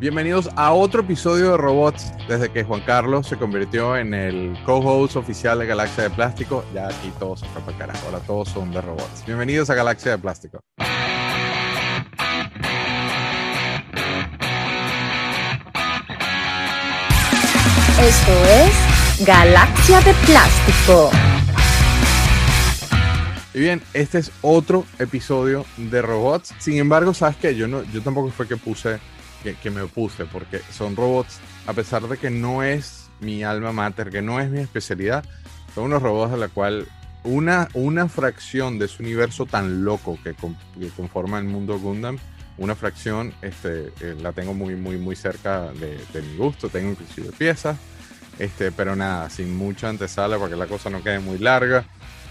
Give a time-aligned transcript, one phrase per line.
[0.00, 2.12] Bienvenidos a otro episodio de Robots.
[2.28, 6.86] Desde que Juan Carlos se convirtió en el co-host oficial de Galaxia de Plástico, ya
[6.86, 8.06] aquí todos se fue para carajo.
[8.06, 9.24] Ahora todos son de robots.
[9.26, 10.60] Bienvenidos a Galaxia de Plástico.
[18.00, 21.10] Esto es Galaxia de Plástico.
[23.52, 26.54] Y bien, este es otro episodio de robots.
[26.60, 29.00] Sin embargo, sabes que yo no, yo tampoco fue que puse,
[29.42, 33.72] que, que me opuse, porque son robots, a pesar de que no es mi alma
[33.72, 35.24] mater, que no es mi especialidad,
[35.74, 36.86] son unos robots de la cual
[37.24, 42.16] una, una fracción de ese universo tan loco que, con- que conforma el mundo Gundam,
[42.56, 46.90] una fracción este, eh, la tengo muy, muy, muy cerca de, de mi gusto, tengo
[46.90, 47.76] inclusive piezas,
[48.38, 51.84] este, pero nada, sin mucha antesala para que la cosa no quede muy larga.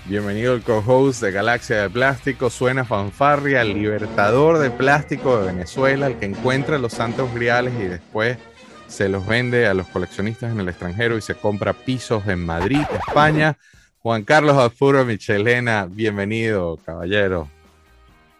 [0.07, 6.07] Bienvenido el co-host de Galaxia de Plástico, suena fanfarria, el libertador de plástico de Venezuela,
[6.07, 8.37] el que encuentra los santos griales y después
[8.87, 12.79] se los vende a los coleccionistas en el extranjero y se compra pisos en Madrid,
[13.05, 13.57] España.
[13.99, 17.49] Juan Carlos Alfuro Michelena, bienvenido, caballero.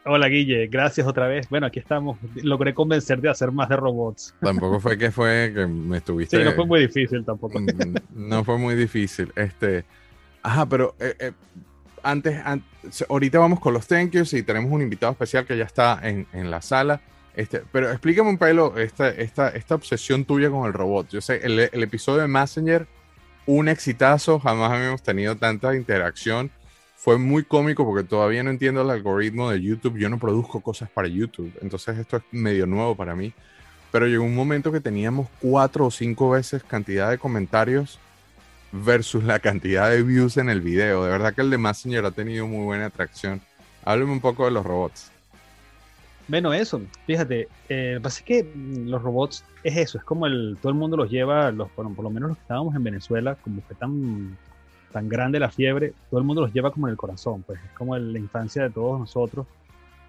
[0.06, 1.50] Hola Guille, gracias otra vez.
[1.50, 2.18] Bueno, aquí estamos.
[2.36, 4.34] Logré convencerte de hacer más de robots.
[4.40, 6.38] Tampoco fue que fue que me estuviste.
[6.38, 7.60] Sí, no fue muy difícil tampoco.
[7.60, 9.34] Mm, No fue muy difícil.
[9.36, 9.84] Este,
[10.48, 11.32] ajá, pero eh, eh,
[12.04, 12.42] antes,
[13.10, 16.26] ahorita vamos con los thank yous y tenemos un invitado especial que ya está en,
[16.32, 17.02] en la sala.
[17.36, 21.10] Este, pero explícame un pelo esta, esta, esta obsesión tuya con el robot.
[21.10, 22.88] Yo sé, el, el episodio de Messenger,
[23.46, 26.50] un exitazo, jamás habíamos tenido tanta interacción.
[26.96, 29.98] Fue muy cómico porque todavía no entiendo el algoritmo de YouTube.
[29.98, 33.34] Yo no produzco cosas para YouTube, entonces esto es medio nuevo para mí.
[33.92, 38.00] Pero llegó un momento que teníamos cuatro o cinco veces cantidad de comentarios
[38.72, 41.04] versus la cantidad de views en el video.
[41.04, 43.42] De verdad que el de Messenger ha tenido muy buena atracción.
[43.84, 45.12] Háblame un poco de los robots.
[46.28, 50.58] Bueno, eso, fíjate, eh, pasa es que mm, los robots es eso, es como el,
[50.62, 53.36] todo el mundo los lleva, los, bueno, por lo menos los que estábamos en Venezuela,
[53.36, 54.38] como fue tan,
[54.92, 57.72] tan grande la fiebre, todo el mundo los lleva como en el corazón, pues es
[57.72, 59.48] como la infancia de todos nosotros,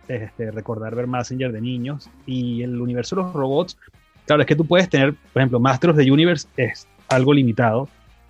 [0.08, 3.78] este, recordar ver Messenger de niños y el universo de los robots,
[4.26, 7.88] claro, es que tú puedes tener, por ejemplo, Masters the Universe es algo limitado,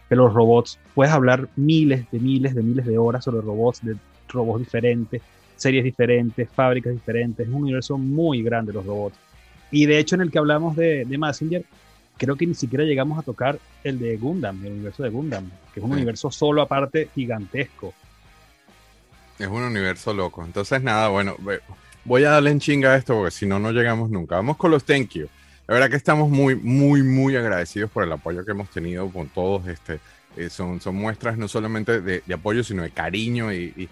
[0.09, 3.97] pero los robots, puedes hablar miles de miles de miles de horas sobre robots, de
[4.29, 5.23] robots diferentes,
[5.57, 9.17] series diferentes, fábricas diferentes, es un universo muy grande los robots.
[9.71, 11.65] Y de hecho en el que hablamos de, de Messenger,
[12.17, 15.81] creo que ni siquiera llegamos a tocar el de Gundam, el universo de Gundam, que
[15.81, 15.97] es un Sí.
[15.97, 17.93] universo solo aparte gigantesco.
[19.39, 20.45] Es un universo loco.
[20.45, 21.37] Entonces, nada, bueno,
[22.05, 24.37] voy a darle en chinga a esto porque si no, no llegamos nunca.
[24.37, 25.29] Vamos con los thank you.
[25.69, 29.29] La verdad que estamos muy, muy, muy agradecidos por el apoyo que hemos tenido con
[29.29, 29.69] todos.
[29.69, 30.01] Este,
[30.39, 33.91] eh, son, son muestras no solamente de, de apoyo, sino de cariño y, y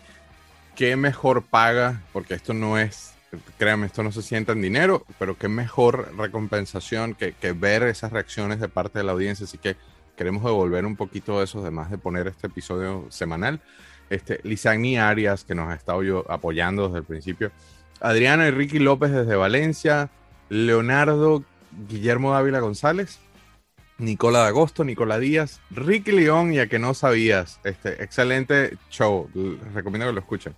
[0.74, 3.12] qué mejor paga, porque esto no es,
[3.58, 8.10] créanme, esto no se sienta en dinero, pero qué mejor recompensación que, que ver esas
[8.10, 9.44] reacciones de parte de la audiencia.
[9.44, 9.76] Así que
[10.16, 13.60] queremos devolver un poquito de eso, además de poner este episodio semanal.
[14.08, 17.52] Este, Lisagni Arias, que nos ha estado yo apoyando desde el principio.
[18.00, 20.08] Adriana y Ricky López desde Valencia.
[20.48, 21.44] Leonardo
[21.88, 23.18] Guillermo Dávila González.
[23.98, 29.30] Nicola de Agosto, Nicola Díaz, Ricky León y a que no sabías, este excelente show,
[29.34, 30.54] les recomiendo que lo escuchen.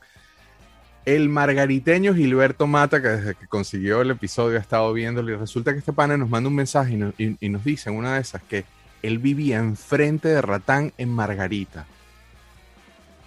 [1.04, 5.72] El margariteño Gilberto Mata, que desde que consiguió el episodio ha estado viéndolo y resulta
[5.72, 8.42] que este pana nos manda un mensaje y- y nos dice en una de esas
[8.42, 8.64] que
[9.02, 11.86] él vivía enfrente de Ratán en Margarita.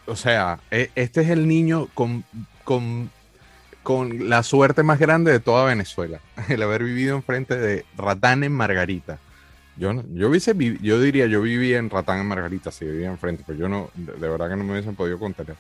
[0.08, 2.26] O sea, e- este es el niño con,
[2.66, 3.10] con,
[3.84, 6.20] con la suerte más grande de toda Venezuela,
[6.50, 9.20] el haber vivido enfrente de Ratán en Margarita.
[9.78, 13.58] Yo, yo, hubiese yo diría, yo vivía en Ratán en Margarita si vivía enfrente, pero
[13.58, 15.56] yo no, de, verdad que no me hubiesen podido contener.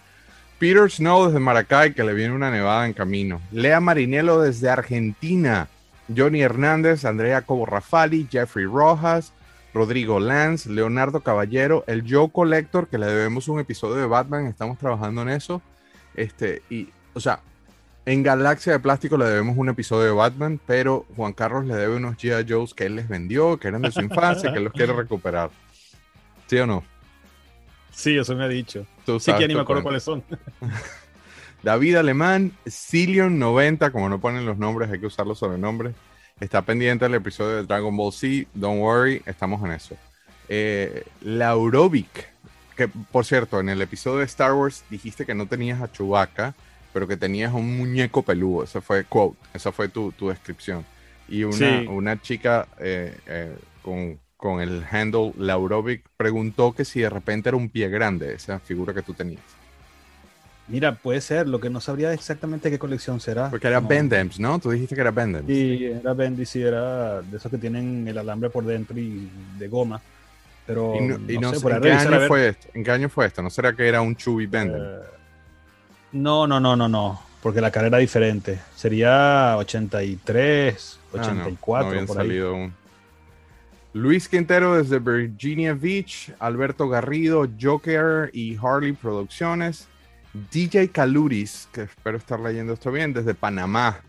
[0.59, 3.41] Peter Snow desde Maracay, que le viene una nevada en camino.
[3.51, 5.67] Lea Marinelo desde Argentina.
[6.15, 9.33] Johnny Hernández, Andrea Cobo Rafali, Jeffrey Rojas,
[9.73, 14.77] Rodrigo Lance, Leonardo Caballero, el Joe Collector, que le debemos un episodio de Batman, estamos
[14.77, 15.61] trabajando en eso.
[16.13, 17.39] Este, y, o sea,
[18.05, 21.97] en Galaxia de Plástico le debemos un episodio de Batman, pero Juan Carlos le debe
[21.97, 22.51] unos G.I.
[22.51, 25.51] Joes que él les vendió, que eran de su infancia, que él los quiere recuperar.
[26.47, 26.83] ¿Sí o no?
[27.91, 28.85] Sí, eso me ha dicho.
[29.05, 30.23] Tú Sí, que ni me acuerdo cuáles son.
[31.63, 35.93] David Alemán, Cillion90, como no ponen los nombres, hay que usar los sobrenombres.
[36.39, 39.95] Está pendiente el episodio de Dragon Ball Z, don't worry, estamos en eso.
[40.49, 42.27] Eh, Laurovic,
[42.75, 46.55] que por cierto, en el episodio de Star Wars dijiste que no tenías a Chewbacca,
[46.93, 48.63] pero que tenías un muñeco peludo.
[48.63, 50.85] Ese fue quote, esa fue tu, tu descripción.
[51.27, 51.85] Y una, Sí.
[51.87, 57.57] una chica eh, eh, con, con el handle Laurovic preguntó que si de repente era
[57.57, 59.41] un pie grande esa figura que tú tenías.
[60.67, 63.49] Mira, puede ser, lo que no sabría exactamente qué colección será.
[63.49, 63.87] Porque era No.
[63.87, 64.57] Bendems, ¿no?
[64.59, 65.47] Tú dijiste que era Bendems.
[65.47, 69.67] Sí, era Bendy, sí, era de esos que tienen el alambre por dentro y de
[69.67, 70.01] goma.
[70.65, 72.67] Pero Y no, y no sé, sé, ¿en, qué año fue esto?
[72.73, 73.41] ¿En qué año fue esto?
[73.41, 74.81] ¿No será que era un Chubby Bendem?
[74.81, 74.99] Eh,
[76.11, 78.59] no, no, no, no, no, porque la cara era diferente.
[78.75, 82.71] Sería 83, Ah, no, 84, no habían por ahí.
[83.93, 89.89] Luis Quintero desde Virginia Beach, Alberto Garrido, Joker y Harley Producciones,
[90.51, 93.99] DJ Caluris, que espero estar leyendo esto bien, desde Panamá,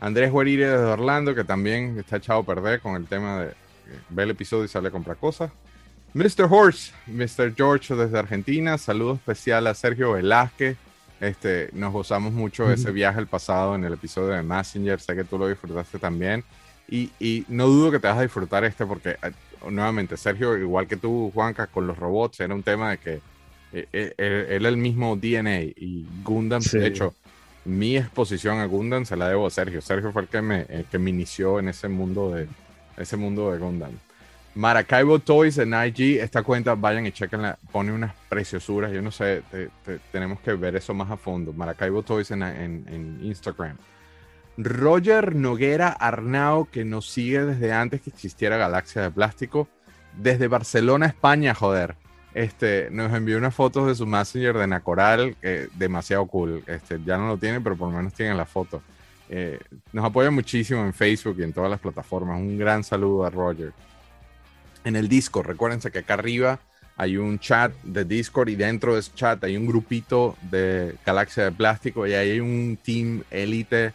[0.00, 4.00] Andrés Guerire desde Orlando, que también está echado a perder con el tema de eh,
[4.10, 5.50] ve el episodio y sale a comprar cosas.
[6.12, 6.46] Mr.
[6.50, 7.54] Horse, Mr.
[7.56, 10.76] George desde Argentina, saludo especial a Sergio Velázquez.
[11.22, 15.14] Este, nos gozamos mucho de ese viaje al pasado en el episodio de Messenger, sé
[15.14, 16.42] que tú lo disfrutaste también.
[16.88, 19.30] Y, y no dudo que te vas a disfrutar este porque, eh,
[19.70, 23.20] nuevamente, Sergio, igual que tú, Juanca, con los robots, era un tema de que
[23.72, 26.78] eh, eh, él el mismo DNA y Gundam, Sí.
[26.78, 27.14] de hecho,
[27.66, 29.80] mi exposición a Gundam se la debo a Sergio.
[29.80, 32.48] Sergio fue el que me, el que me inició en ese mundo de,
[32.96, 33.92] ese mundo de Gundam.
[34.54, 39.42] Maracaibo Toys en IG, esta cuenta, vayan y chequenla, pone unas preciosuras, yo no sé,
[39.50, 41.52] te- te- tenemos que ver eso más a fondo.
[41.52, 43.76] Maracaibo Toys en, en- Instagram.
[44.58, 49.68] Roger Noguera Arnao, que nos sigue desde antes que existiera Galaxia de Plástico,
[50.18, 51.96] desde Barcelona, España, joder.
[52.34, 55.36] Este, nos envió unas fotos de su Messenger de Nacoral,
[55.74, 56.62] demasiado cool.
[56.66, 58.82] Este, ya no lo tiene, pero por lo menos tiene la foto.
[59.30, 59.58] Eh,
[59.94, 62.38] nos apoya muchísimo en Facebook y en todas las plataformas.
[62.38, 63.72] Un gran saludo a Roger.
[64.84, 66.60] En el Discord, recuérdense que acá arriba
[66.96, 71.44] hay un chat de Discord y dentro de ese chat hay un grupito de Galaxia
[71.44, 73.92] de Plástico y ahí hay un team élite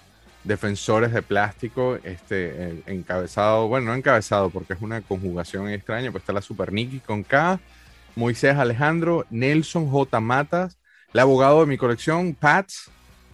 [0.48, 6.22] defensores de plástico, este, eh, encabezado, bueno, no encabezado porque es una conjugación extraña, pues
[6.22, 7.60] está la Super Nikki con K,
[8.16, 10.20] Moisés Alejandro, Nelson J.
[10.22, 10.78] Matas,
[11.14, 12.90] el abogado de mi colección, Pats,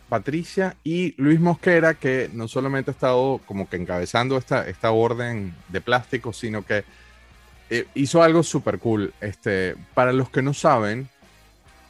[0.09, 5.53] Patricia y Luis Mosquera, que no solamente ha estado como que encabezando esta, esta orden
[5.69, 6.83] de plástico, sino que
[7.69, 9.13] eh, hizo algo súper cool.
[9.21, 11.10] Este, para los que no saben,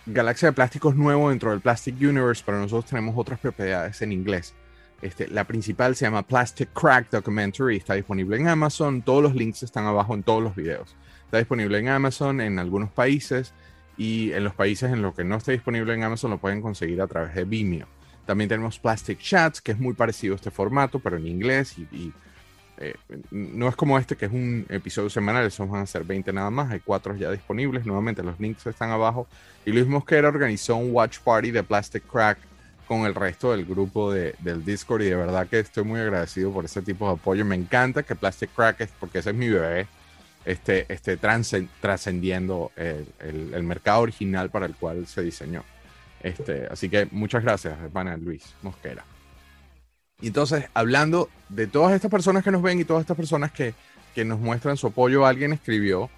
[0.06, 4.12] Galaxia de Plástico es nuevo dentro del Plastic Universe, pero nosotros tenemos otras propiedades en
[4.12, 4.54] inglés.
[5.02, 9.64] Este, la principal se llama Plastic Crack Documentary, está disponible en Amazon, todos los links
[9.64, 10.96] están abajo en todos los videos.
[11.26, 13.54] Está disponible en Amazon en algunos países
[13.98, 17.02] y en los países en los que no está disponible en Amazon lo pueden conseguir
[17.02, 17.88] a través de Vimeo.
[18.26, 22.14] También tenemos Plastic Chats, que es muy parecido a este formato, pero en inglés y,
[22.78, 22.96] eh,
[23.32, 26.50] no es como este que es un episodio semanal, esos van a ser 20 nada
[26.50, 29.28] más, hay cuatro ya disponibles, nuevamente los links están abajo.
[29.66, 32.38] Y Luis Mosquera organizó un watch party de Plastic Crack
[32.88, 36.52] con el resto del grupo de, del Discord y de verdad que estoy muy agradecido
[36.52, 37.46] por ese tipo de apoyo.
[37.46, 39.88] Me encanta que Plastic Crack, es, porque ese es mi bebé,
[40.44, 45.64] esté, esté transcen- trascendiendo el, el- el mercado original para el cual se diseñó.
[46.22, 49.06] Este, así que muchas gracias, hermana Luis Mosquera.
[50.24, 53.74] Y entonces, hablando de todas estas personas que nos ven y todas estas personas que,
[54.16, 56.10] que nos muestran su apoyo, alguien escribió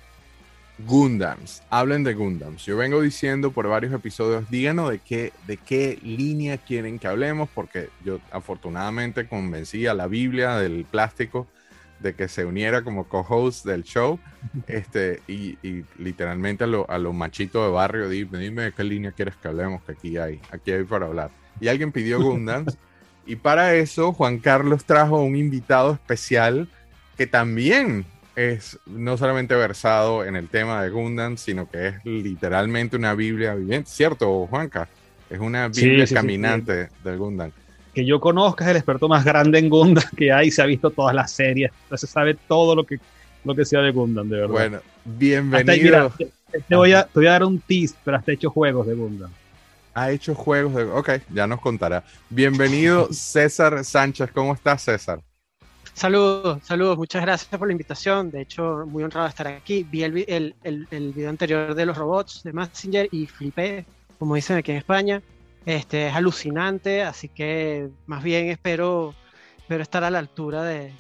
[0.78, 2.64] Gundams, hablen de Gundams.
[2.68, 7.50] Yo vengo diciendo por varios episodios, díganos de qué, de qué línea quieren que hablemos,
[7.50, 11.48] porque yo afortunadamente convencí a la Biblia del plástico
[12.00, 14.20] de que se uniera como co-host del show,
[14.68, 18.84] este, y, y literalmente a lo, a lo machito de barrio, dime, dime de qué
[18.84, 21.32] línea quieres que hablemos, que aquí hay, aquí hay para hablar.
[21.60, 22.78] Y alguien pidió Gundams,
[23.26, 26.68] y para eso Juan Carlos trajo un invitado especial
[27.18, 28.06] que también
[28.36, 33.56] es no solamente versado en el tema de Gundam, sino que es literalmente una Biblia
[33.56, 34.88] viviente, ¿cierto, Juanca?
[35.30, 37.52] Es una Sí, Biblia sí, sí, caminante del Gundam.
[37.94, 40.90] Que yo conozca es el experto más grande en Gundam que hay, se ha visto
[40.90, 43.00] todas las series, entonces sabe todo lo que,
[43.46, 44.52] lo que sea de Gundam, de verdad.
[44.52, 45.84] Bueno, bienvenido.
[45.84, 46.10] mira,
[46.52, 48.94] te, te voy a, te voy a dar un tease, pero he hecho juegos de
[48.96, 49.32] Gundam.
[49.96, 50.84] Ha hecho juegos de...
[50.84, 52.04] Ok, ya nos contará.
[52.30, 54.30] Bienvenido César Sánchez.
[54.34, 55.22] ¿Cómo estás, César?
[55.94, 58.30] Saludos, saludos, muchas gracias por la invitación.
[58.30, 59.84] De hecho, muy honrado de estar aquí.
[59.84, 63.86] Vi el, el, el, el video anterior de los robots de Messenger y flipé,
[64.20, 65.22] como dicen aquí en España.
[65.66, 69.16] Este, es alucinante, así que más bien espero,
[69.58, 70.94] espero estar a la altura de,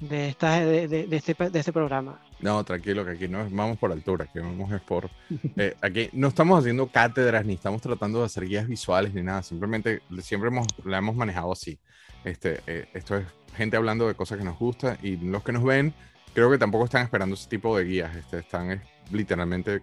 [0.00, 2.20] de, esta, de, de- de este, de este programa.
[2.42, 5.10] No, tranquilo, que aquí no vamos por altura, que vamos por...
[5.56, 9.42] eh, aquí no estamos haciendo cátedras, ni estamos tratando de hacer guías visuales, ni nada.
[9.42, 11.78] Simplemente, siempre hemos, la hemos manejado así.
[12.24, 15.64] Este, eh, esto es gente hablando de cosas que nos gustan y los que nos
[15.64, 15.92] ven,
[16.32, 18.16] creo que tampoco están esperando ese tipo de guías.
[18.16, 18.80] Este, están eh,
[19.12, 19.82] literalmente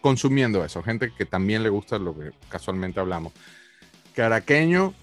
[0.00, 0.82] consumiendo eso.
[0.82, 3.32] Gente que también le gusta lo que casualmente hablamos.
[4.14, 4.94] Caraqueño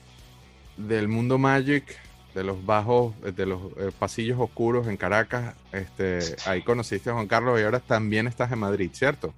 [0.77, 1.85] del mundo Magic,
[2.35, 5.55] de los bajos, eh, de los eh, pasillos oscuros en Caracas.
[5.71, 9.33] Este, ahí conociste a Juan Carlos y ahora también estás en Madrid, ¿cierto?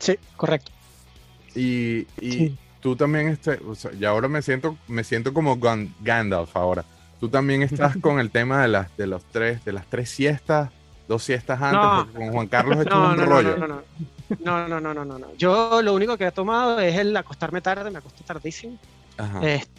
[0.00, 0.72] Sí, correcto.
[1.54, 2.58] Y, y Sí.
[2.80, 6.84] tú también, este, o sea, y ahora me siento, me siento como Gan- Gandalf ahora.
[7.20, 10.70] Tú también estás con el tema de las, de los tres, de las tres siestas,
[11.08, 11.96] dos siestas antes, No.
[12.04, 13.56] porque con Juan Carlos esto No, es un no, no, rollo.
[13.56, 13.82] no, no, no.
[14.44, 15.34] No, no, no, no, no, no.
[15.36, 18.76] Yo lo único que he tomado es el acostarme tarde, me acuesto tardísimo.
[19.16, 19.40] Ajá.
[19.48, 19.70] Este,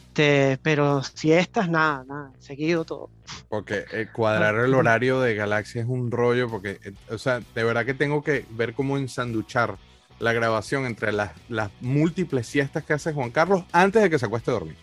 [0.62, 3.10] pero siestas, nada, nada, seguido todo.
[3.50, 7.64] Porque eh, cuadrar el horario de Galaxia es un rollo, porque, eh, o sea, de
[7.64, 9.78] verdad que tengo que ver cómo ensanduchar
[10.20, 14.26] la grabación entre las, las múltiples siestas que hace Juan Carlos antes de que se
[14.26, 14.78] acueste a dormir.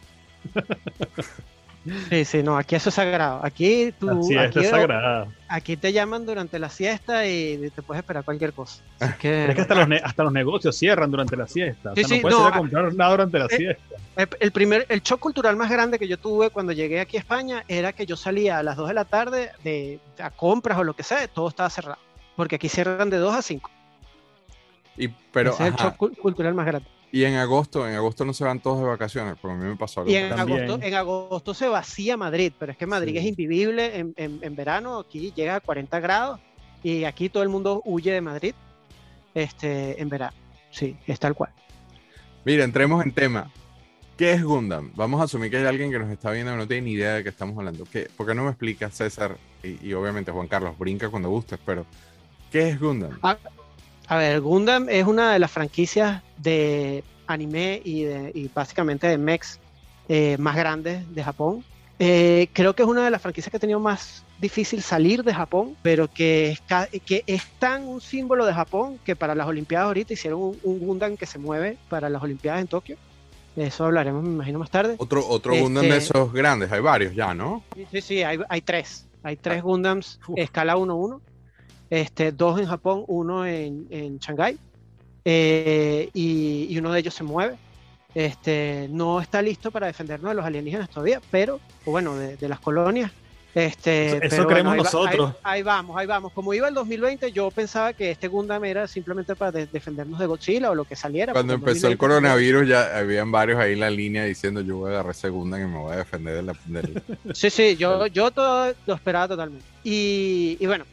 [2.08, 3.40] Sí, sí, no, aquí eso es sagrado.
[3.44, 5.26] Aquí tú, aquí, es sagrada.
[5.48, 8.82] aquí te llaman durante la siesta y te puedes esperar cualquier cosa.
[9.00, 11.92] Así que, Pero es que hasta los, hasta los negocios cierran durante la siesta.
[11.92, 13.96] O Sí, sea, no puedes no, ir a comprar nada durante la eh, siesta.
[14.40, 17.64] el, primer, el shock cultural más grande que yo tuve cuando llegué aquí a España
[17.68, 20.94] era que yo salía a las 2 de la tarde de, a compras o lo
[20.94, 21.98] que sea, todo estaba cerrado.
[22.34, 23.70] Porque aquí cierran de 2 a 5.
[24.96, 26.88] Y, pero, Ese es el shock cul- cultural más grande.
[27.20, 29.76] Y en agosto, en agosto no se van todos de vacaciones, porque a mí me
[29.76, 30.12] pasó algo.
[30.12, 30.64] Y en También.
[30.64, 33.18] agosto, en agosto se vacía Madrid, pero es que Madrid Sí.
[33.18, 36.40] es invivible en, en- en verano, aquí llega a 40 grados
[36.82, 38.54] y aquí todo el mundo huye de Madrid
[39.34, 40.36] este, en verano.
[40.70, 41.50] Sí, es tal cual.
[42.44, 43.50] Mira, entremos en tema.
[44.16, 44.92] ¿Qué es Gundam?
[44.94, 47.14] Vamos a asumir que hay alguien que nos está viendo que no tiene ni idea
[47.14, 47.84] de qué estamos hablando.
[47.84, 49.36] ¿Qué, ¿Por qué no me explica César?
[49.62, 51.84] Y, y obviamente Juan Carlos, brinca cuando gustes, pero
[52.52, 53.18] ¿qué es Gundam?
[54.06, 59.16] A ver, Gundam es una de las franquicias de anime y, de, y básicamente de
[59.18, 59.58] mechs
[60.08, 61.64] eh, más grandes de Japón.
[61.98, 65.32] Eh, creo que es una de las franquicias que ha tenido más difícil salir de
[65.32, 69.46] Japón, pero que es, ca- que es tan un símbolo de Japón que para las
[69.46, 72.96] Olimpiadas ahorita hicieron un, un Gundam que se mueve para las Olimpiadas en Tokio.
[73.56, 74.96] De eso hablaremos, me imagino, más tarde.
[74.98, 77.62] Otro, otro Este- Gundam de esos grandes, hay varios ya, ¿no?
[77.90, 79.06] Sí, sí, hay, hay tres.
[79.22, 81.20] Hay tres Gundams escala 1-1.
[82.02, 84.58] Este, dos en Japón, uno en, en Shanghái.
[85.24, 87.56] eh, y, y uno de ellos se mueve.
[88.14, 92.48] Este, no está listo para defendernos de los alienígenas todavía, pero, o bueno, de, de
[92.48, 93.10] las colonias.
[93.56, 95.30] Este, Eso- creemos ahí va- nosotros.
[95.44, 96.32] Ahí, ahí vamos, ahí vamos.
[96.32, 100.26] Como iba el 2020, yo pensaba que este Gundam era simplemente para de- defendernos de
[100.26, 101.32] Godzilla o lo que saliera.
[101.32, 104.90] Cuando empezó el 2020 coronavirus ya habían varios ahí en la línea diciendo yo voy
[104.90, 107.02] a agarrar segunda y me voy a defender de la- del...
[107.34, 109.64] Sí, sí, yo, yo todo lo esperaba totalmente.
[109.84, 110.84] Y, y bueno,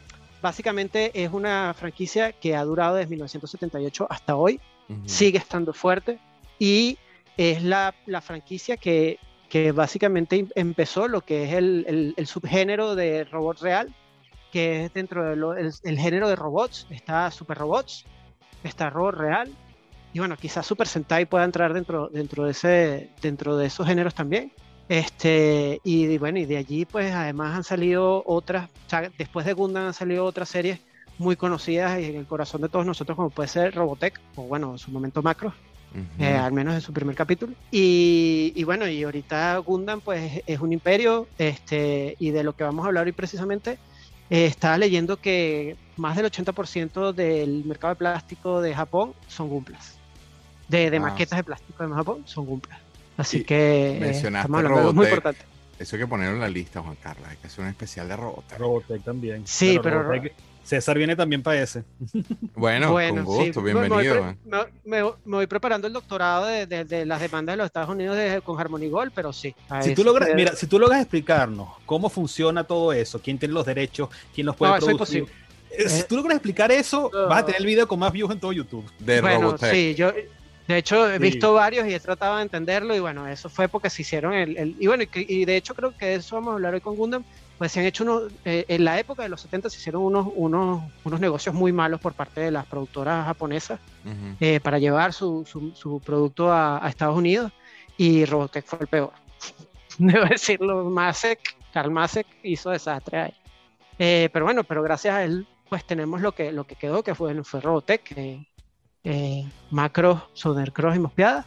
[0.41, 4.60] básicamente es una franquicia que ha durado desde 1978 hasta hoy,
[5.05, 6.19] sigue estando fuerte
[6.60, 6.98] y
[7.38, 9.19] es la, la franquicia que,
[9.50, 13.93] que básicamente em- empezó lo que es el, el- el subgénero de robot real,
[14.51, 18.03] que es dentro del el, el género de robots, está Super Robots,
[18.65, 19.50] está Robot Real.
[20.13, 24.13] Y bueno, quizás Super Sentai pueda entrar dentro, dentro, de, ese, dentro de esos géneros
[24.13, 24.51] también.
[24.89, 29.53] Este, y, bueno, y de allí pues además han salido otras, o sea, después de
[29.53, 30.79] Gundam han salido otras series
[31.17, 34.71] muy conocidas y en el corazón de todos nosotros como puede ser Robotech o bueno,
[34.73, 35.53] en su momento Macro,
[36.19, 37.53] eh, al menos en su primer capítulo.
[37.69, 42.63] Y, y bueno, y ahorita Gundam pues es un imperio este, y de lo que
[42.63, 43.77] vamos a hablar hoy precisamente,
[44.29, 49.97] eh, estaba leyendo que más del 80% del mercado de plástico de Japón son Gumplas.
[50.67, 51.01] De, de Ah.
[51.01, 52.79] maquetas de plástico de Japón son Gumplas.
[53.17, 55.41] Así Y que eh, mencionaste muy importante.
[55.79, 57.27] Eso hay que ponerlo en la lista, Juan Carlos.
[57.29, 58.57] Hay que hacer un especial de Robotech.
[58.59, 59.41] Robotech también.
[59.47, 60.31] Sí, pero- Robotech-
[60.63, 61.83] César viene también para ese.
[62.53, 64.35] Bueno, Bueno, con sí, gusto, me- me voy bienvenido.
[64.45, 67.89] Me, me- me voy preparando el doctorado de, de- de las demandas de los Estados
[67.89, 69.55] Unidos de- con Harmony Gold, pero sí.
[69.81, 73.65] Si tú logras, mira, si tú logras explicarnos cómo funciona todo eso, quién tiene los
[73.65, 75.19] derechos, quién los puede No, eso es producir.
[75.21, 75.41] imposible.
[75.71, 77.27] Eh, Si tú logras explicar eso, No.
[77.27, 78.85] vas a tener el video con más views en todo YouTube.
[78.99, 79.71] de bueno, Robotech.
[79.73, 80.11] sí, yo
[80.71, 81.21] de hecho he Sí.
[81.21, 84.57] visto varios y he tratado de entenderlo y bueno, eso fue porque se hicieron el,
[84.57, 86.81] el- y bueno, y, y de hecho creo que de eso vamos a hablar hoy
[86.81, 87.23] con Gundam,
[87.57, 90.27] pues se han hecho unos, eh, en la época de los 70 se hicieron unos,
[90.35, 94.35] unos, unos negocios muy malos por parte de las productoras japonesas Ujú.
[94.39, 97.51] eh, para llevar su, su, su producto a, a Estados Unidos
[97.97, 99.11] y Robotech fue el peor.
[99.99, 101.39] Debo decirlo, Masek,
[101.73, 103.33] Karl Masek hizo desastre ahí.
[103.99, 107.15] Eh, pero bueno, pero gracias a él pues tenemos lo que, lo que quedó, que
[107.15, 108.13] fue, fue Robotech,
[109.03, 111.46] eh, Macros, Sodercross y Mospeada.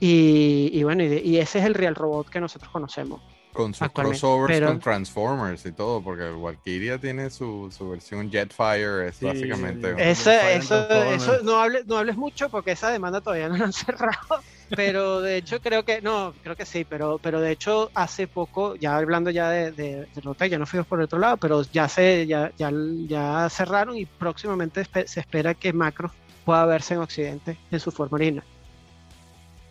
[0.00, 3.20] Y, y bueno, y, de- y ese es el real robot que nosotros conocemos.
[3.52, 8.30] Con sus crossovers pero- con Transformers y todo, porque el Valkyria tiene su, su versión
[8.30, 9.90] Jetfire, es Sí, básicamente.
[10.10, 11.22] eso, Transformers.
[11.24, 14.42] eso no, hables, no hables mucho porque esa demanda todavía no la han cerrado,
[14.76, 18.76] pero de hecho creo que, no, creo que sí, pero, pero de hecho hace poco,
[18.76, 22.26] ya hablando ya de, de, de ya no fuimos por otro lado, pero ya se,
[22.28, 22.70] ya, ya,
[23.08, 26.12] ya cerraron y próximamente se espera que Macro
[26.48, 28.42] pueda verse en Occidente en su forma original.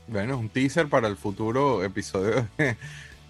[0.07, 2.77] Bueno, es un teaser para el futuro episodio de,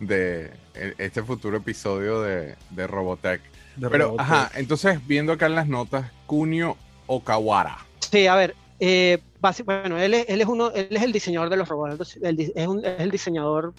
[0.01, 3.39] de- e- este futuro episodio de, de Robotech.
[3.77, 4.19] de Pero, Robotech.
[4.19, 6.75] ajá, entonces viendo acá en las notas, Kunio
[7.05, 7.77] Okawara.
[7.99, 9.19] Sí, a ver, eh,
[9.63, 12.83] bueno, él es, él es, uno, él es el diseñador de los robots, es, un,
[12.85, 13.73] es el diseñador,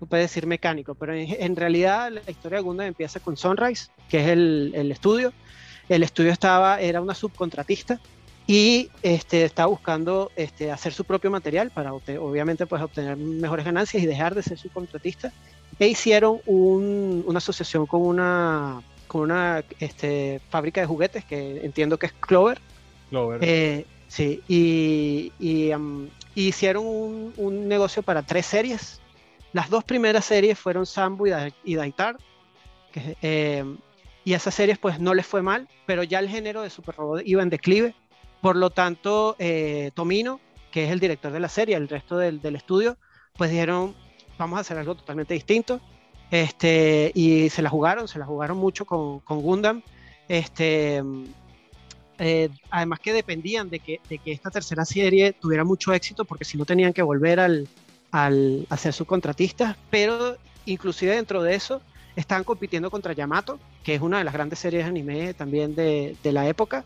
[0.00, 4.22] tú puedes decir mecánico, pero en, realidad la historia de Gundam empieza con Sunrise, que
[4.24, 5.32] es el, el estudio.
[5.88, 8.00] El estudio estaba, era una subcontratista
[8.46, 14.02] y este, estaba buscando este, hacer su propio material para obviamente pues, obtener mejores ganancias
[14.02, 15.32] y dejar de ser subcontratista.
[15.78, 21.98] E hicieron un, una asociación con una, con una este, fábrica de juguetes que entiendo
[21.98, 22.60] que es Clover.
[23.10, 23.38] Clover.
[23.42, 25.32] Eh, Sí, y,
[26.36, 29.00] hicieron un, negocio para tres series.
[29.52, 32.16] Las dos primeras series fueron Sambo y, Daitar.
[33.20, 33.76] Em,
[34.24, 37.22] y esas series pues no les fue mal, pero ya el género de Super Robot
[37.24, 37.92] iba en declive.
[38.44, 40.38] Por lo tanto, eh, Tomino,
[40.70, 42.98] que es el director de la serie, el resto del, estudio,
[43.38, 43.94] pues dijeron,
[44.36, 45.80] vamos a hacer algo totalmente distinto.
[46.30, 49.80] Este, y se la jugaron, se la jugaron mucho con, Gundam.
[50.28, 51.02] Este,
[52.18, 56.66] eh, además que dependían de que, esta tercera serie tuviera mucho éxito, porque si no
[56.66, 57.66] tenían que volver al,
[58.10, 60.36] al, a ser subcontratistas, pero
[60.66, 61.80] inclusive dentro de eso
[62.14, 66.14] estaban compitiendo contra Yamato, que es una de las grandes series de anime también de,
[66.22, 66.84] de la época,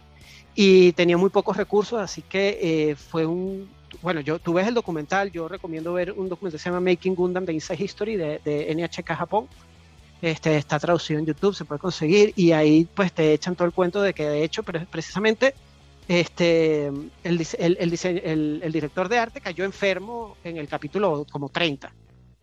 [0.55, 3.69] y tenía muy pocos recursos, así que eh, fue un...
[4.03, 7.15] Bueno, yo, tú ves el documental, yo recomiendo ver un documental que se llama Making
[7.15, 9.49] Gundam de Inside History de, de NHK Japón,
[10.21, 13.73] este, está traducido en YouTube, se puede conseguir y ahí pues te echan todo el
[13.73, 15.55] cuento de que de hecho precisamente
[16.09, 21.93] este, el, el, el, director de arte cayó enfermo en el capítulo como 30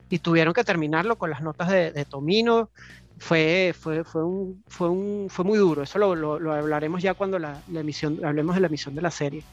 [0.09, 2.69] y tuvieron que terminarlo con las notas de, Tomino.
[3.17, 7.39] Fue, fue, fue, un, fue, un, fue muy duro, eso lo, lo, hablaremos ya cuando
[7.39, 9.43] la, emisión, hablemos de la emisión de la serie.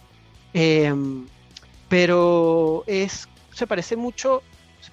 [0.52, 1.26] Em,
[1.88, 4.42] pero es, se parece mucho,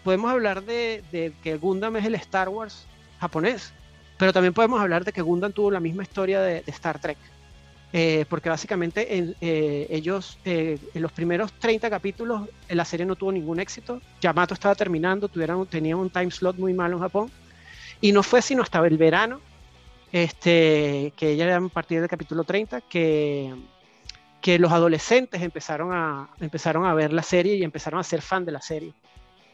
[0.04, 2.86] podemos hablar de, de que Gundam es el Star Wars
[3.20, 3.74] japonés.
[4.20, 7.18] Pero también podemos hablar de que Gundam tuvo la misma historia de, Star Trek.
[7.92, 13.16] Eh, porque básicamente en, eh, ellos, eh, en los primeros 30 capítulos, la serie no
[13.16, 14.02] tuvo ningún éxito.
[14.20, 17.32] Yamato estaba terminando, tuvieron, tenían un time slot muy malo en Japón.
[18.02, 19.42] Y no fue sino hasta el verano,
[20.12, 23.54] este, que ya a partir del capítulo 30, que,
[24.42, 28.46] que los adolescentes empezaron a, empezaron a ver la serie y empezaron a ser fan
[28.46, 28.94] de la serie.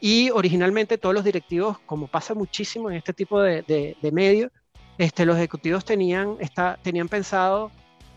[0.00, 4.52] Y originalmente todos los directivos, como pasa muchísimo en este tipo de, de, medios,
[4.98, 7.70] este, los ejecutivos tenían, está, tenían pensado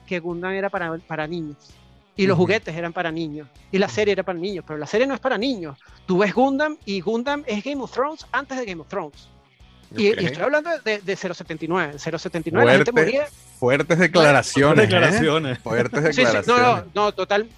[0.05, 1.57] que Gundam era para, para niños.
[2.15, 3.47] Y los juguetes eran para niños.
[3.71, 4.65] Y la serie era para niños.
[4.67, 5.79] Pero la serie no es para niños.
[6.05, 9.29] Tú ves Gundam y Gundam es Game of Thrones antes de Game of Thrones.
[9.95, 11.97] Y, estoy hablando de, de 079.
[11.97, 13.28] 079 la gente moría.
[13.60, 14.75] Fuertes declaraciones.
[14.75, 15.58] Fuertes declaraciones.
[15.58, 15.62] ¿eh?
[15.62, 16.45] Fuertes declaraciones.
[16.45, 17.49] Sí, sí, no, no, no, total,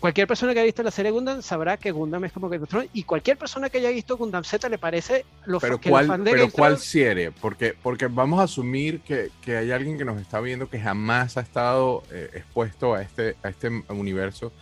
[0.00, 2.70] cualquier persona que haya visto la serie Gundam sabrá que Gundam es como Game of
[2.70, 6.06] Thrones y cualquier persona que haya visto Gundam Z le parece lo pero que cuál,
[6.06, 7.30] fan de Pero ¿cuál serie?
[7.30, 11.36] Porque, porque vamos a asumir que, que, hay alguien que nos está viendo que jamás
[11.36, 14.52] ha estado eh, expuesto a este, a este universo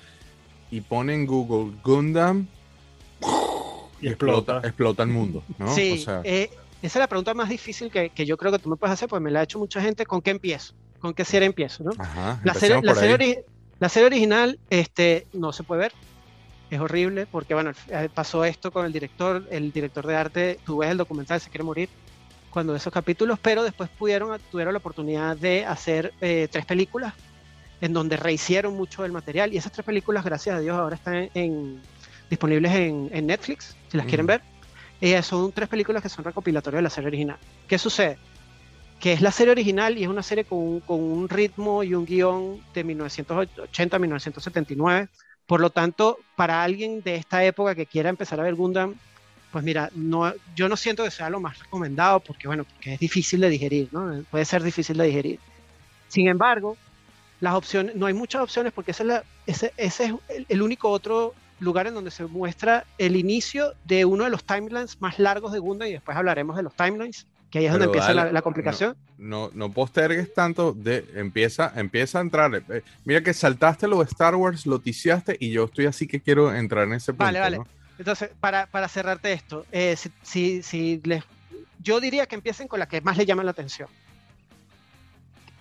[0.70, 2.48] y pone en Google Gundam
[4.00, 5.72] y, explota, explota el mundo, ¿no?
[5.74, 6.50] Sí, eh,
[6.82, 9.08] esa es la pregunta más difícil que, que, yo creo que tú me puedes hacer,
[9.08, 10.06] porque me la ha hecho mucha gente.
[10.06, 10.74] ¿Con qué empiezo?
[11.00, 11.84] ¿Con qué serie empiezo?
[11.84, 11.92] ¿no?
[11.98, 13.44] Ajá, la serie, la serie,
[13.78, 15.92] la serie original este, no se puede ver,
[16.70, 20.78] es horrible porque bueno, eh, pasó esto con el director, el director de arte, tú
[20.78, 21.88] ves el documental Se quiere morir
[22.50, 27.14] cuando esos capítulos, pero después pudieron, tuvieron la oportunidad de hacer eh, tres películas
[27.80, 31.30] en donde rehicieron mucho del material y esas tres películas, gracias a Dios, ahora están
[31.34, 31.80] en,
[32.28, 34.42] disponibles en, Netflix, si las quieren ver.
[35.00, 37.38] Eh, son tres películas que son recopilatorias de la serie original.
[37.66, 38.18] ¿Qué sucede?
[39.00, 41.94] que es la serie original y es una serie con un, con un ritmo y
[41.94, 45.08] un guion de 1980-1979.
[45.46, 48.96] Por lo tanto, para alguien de esta época que quiera empezar a ver Gundam,
[49.52, 53.00] pues mira, no, yo no siento que sea lo más recomendado porque, bueno, porque es
[53.00, 54.22] difícil de digerir, ¿no?
[54.30, 55.40] Puede ser difícil de digerir.
[56.08, 56.76] Sin embargo,
[57.40, 60.60] las opciones, no hay muchas opciones porque ese es, la, ese, ese es el, el
[60.60, 65.18] único otro lugar en donde se muestra el inicio de uno de los timelines más
[65.18, 68.42] largos de Gundam y después hablaremos de los timelines que ahí es donde empieza la,
[68.42, 68.96] complicación.
[69.16, 72.62] No, no, postergues tanto, de, empieza, empieza a entrar.
[72.68, 76.20] Eh, mira que saltaste lo de Star Wars, lo ticiaste y yo estoy así que
[76.20, 77.24] quiero entrar en ese punto.
[77.24, 77.60] Vale, vale.
[77.98, 81.24] Entonces, para, para, cerrarte esto, eh, si, si, les,
[81.82, 83.88] yo diría que empiecen con la que más le llama la atención.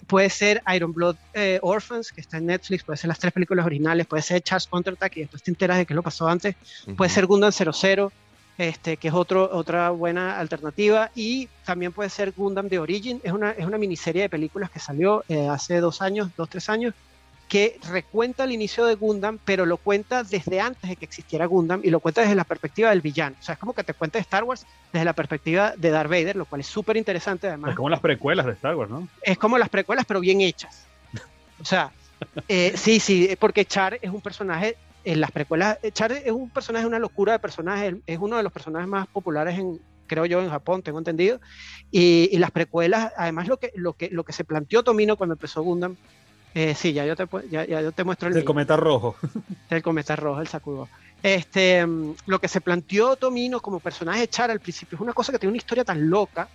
[0.08, 3.66] Puede ser Iron Blood eh, Orphans, que está en Netflix, puede ser las tres películas
[3.66, 6.56] originales, puede ser Charles Counterattack y después te enteras de qué lo pasó antes,
[6.96, 8.12] puede ser Gundam 00,
[8.58, 11.12] este, que es otro, otra buena alternativa.
[11.14, 14.80] Y también puede ser Gundam de Origin, es una, es una miniserie de películas que
[14.80, 16.94] salió eh, hace dos años, dos, tres años,
[17.48, 21.82] que recuenta el inicio de Gundam, pero lo cuenta desde antes de que existiera Gundam
[21.84, 23.36] y lo cuenta desde la perspectiva del villano.
[23.40, 26.36] O sea, es como que te cuenta Star Wars desde la perspectiva de Darth Vader,
[26.36, 27.72] lo cual es súper interesante además.
[27.72, 29.08] Es como las precuelas de Star Wars, ¿no?
[29.22, 30.86] Es como las precuelas, pero bien hechas.
[31.62, 31.92] O sea,
[32.48, 36.50] eh, sí, sí, porque Char es un personaje en las precuelas, eh, Char es un
[36.50, 40.42] personaje, una locura de personaje, es uno de los personajes más populares en, creo yo,
[40.42, 41.40] en Japón, tengo entendido.
[41.92, 45.36] Y, y las precuelas, además lo que, lo, que, lo que se planteó Tomino cuando
[45.36, 45.96] empezó Gundam,
[46.58, 48.46] eh, sí, ya yo te, ya, ya yo te muestro el, El mío.
[48.48, 49.16] cometa rojo.
[49.70, 50.90] El cometa rojo, el Sakugo.
[51.22, 55.14] Este, mm, lo que se planteó Tomino como personaje de Char al principio es una
[55.14, 56.50] cosa que tiene una historia tan loca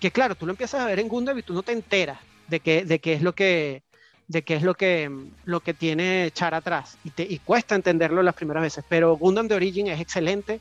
[0.00, 2.58] que, claro, tú lo empiezas a ver en Gundam y tú no te enteras de
[2.58, 3.82] qué, de qué es lo que
[4.26, 7.76] de qué es lo que, mm, lo que tiene Char atrás y, te, y cuesta
[7.76, 10.60] entenderlo las primeras veces, pero Gundam de Origin es excelente.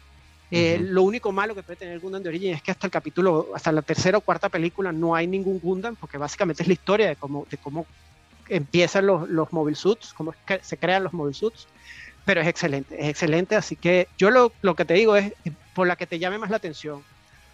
[0.52, 0.78] Eh.
[0.80, 3.72] Lo único malo que puede tener Gundam de Origin es que hasta el capítulo, hasta
[3.72, 7.16] la tercera o cuarta película no hay ningún Gundam, porque básicamente es la historia de
[7.16, 7.88] cómo, de cómo
[8.50, 11.68] empiezan los, los mobile suits, cómo se crean los mobile suits,
[12.26, 15.52] pero es excelente, es excelente, así que yo lo, lo que te digo es eh,
[15.74, 17.04] por la que te llame más la atención.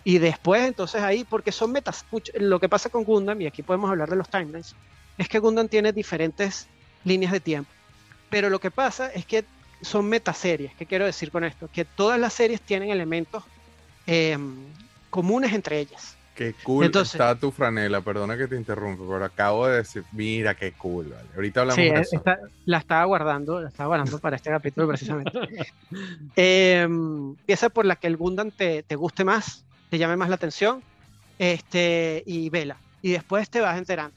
[0.03, 3.89] Y después, entonces ahí, porque son metas, lo que pasa con Gundam, y aquí podemos
[3.89, 4.75] hablar de los timelines,
[5.17, 6.67] es que Gundam tiene diferentes
[7.03, 7.69] líneas de tiempo.
[8.29, 9.45] Pero lo que pasa es que
[9.81, 10.73] son metaseries.
[10.75, 11.69] ¿Qué quiero decir con esto?
[11.71, 13.43] Que todas las series tienen elementos
[14.07, 14.37] eh,
[15.09, 16.15] comunes entre ellas.
[16.35, 20.55] Qué cool Entonces- está tu franela, perdona que te interrumpa, pero acabo de decir, mira
[20.55, 21.27] qué cool, vale.
[21.35, 22.15] Ahorita hablamos Sí, de eh, eso.
[22.15, 25.31] esta- la estaba guardando, la estaba guardando para este capítulo precisamente.
[26.35, 30.35] Eh, empieza por la que el Gundam te, te guste más, te llame más la
[30.35, 30.81] atención,
[31.37, 32.77] este, y vela.
[33.01, 34.15] Y después te vas enterando.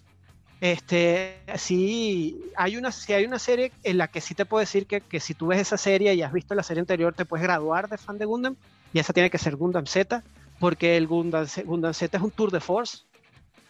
[0.61, 4.87] Este, sí, hay una, sí hay una serie en la que sí te puedo decir
[4.87, 7.43] que, que si tú ves esa serie y has visto la serie anterior, te puedes
[7.43, 8.57] graduar de fan de Gundam,
[8.93, 10.23] y esa tiene que ser Gundam Z,
[10.65, 12.97] porque el Gundam, Gundam Z es un tour de force.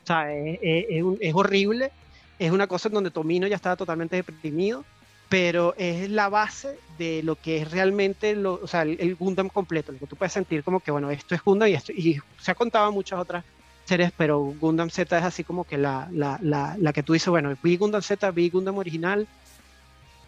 [0.04, 1.90] O sea, es, es- es horrible.
[2.38, 4.84] Es una cosa en donde Tomino ya estaba totalmente deprimido,
[5.28, 9.48] pero es la base de lo que es realmente lo, o sea, el, el Gundam
[9.48, 12.20] completo, lo que tú puedes sentir como que, bueno, esto es Gundam y, esto, y
[12.38, 13.44] se ha contado muchas otras
[13.88, 17.28] series, pero Gundam Z es así como que la, la, la, la que tú dices,
[17.28, 19.26] bueno, vi Gundam Z, vi Gundam original,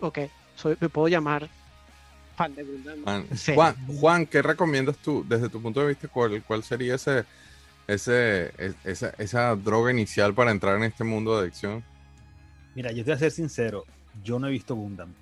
[0.00, 0.18] ok,
[0.56, 1.48] soy, me puedo llamar
[2.36, 2.98] fan de Gundam.
[3.04, 3.54] Man, Sí.
[3.54, 6.06] Juan, Juan, ¿qué recomiendas tú desde tu punto de vista?
[6.08, 7.24] ¿Cuál, cuál sería ese,
[7.86, 11.82] ese, es- esa, esa droga inicial para entrar en este mundo de adicción?
[12.74, 13.84] Mira, yo te voy a ser sincero,
[14.22, 15.12] yo no he visto Gundam.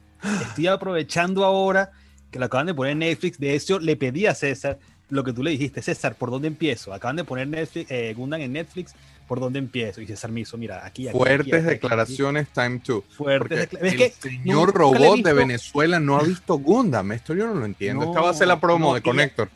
[0.49, 1.93] Estoy aprovechando ahora
[2.31, 3.39] que lo acaban de poner en Netflix.
[3.39, 4.79] De hecho, le pedí a César
[5.11, 6.93] lo que tú le dijiste, César, ¿por dónde empiezo?
[6.93, 8.95] Acaban de poner Netflix, eh, Gundam en Netflix,
[9.27, 10.01] ¿por dónde empiezo?
[10.01, 13.03] Y César me hizo, mira, aquí, aquí, Fuertes aquí, aquí, aquí, declaraciones, time to.
[13.17, 17.13] Fuertes el Es que señor nunca robot de Venezuela no ha visto Gundam.
[17.13, 18.05] Esto yo no lo entiendo.
[18.05, 19.49] No, Esta va a ser la promo no, de y ya- Connector.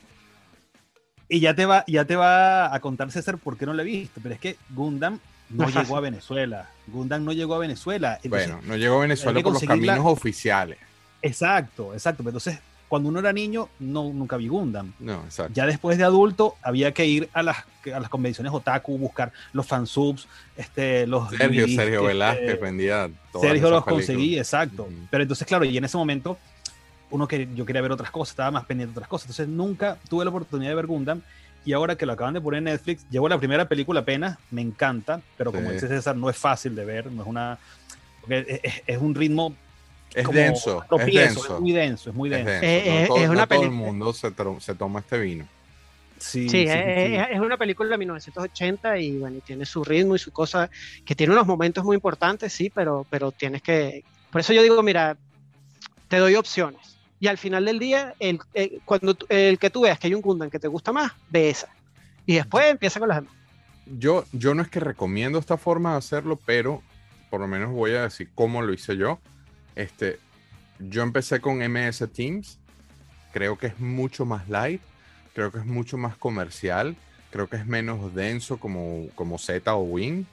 [1.30, 3.84] Y ya te va, ya te va a contar César por qué no lo he
[3.84, 5.18] visto, pero es que Gundam
[5.50, 6.70] no llegó a Venezuela.
[6.86, 8.18] Gundam no llegó a Venezuela.
[8.22, 10.78] Entonces, Bueno, no llegó a Venezuela por los caminos oficiales.
[11.20, 12.22] Exacto, exacto.
[12.22, 14.92] Pero entonces, cuando uno era niño, no, nunca vi Gundam.
[14.98, 15.52] No, exacto.
[15.54, 17.58] Ya después de adulto, había que ir a las,
[17.94, 23.10] a las convenciones otaku, buscar los fansubs, este, los Sergio, DVDs, Sergio este, Velázquez vendía
[23.32, 24.06] todas Sergio los películas.
[24.06, 24.84] conseguí, exacto.
[24.84, 24.92] Ujú.
[25.10, 26.38] Pero entonces, claro, y en ese momento,
[27.10, 29.26] uno que yo quería ver otras cosas, estaba más pendiente de otras cosas.
[29.26, 31.20] Entonces, nunca tuve la oportunidad de ver Gundam.
[31.64, 34.62] Y ahora que lo acaban de poner en Netflix, llevo la primera película apenas, me
[34.62, 35.74] encanta, pero como Sí.
[35.74, 37.58] dice César, no es fácil de ver, no es una.
[38.28, 39.54] es- es un ritmo
[40.14, 41.54] Es como denso, es denso.
[41.56, 42.50] es muy denso, es muy Es denso.
[42.66, 42.66] denso.
[42.90, 45.46] Eh, no todo, es no una todo el mundo se, se toma este vino.
[46.18, 46.72] Sí, Sí, sí, es,
[47.08, 47.14] sí.
[47.16, 50.68] es- es una película de 1980 y bueno, y tiene su ritmo y su cosa,
[51.04, 54.02] que tiene unos momentos muy importantes, sí, pero, pero tienes que...
[54.32, 55.16] Por eso yo digo, mira,
[56.08, 56.96] te doy opciones.
[57.20, 60.22] Y al final del día, el, el- cuando el que tú veas que hay un
[60.22, 61.68] Gundam que te gusta más, ve esa.
[62.26, 63.32] Y después empieza con las demás.
[63.86, 66.82] Yo, yo no es que recomiendo esta forma de hacerlo, pero
[67.30, 69.18] por lo menos voy a decir cómo lo hice yo.
[69.78, 70.20] Este,
[70.80, 72.58] yo empecé con MS Teams.
[73.32, 74.82] Creo que es mucho más light.
[75.34, 76.96] Creo que es mucho más comercial.
[77.30, 80.26] Creo que es menos denso como, como Z o Wing.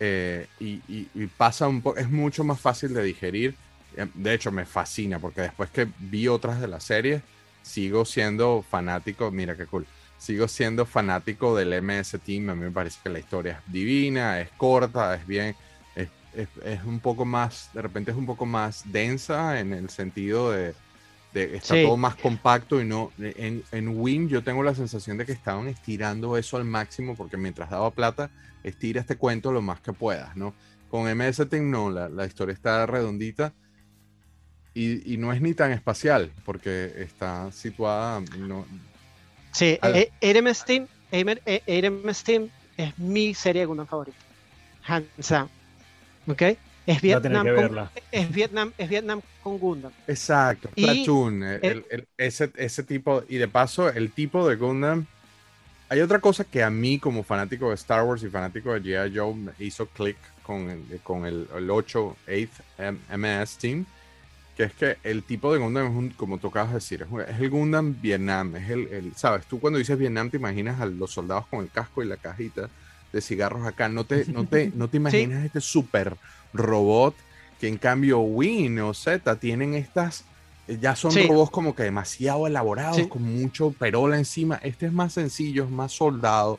[0.00, 3.56] eh, y, y- y pasa un poco, es mucho más fácil de digerir.
[3.96, 7.22] Eh, De hecho, me fascina porque después que vi otras de las series,
[7.62, 9.30] sigo siendo fanático.
[9.30, 9.86] Mira qué cool.
[10.18, 12.50] Sigo siendo fanático del MS Team.
[12.50, 15.56] A mí me parece que la historia es divina, es corta, es bien.
[16.32, 20.50] Es, es- un poco más, de repente es un poco más densa en el sentido
[20.52, 20.74] de,
[21.32, 21.82] de está Sí.
[21.82, 23.12] todo más compacto y no.
[23.18, 27.36] En, en Wing yo tengo la sensación de que estaban estirando eso al máximo porque
[27.36, 28.30] mientras daba plata,
[28.62, 30.54] estira este cuento lo más que puedas, ¿no?
[30.88, 33.54] Con MS Team no, la, la historia está redondita
[34.74, 38.20] y, y no es ni tan espacial porque está situada.
[38.38, 38.64] No,
[39.52, 39.78] Sí,
[40.20, 40.88] Erem Steam,
[42.14, 44.18] Steam es mi serie de Gundam favorita.
[45.28, 45.50] Down.
[46.26, 46.42] ¿Ok?
[46.86, 47.78] Es Vietnam, que con,
[48.10, 49.92] es Vietnam, es Vietnam con Gundam.
[50.06, 54.56] Exacto, Y Platoon, el- el- el- ese, ese tipo, y de paso, el tipo de
[54.56, 55.06] Gundam.
[55.88, 59.16] Hay otra cosa que a mí, como fanático de Star Wars y fanático de G.I.
[59.16, 63.86] Joe, me hizo click con el, con el, el 8, 8 M- MS Team,
[64.56, 67.40] que es que el tipo de Gundam es un, como tú acabas de decir, es,
[67.40, 71.12] el Gundam Vietnam, es el, el- sabes, tú cuando dices Vietnam te imaginas a los
[71.12, 72.70] soldados con el casco y la cajita
[73.12, 76.16] de cigarros acá, no te, no te, no te imaginas este super
[76.52, 77.14] robot
[77.60, 80.24] que en cambio Win o Z tienen estas,
[80.66, 81.26] eh, ya son Sí.
[81.26, 83.06] robots como que demasiado elaborados, Sí.
[83.08, 86.58] con mucho perola encima, este es más sencillo, es más soldado,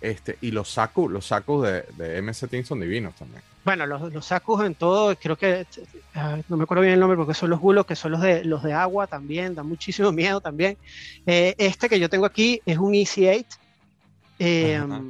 [0.00, 3.42] este, y los sacos, los sacos de, de MC Team son divinos también.
[3.62, 5.66] Bueno, los, los Sakus en todo, creo que
[6.14, 8.42] ah, no me acuerdo bien el nombre porque son los gulos que son los de
[8.42, 10.78] los de agua también, dan muchísimo miedo también.
[11.26, 13.44] Eh, este que yo tengo aquí es un EC8
[14.38, 15.02] eh, Ajá.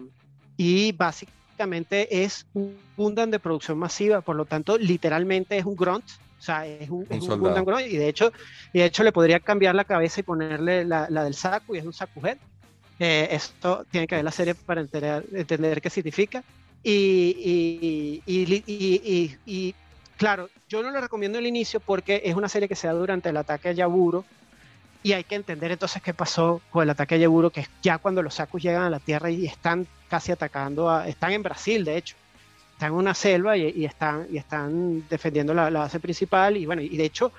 [0.63, 6.05] Y básicamente es un Gundam de producción masiva, por lo tanto, literalmente es un grunt.
[6.39, 7.39] O sea, es un, es un.
[7.41, 8.31] Gundam grunt y de hecho,
[8.73, 11.79] y de hecho le podría cambiar la cabeza y ponerle la, la del Saku y
[11.79, 12.39] es un Saku Head.
[12.99, 16.43] Eh, esto tiene que ver la serie para entender, entender qué significa.
[16.83, 19.37] Y, y, y, y- y-
[19.69, 19.75] y,
[20.17, 23.29] claro, yo no lo recomiendo al inicio porque es una serie que se da durante
[23.31, 24.27] el ataque a Yaburo
[25.03, 27.99] y hay que entender entonces qué pasó con el ataque a Yaburo, que es ya
[27.99, 31.85] cuando los sacos llegan a la Tierra y están casi atacando, a, están en Brasil
[31.85, 32.17] de hecho,
[32.75, 36.67] están en una selva y, y están, y están defendiendo la, la base principal y
[36.67, 37.33] bueno, y de hecho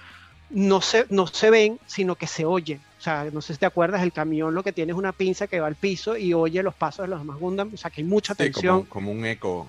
[0.49, 2.81] no se, no se ven, sino que se oyen.
[2.99, 5.47] O sea, no sé si te acuerdas, el camión lo que tiene es una pinza
[5.47, 7.71] que va al piso y oye los pasos de los demás Gundam.
[7.73, 8.79] O sea, que hay mucha Sí, tensión.
[8.85, 9.65] como, como un eco.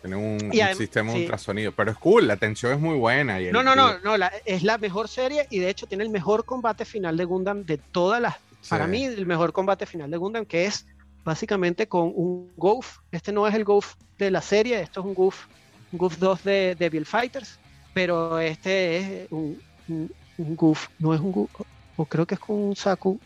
[0.00, 1.20] Tiene un, Y un adem- sistema sí.
[1.20, 1.72] ultrasonido.
[1.72, 3.40] Pero es cool, la tensión es muy buena.
[3.40, 6.04] Y el- No, no, no, no la- es la mejor serie y de hecho tiene
[6.04, 8.36] el mejor combate final de Gundam de todas las.
[8.68, 10.86] Para mí, el mejor combate final de Gundam, que es
[11.24, 12.98] básicamente con un Goof.
[13.10, 15.46] Este no es el Goof de la serie, esto es un Goof,
[15.92, 17.58] un Goof 2 de Devil Fighters,
[17.94, 21.50] pero este es un, un, un Goof, no es un Goof,
[21.96, 23.18] o creo que es con un Saku.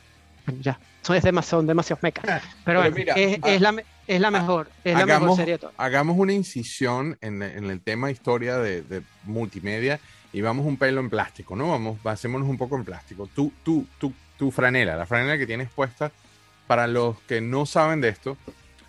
[0.47, 2.25] Bueno, ya, son, es demasiado, son demasiados mechas.
[2.25, 3.75] Pero, Pero bueno, mira, es, ah, es la,
[4.07, 5.75] es la mejor, es la mejor hagamos- serie de todas.
[5.79, 10.01] Hagamos una incisión en, en el tema historia de, de multimedia
[10.33, 11.71] y vamos un pelo en plástico, ¿no?
[11.71, 13.29] Vamos, hacémonos un poco en plástico.
[13.35, 16.11] Tú, tú, tú, tu franela, la franela que tienes puesta,
[16.67, 18.37] para los que no saben de esto,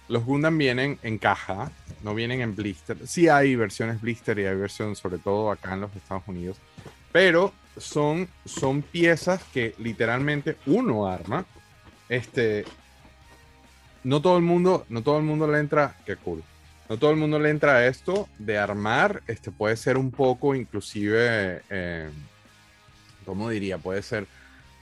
[0.08, 1.71] los Gundam vienen en caja,
[2.04, 2.97] no vienen en blister.
[3.08, 6.58] Sí hay versiones blister y hay versiones, sobre todo acá en los Estados Unidos,
[7.12, 11.45] pero son, son piezas que literalmente uno arma.
[12.08, 12.65] Este,
[14.06, 16.44] no todo el mundo, no todo el mundo le entra, qué cool.
[16.88, 20.54] No todo el mundo le entra a esto de armar, este puede ser un poco
[20.54, 22.12] inclusive, eh,
[23.26, 23.80] ¿cómo diría?
[23.80, 24.28] Puede ser,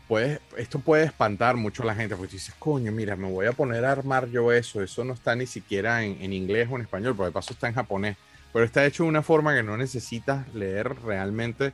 [0.10, 3.54] puede, esto puede espantar mucho a la gente, porque dices, coño, mira, me voy a
[3.54, 7.16] poner a armar yo eso, eso no está ni siquiera en, inglés o en español,
[7.16, 8.18] porque de paso está en japonés,
[8.52, 11.72] pero está hecho de una forma que no necesitas leer realmente.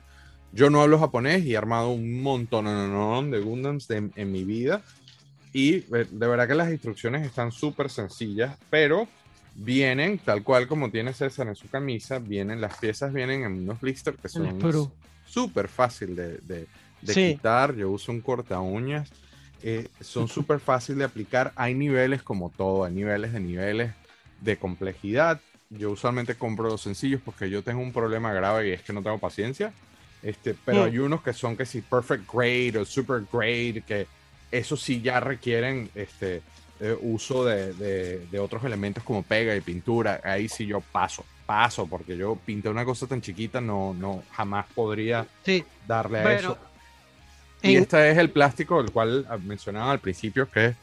[0.52, 4.82] Yo no hablo japonés y he armado un montón de Gundams en mi vida.
[5.52, 9.08] Y eh, de verdad que las instrucciones están súper sencillas, pero
[9.54, 13.80] vienen tal cual como tiene César en su camisa, vienen las piezas vienen en unos
[13.80, 14.70] blisters que son
[15.24, 16.68] súper fácil de, de-
[17.00, 17.22] de Sí.
[17.34, 17.74] quitar.
[17.76, 19.10] Yo uso un corta uñas.
[19.62, 21.52] eh, son súper fácil de aplicar.
[21.56, 23.94] Hay niveles como todo, hay niveles de niveles
[24.38, 25.40] de complejidad.
[25.68, 29.02] Yo usualmente compro los sencillos porque yo tengo un problema grave y es que no
[29.02, 29.74] tengo paciencia.
[30.22, 30.84] Este, pero Mm.
[30.84, 34.06] hay unos que son que si perfect grade o super grade, que
[34.50, 36.44] eso sí ya requieren este
[36.80, 40.20] eh, uso de, de- de otros elementos como pega y pintura.
[40.24, 44.66] Ahí sí yo paso, paso, porque yo pinté una cosa tan chiquita, no, no, jamás
[44.74, 46.58] podría Sí, darle a Bueno, eso.
[47.62, 50.76] Y en- este es el plástico, el cual ah, mencionaba al principio, que es,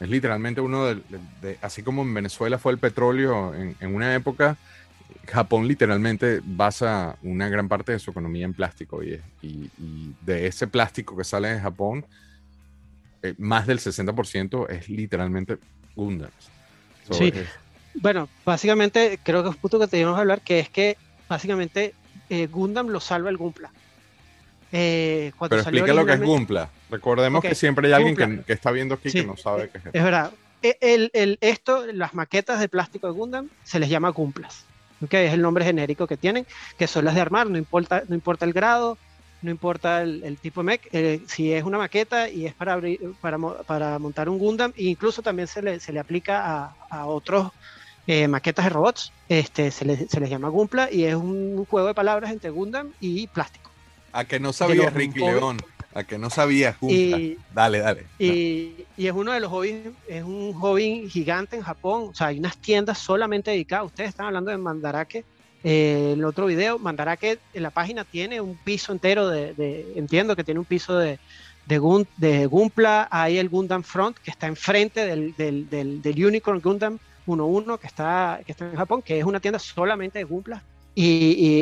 [0.00, 4.58] es literalmente uno de, así como en Venezuela fue el petróleo en, en una época,
[5.28, 10.46] Japón literalmente basa una gran parte de su economía en plástico y, y- y de
[10.46, 12.06] ese plástico que sale de Japón,
[13.22, 15.58] eh, más del 60% es literalmente
[15.96, 16.32] Gundams.
[17.06, 17.32] So, Sí.
[17.34, 17.46] es-
[17.94, 20.96] Bueno, básicamente creo que es un punto que teníamos que hablar, que es que
[21.28, 21.94] básicamente
[22.30, 23.70] eh, Gundam lo salva el Gunpla.
[24.74, 26.70] Eh, pero explica lo que es Gunpla.
[26.90, 29.78] Recordemos que siempre hay alguien que, que está viendo aquí Sí, que no sabe qué
[29.78, 29.84] es.
[29.92, 30.32] Es verdad.
[30.62, 34.64] E- El, el- esto, las maquetas de plástico de Gundam se les llama Gumplas.
[35.10, 36.46] Es el nombre genérico que tienen,
[36.78, 38.96] que son las de armar, no importa, no importa el grado,
[39.42, 40.88] no importa el, el tipo de mech.
[40.92, 44.84] eh, si es una maqueta y es para, abrir, para, para montar un Gundam, e
[44.84, 47.50] incluso también se le, se le aplica a, a otros
[48.06, 51.88] eh, maquetas de robots, este, se, les, se les llama Gumpla y es un juego
[51.88, 53.70] de palabras entre Gundam y plástico.
[54.12, 55.58] A que no sabías, Ricky León.
[55.94, 57.18] A que no sabías, Gunpla.
[57.18, 58.06] Y, Dale, dale.
[58.18, 62.08] Y, y es uno de los hobbies, es un hobby gigante en Japón.
[62.10, 63.86] O sea, hay unas tiendas solamente dedicadas.
[63.86, 65.24] Ustedes están hablando de Mandarake.
[65.64, 70.34] Eh, el otro video, Mandarake en la página tiene un piso entero de, de- entiendo
[70.36, 71.18] que tiene un piso de,
[71.66, 73.08] de, Gun- de Gunpla.
[73.10, 77.86] Hay el Gundam Front que está enfrente del, del, del, del Unicorn Gundam 1.1 que
[77.86, 80.62] está, que está en Japón, que es una tienda solamente de Gunpla.
[80.94, 81.04] y,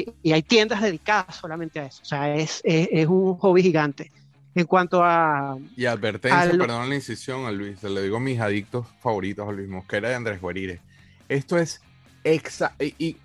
[0.06, 2.00] y- y hay tiendas dedicadas solamente a eso.
[2.02, 4.10] O sea, es, es, es un hobby gigante.
[4.54, 5.56] En cuanto a...
[5.76, 9.48] Y advertencia, Al- perdón la incisión a Luis, se le digo a mis adictos favoritos
[9.48, 10.80] a Luis Mosquera y Andrés Guarire.
[11.28, 11.80] Esto es
[12.24, 13.16] exa y, y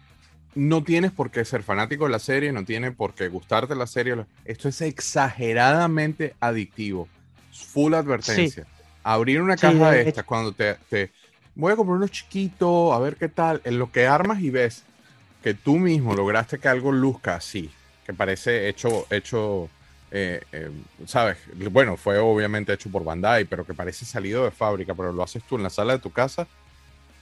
[0.55, 3.87] no tienes por qué ser fanático de la serie, no tiene por qué gustarte la
[3.87, 4.15] serie.
[4.43, 7.09] Esto es exageradamente adictivo.
[7.51, 8.67] Full advertencia.
[9.03, 11.11] Abrir una Sí, caja de de estas cuando te, te
[11.55, 13.61] voy a comprar unos chiquitos, a ver qué tal.
[13.65, 14.87] En lo que armas y ves
[15.41, 19.71] que tú mismo lograste que algo luzca así, que parece hecho, hecho
[20.11, 20.71] eh, eh,
[21.05, 21.37] ¿sabes?
[21.71, 25.43] Bueno, fue obviamente hecho por Bandai, pero que parece salido de fábrica, pero lo haces
[25.45, 26.49] tú en la sala de tu casa.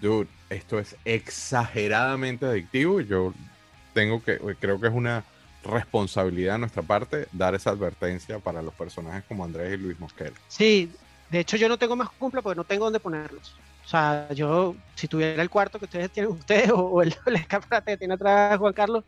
[0.03, 3.33] Dude, esto es exageradamente adictivo yo
[3.93, 5.23] tengo que, creo que es una
[5.63, 10.33] responsabilidad de nuestra parte dar esa advertencia para los personajes como Andrés y Luis Mosquera.
[10.49, 10.91] Sí,
[11.29, 13.55] de hecho yo no tengo más cumpla porque no tengo dónde ponerlos.
[13.85, 17.93] O sea, yo, si tuviera el cuarto que ustedes tienen ustedes o, el, el escaparate
[17.93, 19.05] que tiene atrás Juan Carlos,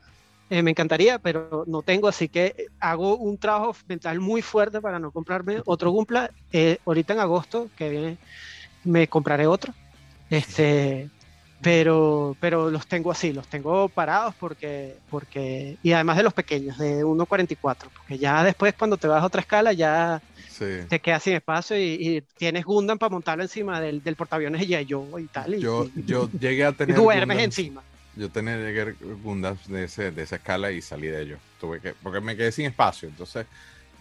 [0.49, 4.97] eh, me encantaría, pero no tengo, así que hago un trabajo mental muy fuerte para
[4.97, 6.31] no comprarme otro cumpla.
[6.53, 8.17] Eh, ahorita en agosto, que viene,
[8.85, 9.73] me compraré otro.
[10.29, 11.09] Este,
[11.61, 16.77] pero, pero los tengo así, los tengo parados porque, porque, y además de los pequeños,
[16.77, 17.57] de 1.44,
[17.95, 20.65] porque ya después cuando te vas a otra escala ya Sí.
[20.87, 24.85] te quedas sin espacio y, y tienes Gundam para montarlo encima del, del portaaviones de.
[24.89, 25.53] Joe y tal.
[25.55, 26.95] Y, Yo, y- yo llegué a y tener.
[26.95, 27.83] duermes Gundams- encima.
[28.15, 31.39] Yo tenía llegué Gundams de, ese, de esa escala y salí de ellos.
[31.59, 33.09] Tuve que, porque me quedé sin espacio.
[33.09, 33.45] Entonces,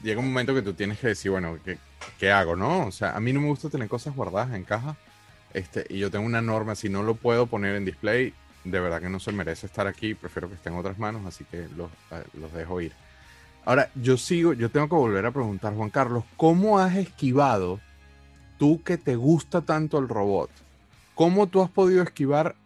[0.00, 1.76] llega un momento que tú tienes que decir, bueno, ¿qué,
[2.20, 2.86] qué hago, no?
[2.86, 4.96] O sea, a mí no me gusta tener cosas guardadas en caja.
[5.54, 9.00] Este, y yo tengo una norma, si no lo puedo poner en display, de verdad
[9.00, 10.14] que no se merece estar aquí.
[10.14, 12.92] Prefiero que esté en otras manos, así que los, eh, los dejo ir.
[13.64, 17.80] Ahora, yo sigo, yo tengo que volver a preguntar, Juan Carlos, ¿cómo has esquivado
[18.58, 20.50] tú que te gusta tanto el robot?
[21.14, 22.56] ¿Cómo tú has podido esquivar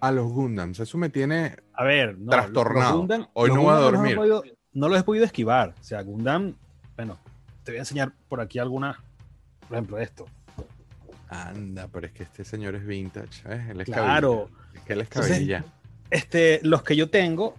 [0.00, 0.78] a los Gundams?
[0.80, 2.92] Eso me tiene A ver, no, Trastornado.
[2.98, 4.16] los Gundam- Hoy los no voy a dormir.
[4.16, 5.74] podido- no los he podido esquivar.
[5.80, 6.54] O sea, Gundam,
[6.96, 7.18] bueno,
[7.64, 8.96] te voy a enseñar por aquí algunas,
[9.66, 10.24] por ejemplo, esto.
[11.28, 13.68] Anda, pero es que este señor es vintage, ¿eh?
[13.70, 14.50] Él es Claro.
[14.74, 15.64] Es que él es Entonces, cabilla.
[16.10, 17.54] Este, los que yo tengo,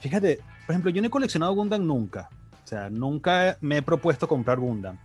[0.00, 2.30] fíjate, por ejemplo, yo no he coleccionado Gundam nunca.
[2.64, 4.98] O sea, nunca me he propuesto comprar Gundam.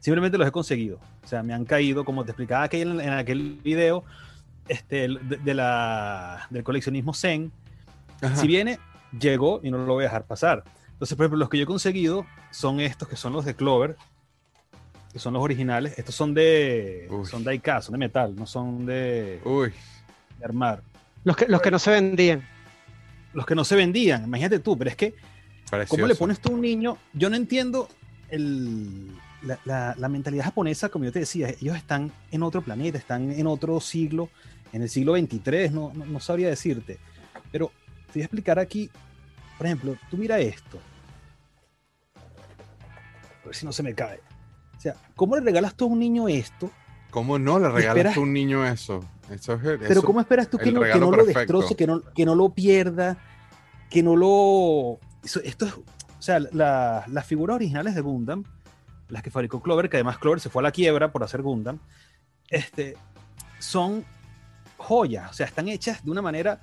[0.00, 0.98] Simplemente los he conseguido.
[1.22, 4.04] O sea, me han caído, como te explicaba aquel, en aquel video,
[4.68, 7.52] este, de, de la, del coleccionismo Zen.
[8.20, 8.36] Ajá.
[8.36, 8.80] Si viene,
[9.18, 10.64] llegó y no lo voy a dejar pasar.
[10.92, 13.96] Entonces, por ejemplo, los que yo he conseguido son estos que son los de Clover,
[15.16, 15.98] que son los originales.
[15.98, 17.24] Estos son de, Uy.
[17.24, 19.72] son diecast, son de metal, no son de, Uy,
[20.38, 20.82] de armar.
[21.24, 22.46] Los que, los que no se vendían.
[23.32, 25.14] Los que no se vendían, imagínate tú, pero es que
[25.70, 25.96] precioso.
[25.96, 26.98] ¿Cómo le pones tú a un niño?
[27.14, 27.88] Yo no entiendo
[28.28, 32.98] el- la, la- la mentalidad japonesa, como yo te decía, ellos están en otro planeta,
[32.98, 34.28] están en otro siglo,
[34.74, 36.98] en el siglo 23, no, no, no sabría decirte.
[37.50, 37.72] Pero
[38.08, 38.90] te voy a explicar aquí,
[39.56, 40.78] por ejemplo, tú mira esto.
[43.42, 44.20] A ver si no se me cae.
[44.76, 46.70] O sea, ¿cómo le regalas tú a un niño esto?
[47.10, 49.04] ¿Cómo no le regalas esperas- a un niño eso?
[49.30, 52.00] Eso es Pero ¿cómo esperas tú que no, que regalo no lo destroce, que no,
[52.00, 53.16] que no lo pierda,
[53.90, 54.98] que no lo...
[55.24, 55.82] eso- esto es, o
[56.22, 58.44] sea, la- las figuras originales de Gundam,
[59.08, 61.78] las que fabricó Clover, que además Clover se fue a la quiebra por hacer Gundam,
[62.48, 62.96] este,
[63.58, 64.04] son
[64.76, 66.60] joyas, o sea, están hechas de una manera...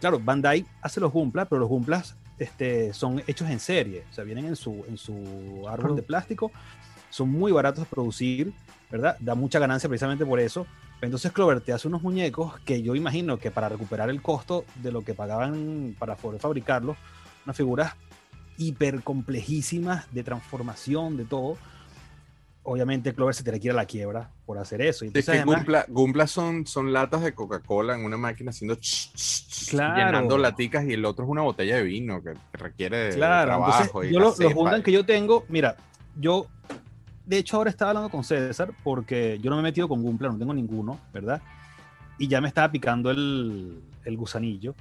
[0.00, 4.22] Claro, Bandai hace los Gumplas, pero los Gumplas este, son hechos en serie, o sea,
[4.24, 6.50] vienen en su, en su árbol de plástico,
[7.14, 8.52] son muy baratos de producir,
[8.90, 9.16] ¿verdad?
[9.20, 10.66] Da mucha ganancia precisamente por eso.
[11.00, 14.90] Entonces Clover te hace unos muñecos que yo imagino que para recuperar el costo de
[14.90, 16.96] lo que pagaban para poder fabricarlos,
[17.44, 17.92] unas figuras
[18.56, 21.56] hiper complejísimas de transformación, de todo.
[22.64, 25.04] Obviamente Clover se tiene que ir a la quiebra por hacer eso.
[25.04, 28.50] Y Es entonces, que además, Gumpla, Gumpla son, son latas de Coca-Cola en una máquina
[28.50, 29.94] haciendo ch, Claro.
[30.04, 33.82] llenando laticas y el otro es una botella de vino que, requiere de Claro, trabajo.
[33.82, 34.34] entonces, y yo lo-
[34.66, 35.76] los y- que yo tengo, mira,
[36.16, 36.46] yo
[37.26, 40.28] de hecho ahora estaba hablando con César porque yo no me he metido con Gumpla,
[40.28, 41.40] no tengo ninguno, ¿verdad?
[42.18, 44.74] Y ya me estaba picando el, el gusanillo,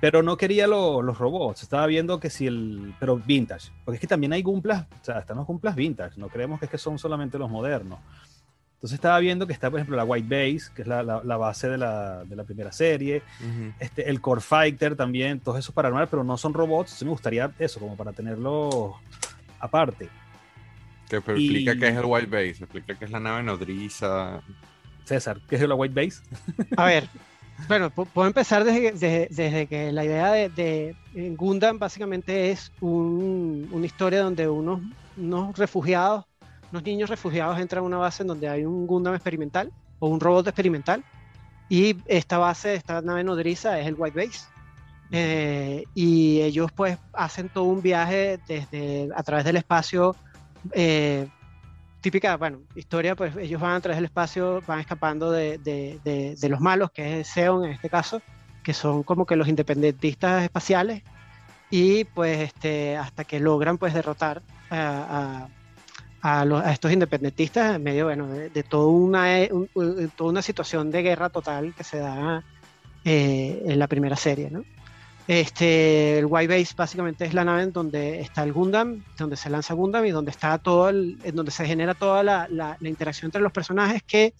[0.00, 4.00] pero no quería lo- los robots, estaba viendo que si el, pero vintage, porque es
[4.00, 6.78] que también hay Gumplas, o sea, están los Gumplas vintage, no creemos que es que
[6.78, 7.98] son solamente los modernos.
[8.76, 11.36] Entonces estaba viendo que está, por ejemplo, la White Base, que es la, la- la
[11.36, 13.74] base de la, de la primera serie, Ujú.
[13.78, 16.92] este, el Core Fighter también, todos esos para armar, pero no son robots.
[16.92, 18.96] Sí me gustaría eso, como para tenerlo
[19.58, 20.08] aparte.
[21.10, 24.40] Que pero Y- explica qué es el White Base, explica qué es la nave nodriza.
[25.04, 26.22] César, ¿qué es la White Base?
[26.76, 27.08] A ver,
[27.68, 30.94] bueno, pu- puedo empezar desde, desde, desde que la idea de, de
[31.36, 34.80] Gundam básicamente es un- una historia donde unos,
[35.16, 36.24] unos refugiados,
[36.70, 40.20] unos niños refugiados entran a una base en donde hay un Gundam experimental o un
[40.20, 41.02] robot experimental
[41.68, 44.40] y esta base, esta nave nodriza es el White Base.
[45.12, 50.14] eh, y ellos pues hacen todo un viaje desde a través del espacio
[50.72, 51.26] eh,
[52.00, 56.48] típica, bueno, historia, pues ellos van a través del espacio, van escapando de, de, de,
[56.48, 58.22] los malos, que es Seon en este caso,
[58.62, 61.02] que son como que los independentistas espaciales,
[61.70, 65.48] y pues este, hasta que logran pues derrotar a,
[66.22, 69.26] a, a, estos independentistas en medio, bueno, de, toda, una,
[70.16, 72.42] toda una situación de guerra total que se da
[73.04, 74.64] eh, en la primera serie, ¿no?
[75.30, 79.74] Este, el Y-Base básicamente es la nave en donde está el Gundam, donde se lanza
[79.74, 83.52] Gundam y donde está todo el, en donde se genera toda la, interacción entre los
[83.52, 84.34] personajes que,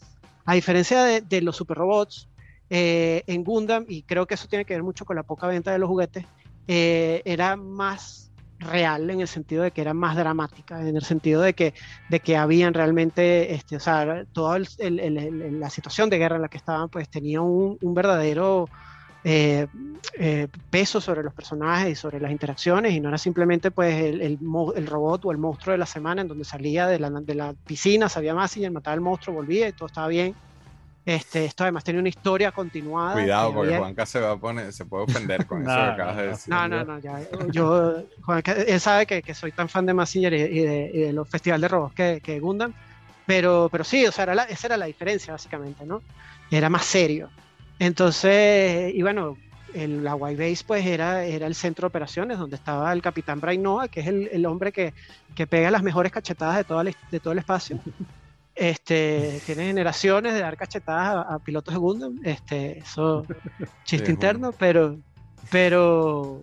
[0.44, 2.28] a diferencia de, los super robots,
[2.70, 5.70] eh, en Gundam, y creo que eso tiene que ver mucho con la poca venta
[5.70, 6.26] de los juguetes,
[6.66, 11.40] eh, era más real en el sentido de que era más dramática, en el sentido
[11.40, 11.72] de que,
[12.08, 16.48] de que habían realmente, este, o sea, toda el, la situación de guerra en la
[16.48, 18.68] que estaban, pues tenía un verdadero
[19.22, 19.66] eh,
[20.14, 24.22] eh, peso sobre los personajes y sobre las interacciones y no era simplemente pues el,
[24.22, 24.38] el,
[24.76, 27.54] el, robot o el monstruo de la semana en donde salía de la, de la
[27.66, 30.34] piscina, sabía más y mataba al monstruo, volvía y todo estaba bien.
[31.04, 33.14] Este, esto además tenía una historia continuada.
[33.14, 33.78] Cuidado, porque había...
[33.78, 36.54] Juanca se va a poner, se puede ofender con eso que acabas de decir.
[36.54, 40.32] No, no, no, ya, yo, Juanca, él sabe que, que, soy tan fan de Massinger
[40.32, 42.72] y, y, de, y de, los festivales de robots que, que Gundam,
[43.26, 46.02] pero, pero sí, o sea, era la, esa era la diferencia básicamente, ¿no?
[46.50, 47.30] Era más serio.
[47.80, 49.38] Entonces, y bueno,
[49.72, 53.62] el, la Y-Base pues era, era el centro de operaciones donde estaba el capitán Brian
[53.62, 54.92] Noah, que es el, el hombre que,
[55.34, 57.80] que, pega las mejores cachetadas de todo el, de todo el espacio.
[58.54, 63.24] Este, tiene generaciones de dar cachetadas a, a pilotos de Gundam, este, eso
[63.84, 64.56] chiste sí, interno, bueno.
[64.58, 64.98] pero,
[65.50, 66.42] pero,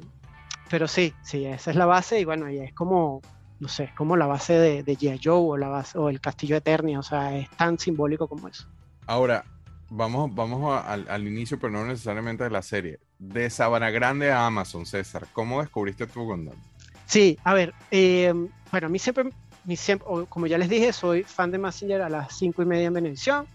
[0.71, 3.21] pero sí, sí, esa es la base y bueno, y es como,
[3.59, 5.19] no sé, es como la base de, de G.I.
[5.23, 8.67] Joe o, la base, o el Castillo Eternia, o sea, es tan simbólico como eso.
[9.05, 9.43] Ahora,
[9.89, 12.99] vamos, vamos a, al, al, inicio, pero no necesariamente de la serie.
[13.19, 16.55] De Sabana Grande a Amazon, César, ¿cómo descubriste tu Gundam?
[17.05, 18.33] Sí, a ver, eh,
[18.71, 19.29] bueno, a mí siempre,
[19.63, 22.87] mi siempre, como ya les dije, soy fan de Massinger a las 5 y media
[22.87, 23.47] en Benevisión.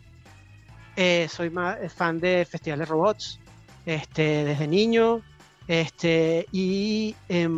[0.96, 3.40] Eh, soy más fan de Festival de Robots
[3.86, 5.22] este, desde niño.
[5.68, 7.48] Este, y, eh,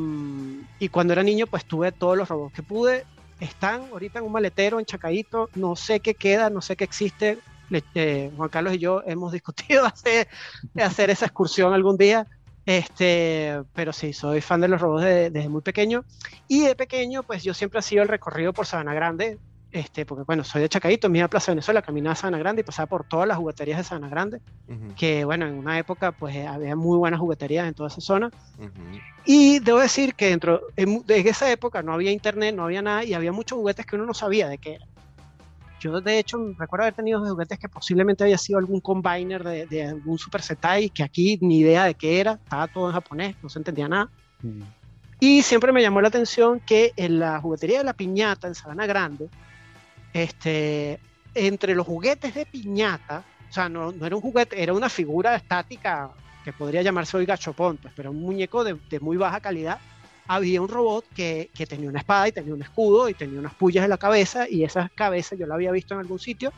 [0.78, 3.04] y cuando era niño, pues tuve todos los robots que pude.
[3.40, 5.48] Están ahorita en un maletero en Chacaito.
[5.54, 7.38] No sé qué queda, no sé qué existe
[7.94, 10.28] eh, Juan Carlos y yo hemos discutido hacer,
[10.82, 12.26] hacer esa excursión algún día.
[12.66, 16.04] Este, pero sí, soy fan de los robots desde, desde muy pequeño.
[16.48, 19.38] Y de pequeño, pues yo siempre sido el recorrido por Sabana Grande,
[19.74, 22.60] este, porque bueno, soy de Chacaito, me iba a Plaza Venezuela, caminaba a Sabana Grande
[22.60, 24.94] y pasaba por todas las jugueterías de Sabana Grande, uh -huh.
[24.94, 28.30] que bueno, en una época pues había muy buenas jugueterías en toda esa zona.
[28.56, 29.02] Uh -huh.
[29.24, 33.02] Y debo decir que dentro en, de esa época no había internet, no había nada
[33.02, 34.88] y había muchos juguetes que uno no sabía de qué eran.
[35.84, 39.84] Yo, de hecho, recuerdo haber tenido juguetes que posiblemente había sido algún combiner de, de
[39.84, 43.50] algún Super Sentai, que aquí ni idea de qué era, estaba todo en japonés, no
[43.50, 44.08] se entendía nada.
[44.40, 44.62] Mm.
[45.20, 48.86] Y siempre me llamó la atención que en la juguetería de la piñata, en Sabana
[48.86, 49.28] Grande,
[50.14, 50.98] este,
[51.34, 55.36] entre los juguetes de piñata, o sea, no, no era un juguete, era una figura
[55.36, 56.12] estática
[56.46, 59.78] que podría llamarse hoy gachopón, pues, pero un muñeco de, de muy baja calidad,
[60.26, 63.54] había un robot que, que, tenía una espada y tenía un escudo y tenía unas
[63.54, 66.52] pullas en la cabeza y esa cabeza yo la había visto en algún sitio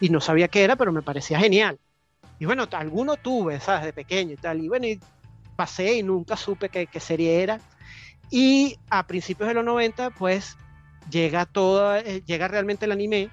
[0.00, 1.78] y no sabía qué era, pero me parecía genial.
[2.38, 3.84] Y bueno, alguno tuve, ¿sabes?
[3.84, 4.60] De pequeño y tal.
[4.60, 4.98] Y bueno, y
[5.54, 7.60] pasé y nunca supe qué, qué serie era.
[8.30, 10.56] Y a principios de los 90, pues
[11.08, 13.30] llega todo, eh, llega realmente el anime.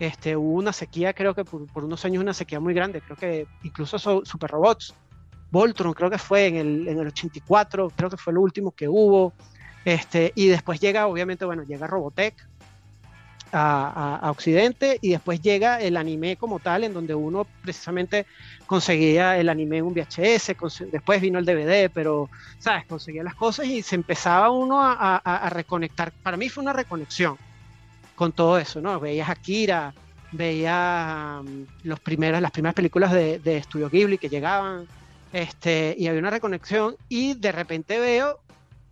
[0.00, 3.16] Este, hubo una sequía, creo que por, por unos años una sequía muy grande, creo
[3.16, 4.94] que incluso so, Super Robots
[5.50, 8.88] Voltron, creo que fue en el, en el 84, creo que fue lo último que
[8.88, 9.32] hubo.
[9.84, 12.34] Este, y después llega, obviamente, bueno, llega Robotech
[13.52, 18.26] a, a, Occidente y después llega el anime como tal, en donde uno precisamente
[18.66, 20.54] conseguía el anime en un VHS,
[20.92, 22.28] después vino el DVD, pero,
[22.58, 22.84] ¿sabes?
[22.86, 26.12] Conseguía las cosas y se empezaba uno a, a reconectar.
[26.22, 27.38] Para mí fue una reconexión
[28.18, 28.98] con todo eso, ¿no?
[28.98, 29.94] Veías Akira,
[30.32, 34.86] veía um, los primeros, las primeras películas de, de Studio Ghibli que llegaban,
[35.32, 38.40] este, y había una reconexión y de repente veo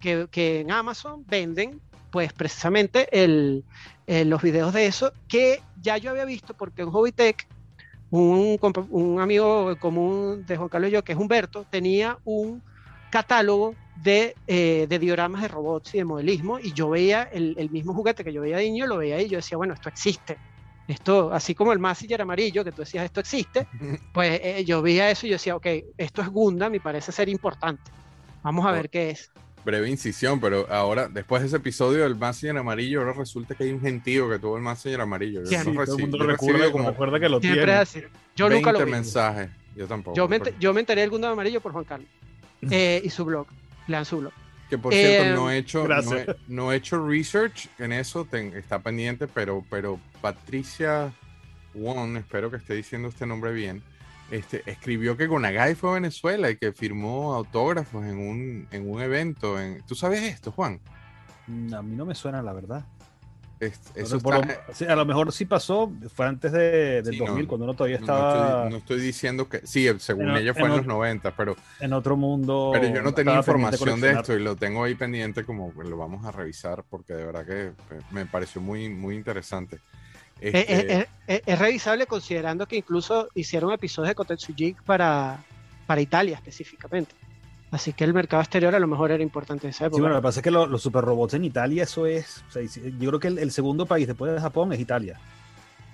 [0.01, 1.80] que, que en Amazon venden
[2.11, 3.64] pues precisamente el,
[4.07, 7.47] el, los videos de eso que ya yo había visto porque en Hobbytech
[8.11, 8.59] un,
[8.91, 12.62] un amigo común de Juan Carlos y yo que es Humberto tenía un
[13.11, 17.70] catálogo de, eh, de, dioramas de robots y de modelismo y yo veía el, el,
[17.70, 20.37] mismo juguete que yo veía de niño, lo veía y yo decía, bueno, esto existe.
[20.89, 23.66] Esto, así como el Massinger amarillo, que tú decías, esto existe,
[24.12, 25.66] pues eh, yo veía eso y yo decía, ok,
[25.97, 27.82] esto es Gundam y parece ser importante.
[28.43, 29.30] Vamos a oh, ver qué es.
[29.64, 33.72] Breve incisión, pero ahora, después de ese episodio del Massinger amarillo, ahora resulta que hay
[33.72, 35.45] un gentío que tuvo el Massinger amarillo.
[35.45, 37.72] Sí, sí, no todo el mundo lo recuerda, como recuerda que lo tiene.
[37.72, 38.03] Así.
[38.37, 38.91] Yo nunca lo vi.
[38.93, 40.16] mensajes, yo tampoco.
[40.16, 42.09] Yo me, yo me enteré del Gundam amarillo por Juan Carlos.
[42.70, 43.49] eh, y su blog.
[43.89, 44.32] Lean su blog.
[44.69, 48.25] Que por cierto, Eh, no he hecho, no he, no he hecho research en eso,
[48.25, 51.12] ten- está pendiente, pero, pero Patricia
[51.75, 53.83] Wong, espero que esté diciendo este nombre bien,
[54.31, 59.01] este, escribió que Gonagai fue a Venezuela y que firmó autógrafos en un, en un
[59.01, 59.61] evento.
[59.61, 60.81] En, ¿Tú sabes esto, Juan?
[61.73, 62.85] A mí no me suena, la verdad.
[63.59, 67.14] Es- Pero eso está- lo- sí, a lo mejor sí pasó, fue antes de, del
[67.14, 69.66] Sí, no, 2000, cuando uno todavía no, estaba estoy, no estoy diciendo que.
[69.66, 72.70] Sí, según En ella fue en en, los 90, pero, en otro mundo.
[72.74, 75.96] pero yo no tenía información de esto y lo tengo ahí pendiente, como que lo
[75.96, 79.78] vamos a revisar, porque de verdad que eh, me pareció muy, muy interesante.
[80.38, 85.38] Es, Este, es- es- es- es revisable considerando que incluso hicieron episodios de Kotetsuji para,
[85.86, 87.14] para Italia específicamente.
[87.77, 90.16] Así que el mercado exterior a lo mejor era importante en esa Sí, bueno, lo
[90.16, 92.43] que pasa es que lo- los super robots en Italia, eso es.
[92.49, 95.20] o sea, yo creo que el, el segundo país después de Japón es Italia.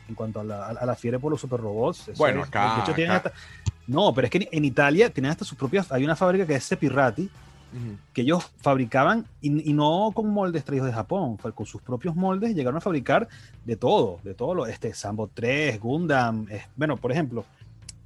[0.09, 2.09] En cuanto a la, a la fiebre por los super robots.
[2.09, 3.41] eso Bueno, es- acá- de hecho, tienen acá- hasta-
[3.89, 5.91] no, pero es que en, en Italia tienen hasta sus propias.
[5.91, 7.97] Hay una fábrica que es Sepirati, ujú.
[8.13, 12.55] que ellos fabricaban, y, y no con moldes traídos de Japón, con sus propios moldes
[12.55, 13.29] llegaron a fabricar
[13.65, 17.45] de todo, de todo lo, este, Sambo 3, Gundam, bueno, por ejemplo,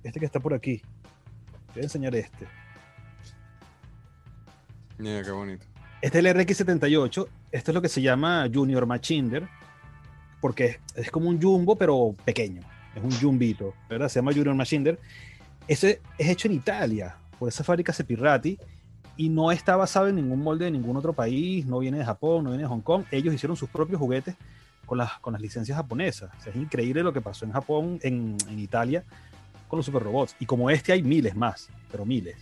[0.02, 2.46] este que está por aquí, te voy a enseñar este.
[4.98, 5.66] Mira qué bonito.
[6.00, 9.48] Este es el RX78, esto es lo que se llama Junior Machinder,
[10.40, 12.62] porque es, como un jumbo, pero pequeño,
[12.94, 14.08] es un jumbito, ¿verdad?
[14.08, 14.98] Se llama Junior Machinder.
[15.66, 18.58] Ese es hecho en Italia, por esa fábrica Sepirati,
[19.16, 22.44] y no está basado en ningún molde de ningún otro país, no viene de Japón,
[22.44, 23.04] no viene de Hong Kong.
[23.10, 24.36] Ellos hicieron sus propios juguetes
[24.84, 26.30] con las, con las licencias japonesas.
[26.38, 29.02] O sea, es increíble lo que pasó en Japón, en, en Italia,
[29.68, 30.36] con los super robots.
[30.38, 32.36] Y como este hay miles más, pero miles.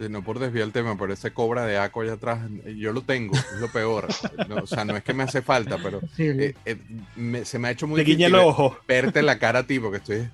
[0.00, 2.40] Sí, No por desviar el tema, pero ese cobra de Aco allá atrás,
[2.76, 4.08] yo lo tengo, es lo peor.
[4.48, 6.78] No, o sea, no es que me hace falta, pero Sí, eh, eh,
[7.16, 8.78] me- se me ha hecho muy Te guiña el difícil ojo.
[8.88, 10.28] verte la cara a ti, porque estoy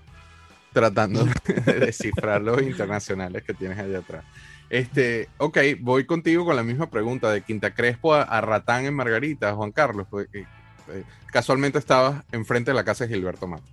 [0.73, 1.25] tratando
[1.65, 4.25] de descifrar los internacionales que tienes allá atrás.
[4.71, 8.95] Este, ok, voy contigo con la misma pregunta de Quinta Crespo a, a Ratán en
[8.95, 10.07] Margarita, Juan Carlos.
[10.11, 13.65] porque, eh, casualmente estabas enfrente de la casa de Gilberto Mato.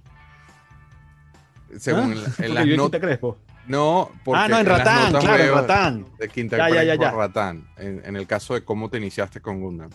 [1.77, 3.01] Según Ah, en las notas.
[3.01, 3.37] Crespo.
[3.67, 6.05] No, porque Ah, no, en Ratán, claro, en Ratán.
[6.19, 7.17] De Quinta Ya, ya, ya, Crespo a ya.
[7.17, 9.89] Ratán, en, en el caso de cómo te iniciaste con Gundam.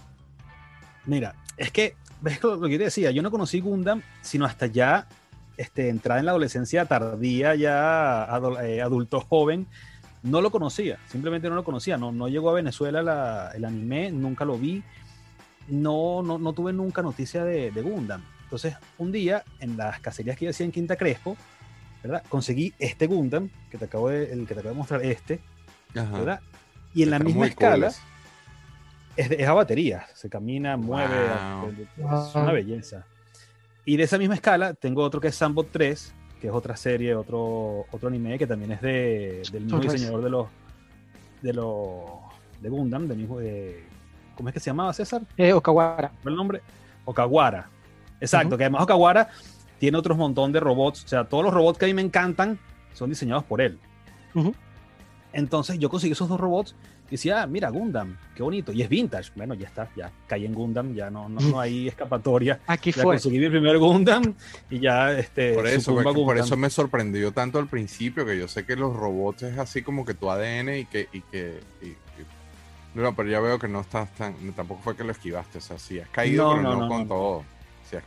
[1.05, 4.45] Mira, es que, ves lo, lo que yo te decía, yo no conocí Gundam sino
[4.47, 5.07] hasta ya
[5.57, 9.67] este, entrada en la adolescencia tardía, ya adol- eh, adulto joven,
[10.23, 14.11] no lo conocía, simplemente no lo conocía, no, no llegó a Venezuela la- el anime,
[14.13, 14.83] nunca lo vi,
[15.69, 18.23] no, no, no tuve nunca noticia de, de Gundam.
[18.45, 21.37] Entonces, un día, en las cacerías que yo hacía en Quinta Crespo,
[22.03, 22.23] ¿verdad?
[22.29, 25.41] Conseguí este Gundam, que te acabo de, el que te acabo de mostrar, este,
[25.97, 26.19] Ajá.
[26.19, 26.41] ¿verdad?
[26.95, 28.01] Y en la misma escala, cooles.
[29.17, 31.15] es, de- es a batería, se camina, mueve,
[31.97, 32.29] Wow.
[32.29, 33.05] es una belleza.
[33.85, 37.15] Y de esa misma escala tengo otro que es Sambot 3, que es otra serie,
[37.15, 40.47] otro, otro anime que también es de, del mismo diseñador de los
[41.43, 42.05] de los
[42.61, 43.85] de Gundam, del mismo de
[44.37, 45.23] ¿cómo es que se llamaba César?
[45.37, 46.09] Eh, Okawara.
[46.09, 46.63] ¿Cuál es el nombre?
[47.05, 47.69] Okawara.
[48.21, 49.29] Exacto, que además Okawara
[49.79, 52.59] tiene otros montón de robots, o sea, todos los robots que a mí me encantan
[52.95, 53.79] son diseñados por él.
[55.33, 56.75] Entonces yo conseguí esos dos robots
[57.09, 58.71] y decía, ah, mira, Gundam, qué bonito.
[58.73, 59.31] Y es vintage.
[59.35, 62.61] Bueno, ya está, ya caí en Gundam, ya no, no, no hay escapatoria.
[62.67, 63.15] Aquí Ya fue.
[63.15, 64.35] conseguí mi primer Gundam
[64.71, 65.55] y ya este.
[65.55, 69.43] Por eso, por eso me sorprendió tanto al principio, que yo sé que los robots
[69.45, 71.09] es así como que tu ADN y que...
[71.13, 71.97] Y que y- y-
[72.95, 74.35] no, pero ya veo que no estás tan...
[74.57, 76.89] Tampoco fue que lo esquivaste, o sea, sí has caído, No, pero no, no, no,
[76.89, 77.07] con no.
[77.07, 77.45] todo.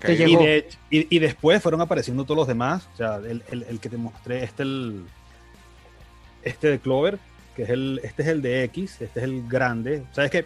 [0.07, 0.43] Y, llegó.
[0.43, 2.87] de- y- y después fueron apareciendo todos los demás.
[2.93, 5.05] O sea, el, el- el que te mostré, este el.
[6.43, 7.19] Este de Clover,
[7.55, 7.99] que es el.
[8.03, 10.03] Este es el de X, este es el grande.
[10.11, 10.45] Sabes que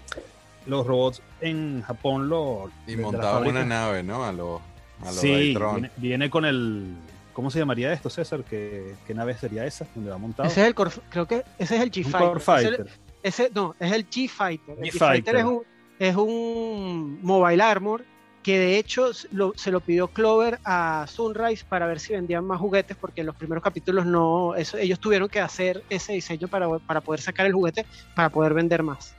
[0.66, 2.70] los robots en Japón lo.
[2.88, 4.24] Y montaban una nave, ¿no?
[4.26, 4.62] A los
[5.02, 6.96] a los Sí, viene, viene con el.
[7.34, 8.44] ¿Cómo se llamaría esto, César?
[8.50, 9.86] ¿Qué, qué nave sería esa?
[9.94, 10.48] ¿Dónde va montado?
[10.48, 12.20] Ese es el creo que ese es el Un G-Fighter.
[12.20, 12.88] Core Ese- Fighter.
[13.24, 14.76] Ese, no, es el G-Fighter.
[14.80, 14.92] El G-Fighter.
[14.94, 15.62] G-Fighter es un,
[16.00, 18.06] es un Mobile Armor
[18.46, 22.60] que de hecho lo- se lo pidió Clover a Sunrise para ver si vendían más
[22.60, 26.70] juguetes porque en los primeros capítulos no, eso, ellos tuvieron que hacer ese diseño para,
[26.78, 29.16] para poder sacar el juguete para poder vender más.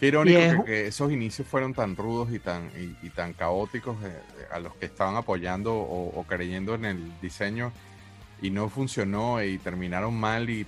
[0.00, 3.34] Qué irónico es- que, que esos inicios fueron tan rudos y tan, y, y tan
[3.34, 7.72] caóticos eh, a los que estaban apoyando o, o creyendo en el diseño
[8.42, 10.66] y no funcionó y terminaron mal y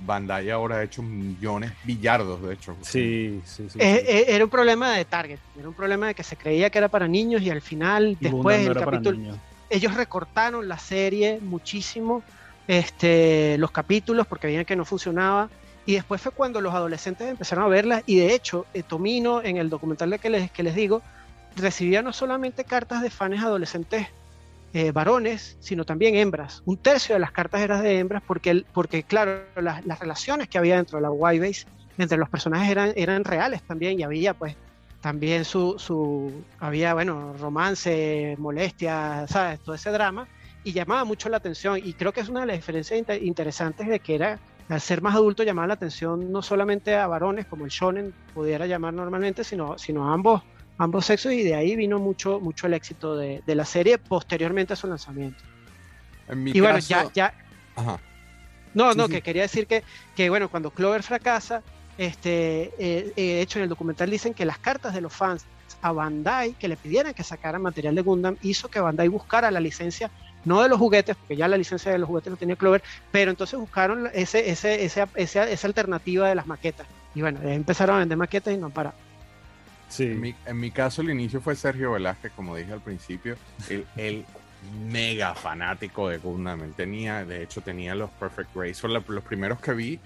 [0.00, 2.76] Bandai ahora ha hecho millones, billardos de hecho.
[2.80, 3.78] Sí, sí, sí.
[3.78, 4.12] Eh, sí.
[4.12, 6.88] eh, era un problema de target, era un problema de que se creía que era
[6.88, 12.22] para niños y al final, Y después no el capítulo, ellos recortaron la serie muchísimo,
[12.66, 15.48] este, los capítulos, porque veían que no funcionaba.
[15.86, 18.02] Y después fue cuando los adolescentes empezaron a verla.
[18.04, 21.02] Y de hecho, eh, Tomino, en el documental de que les, que les digo,
[21.56, 24.08] recibía no solamente cartas de fans adolescentes
[24.72, 26.62] eh, varones, sino también hembras.
[26.64, 30.58] Un tercio de las cartas eran de hembras, porque, porque claro, las, las relaciones que
[30.58, 31.66] había dentro de la Y-Base
[31.98, 34.56] entre los personajes eran, eran reales también y había pues
[35.00, 40.28] también su, su había bueno romance, molestia, sabes, todo ese drama
[40.62, 44.00] y llamaba mucho la atención y creo que es una de las diferencias interesantes de
[44.00, 47.70] que era al ser más adulto llamaba la atención no solamente a varones como el
[47.70, 50.42] shonen pudiera llamar normalmente sino sino a ambos
[50.80, 54.72] ambos sexos y de ahí vino mucho mucho el éxito de, de la serie posteriormente
[54.72, 55.44] a su lanzamiento
[56.46, 57.34] y bueno ya ya
[57.76, 58.00] Ajá.
[58.72, 59.84] no no que quería decir que
[60.16, 61.62] que bueno cuando Clover fracasa
[61.98, 65.44] este eh, eh, de hecho en el documental dicen que las cartas de los fans
[65.82, 69.60] a Bandai que le pidieran que sacaran material de Gundam hizo que Bandai buscara la
[69.60, 70.10] licencia
[70.46, 73.30] no de los juguetes, porque ya la licencia de los juguetes lo tenía Clover, pero
[73.30, 76.86] entonces buscaron ese, ese, ese, esa alternativa de las maquetas.
[77.14, 78.94] Y bueno, empezaron a vender maquetas y no para
[79.90, 80.34] Sí.
[80.46, 83.36] En mi, caso, el inicio fue Sergio Velázquez, como dije al principio,
[83.68, 84.24] el,
[84.90, 86.62] mega fanático de Gundam.
[86.62, 88.74] Él tenía, de hecho, tenía los Perfect Race.
[88.74, 90.00] Son los primeros que vi.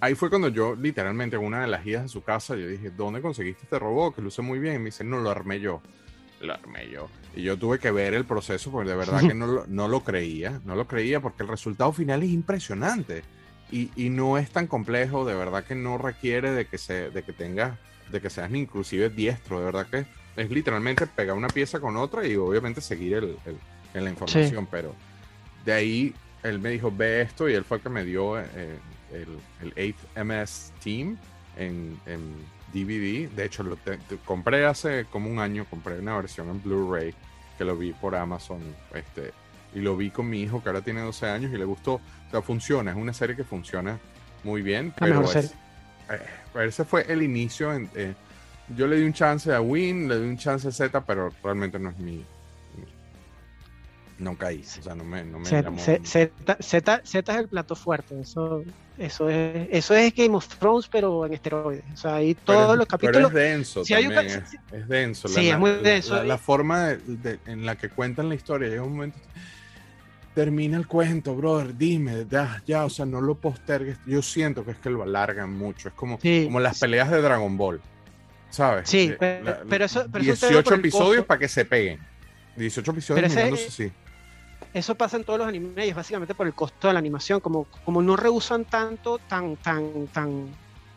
[0.00, 2.90] Ahí fue cuando yo, literalmente, en una de las idas de su casa, yo dije,
[2.90, 4.14] ¿dónde conseguiste este robot?
[4.14, 4.76] Que luce muy bien.
[4.76, 5.82] Y me dice, no, lo armé yo
[6.40, 7.08] lo armé yo.
[7.34, 10.02] Y yo tuve que ver el proceso porque de verdad que no lo, no lo
[10.02, 13.22] creía, no lo creía porque el resultado final es impresionante
[13.70, 17.22] y, y, no es tan complejo, de verdad que no requiere de que, se, de
[17.22, 17.78] que tengas,
[18.10, 20.06] de que seas inclusive diestro, de verdad que
[20.36, 23.36] es literalmente pegar una pieza con otra y obviamente seguir el,
[23.94, 24.94] el, la información, pero
[25.64, 28.46] de ahí él me dijo, ve esto y él fue el que me dio eh,
[29.12, 31.18] el, el 8MS Team
[31.56, 32.34] en, en
[32.72, 33.28] DVD.
[33.30, 33.76] De hecho, lo
[34.24, 37.14] compré hace como un año, compré una versión en Blu-ray
[37.58, 38.60] que lo vi por Amazon.
[38.94, 39.32] Este,
[39.74, 41.94] y lo vi con mi hijo que ahora tiene 12 años y le gustó.
[41.94, 43.98] O sea, funciona, es una serie que funciona
[44.44, 44.94] muy bien.
[44.98, 45.24] Pero
[46.10, 47.72] eh, ese fue el inicio.
[47.72, 48.14] En, eh,
[48.76, 51.78] yo le di un chance a Win, le di un chance a Z, pero realmente
[51.78, 52.24] no es mi,
[54.20, 56.30] no caí, o sea, no me, no me Z,
[56.60, 58.62] Z, Z, es el plato fuerte, eso,
[58.98, 61.84] eso, es, eso es Game of Thrones, pero en esteroides.
[61.94, 63.32] O sea, ahí todos los capítulos.
[63.32, 65.28] Pero es denso, también, es, denso.
[65.28, 66.22] Sí, es muy denso.
[66.22, 69.18] La, forma en la que cuentan la historia, llega un momento.
[70.40, 73.98] Termina el cuento, brother, dime, ya, ya, o sea, no lo postergues.
[74.06, 77.56] Yo siento que es que lo alargan mucho, es como, como las peleas de Dragon
[77.56, 77.80] Ball,
[78.48, 78.88] ¿sabes?
[78.88, 80.06] Sí, pero, eso.
[80.10, 81.98] Pero 18 episodios para que se peguen.
[82.56, 83.92] 18 episodios mirándose así
[84.72, 87.40] eso pasa en todos los animes y es básicamente por el costo de la animación,
[87.40, 90.48] como, como no rehusan tanto, tan, tan, tan,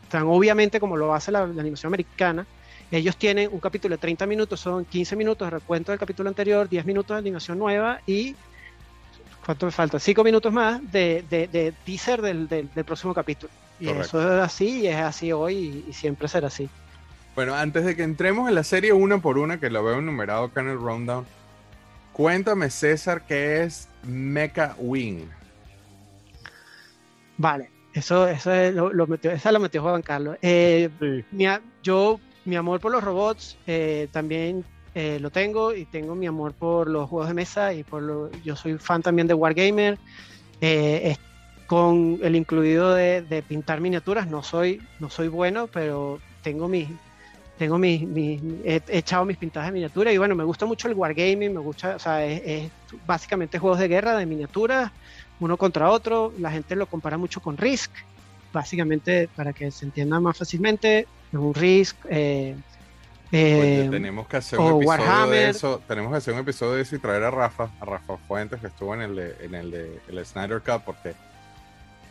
[0.08, 2.46] tan obviamente como lo hace la, animación americana,
[2.90, 6.68] ellos tienen un capítulo de 30 minutos, son 15 minutos de recuento del capítulo anterior,
[6.68, 8.36] 10 minutos de animación nueva y
[9.44, 9.98] ¿cuánto me falta?
[9.98, 13.52] 5 minutos más de, de, teaser del, del, próximo capítulo.
[13.80, 16.68] Y eso es así, y es así hoy y, siempre será así.
[17.34, 20.44] Bueno, antes de que entremos en la serie una por una, que lo veo enumerado
[20.44, 21.26] acá en el rundown,
[22.14, 25.26] Cuéntame, César, ¿qué es Mecha Wing?
[27.36, 30.36] Vale, eso, eso lo, metió, esa lo metió Juan Carlos.
[30.40, 30.88] Eh,
[31.32, 31.46] mi,
[31.82, 34.64] yo, mi amor por los robots eh, también
[34.94, 38.30] eh, lo tengo y tengo mi amor por los juegos de mesa y por lo,
[38.44, 39.98] yo soy fan también de Wargamer.
[41.66, 46.88] con el incluido de, de, pintar miniaturas, no soy, no soy bueno, pero tengo mis,
[47.58, 48.02] tengo mis,
[48.64, 51.96] he echado mis pintadas de miniatura y bueno, me gusta mucho el wargaming, me gusta,
[51.96, 52.70] o sea, es,
[53.06, 54.90] básicamente juegos de guerra, de miniaturas,
[55.40, 57.90] uno contra otro, la gente lo compara mucho con Risk,
[58.52, 62.56] básicamente para que se entienda más fácilmente, un Risk, eh,
[63.34, 66.96] eh, tenemos que hacer un episodio de eso, tenemos que hacer un episodio de eso
[66.96, 70.00] y traer a Rafa, a Rafa Fuentes que estuvo en el de, en el de
[70.08, 71.14] el Snyder Cup porque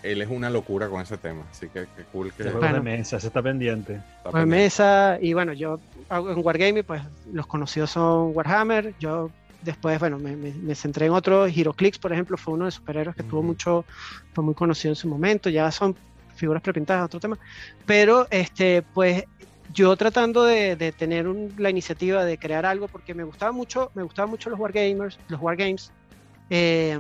[0.04, 2.44] él es una locura con ese tema, así que, qué cool que...
[2.44, 4.02] Bueno, de mesa, se está pendiente.
[4.26, 5.80] Está mesa, y bueno, yo
[6.12, 7.02] en Wargaming, pues
[7.32, 12.38] los conocidos son Warhammer, yo después, bueno, me, me, centré en otros, HeroClix, por ejemplo,
[12.38, 13.86] fue uno de los superhéroes que tuvo mucho,
[14.34, 15.96] fue muy conocido en su momento, ya son
[16.36, 17.38] figuras prepintadas, otro tema,
[17.86, 19.24] pero este, pues
[19.74, 21.26] yo tratando de, tener
[21.58, 25.42] la iniciativa de crear algo, porque me gustaba mucho, me gustaban mucho los Wargamers, los
[25.42, 25.92] Wargames,
[26.50, 27.00] eh,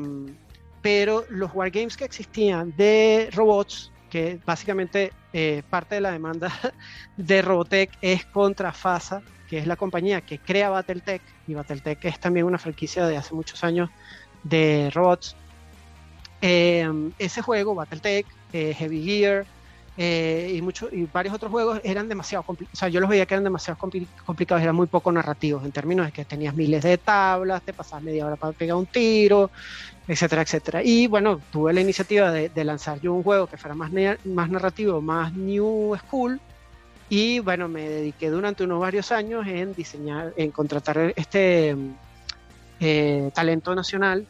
[0.81, 6.51] pero los wargames que existían de robots, que básicamente eh, parte de la demanda
[7.17, 12.19] de Robotech es contra FASA, que es la compañía que crea Battletech, y Battletech es
[12.19, 13.89] también una franquicia de hace muchos años
[14.43, 15.35] de robots.
[16.41, 19.45] Eh, ese juego, Battletech, eh, Heavy Gear,
[19.95, 22.77] y, muchos y varios otros juegos eran demasiado complicados.
[22.77, 23.79] O sea, yo los veía que eran demasiado
[24.25, 28.03] complicados, eran muy poco narrativos en términos de que tenías miles de tablas, te pasabas
[28.03, 29.51] media hora para pegar un tiro,
[30.07, 30.81] etcétera, etcétera.
[30.83, 33.91] Y bueno, tuve la iniciativa de, lanzar yo un juego que fuera más,
[34.25, 36.39] más narrativo, más new school.
[37.09, 41.75] Y bueno, me dediqué durante unos varios años en diseñar, en contratar este
[42.79, 44.25] eh, talento nacional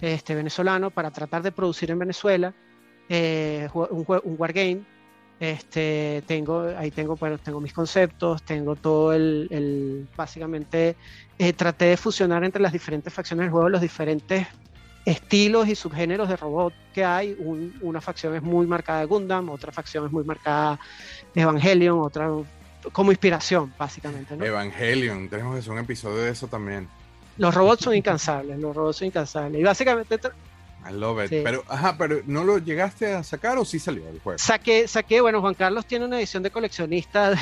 [0.00, 2.52] este venezolano para tratar de producir en Venezuela
[3.08, 4.82] eh, un, un wargame
[5.42, 10.94] Este, tengo, ahí tengo, bueno, tengo mis conceptos, tengo todo el, el básicamente,
[11.36, 14.46] eh, traté de fusionar entre las diferentes facciones del juego los diferentes
[15.04, 17.34] estilos y subgéneros de robot que hay.
[17.40, 20.78] Un- una facción es muy marcada de Gundam, otra facción es muy marcada
[21.34, 22.30] de Evangelion, otra
[22.92, 24.36] como inspiración, básicamente.
[24.36, 24.44] ¿no?
[24.44, 26.88] Evangelion, tenemos que hacer un episodio de eso también.
[27.36, 29.60] Los robots son incansables, los robots son incansables.
[29.60, 30.20] Y básicamente
[30.88, 31.28] I love it.
[31.30, 31.40] Sí.
[31.44, 34.38] Pero, ajá, pero ¿no lo llegaste a sacar o sí salió el juego?
[34.38, 37.36] saqué, saqué, bueno, Juan Carlos tiene una edición de coleccionista de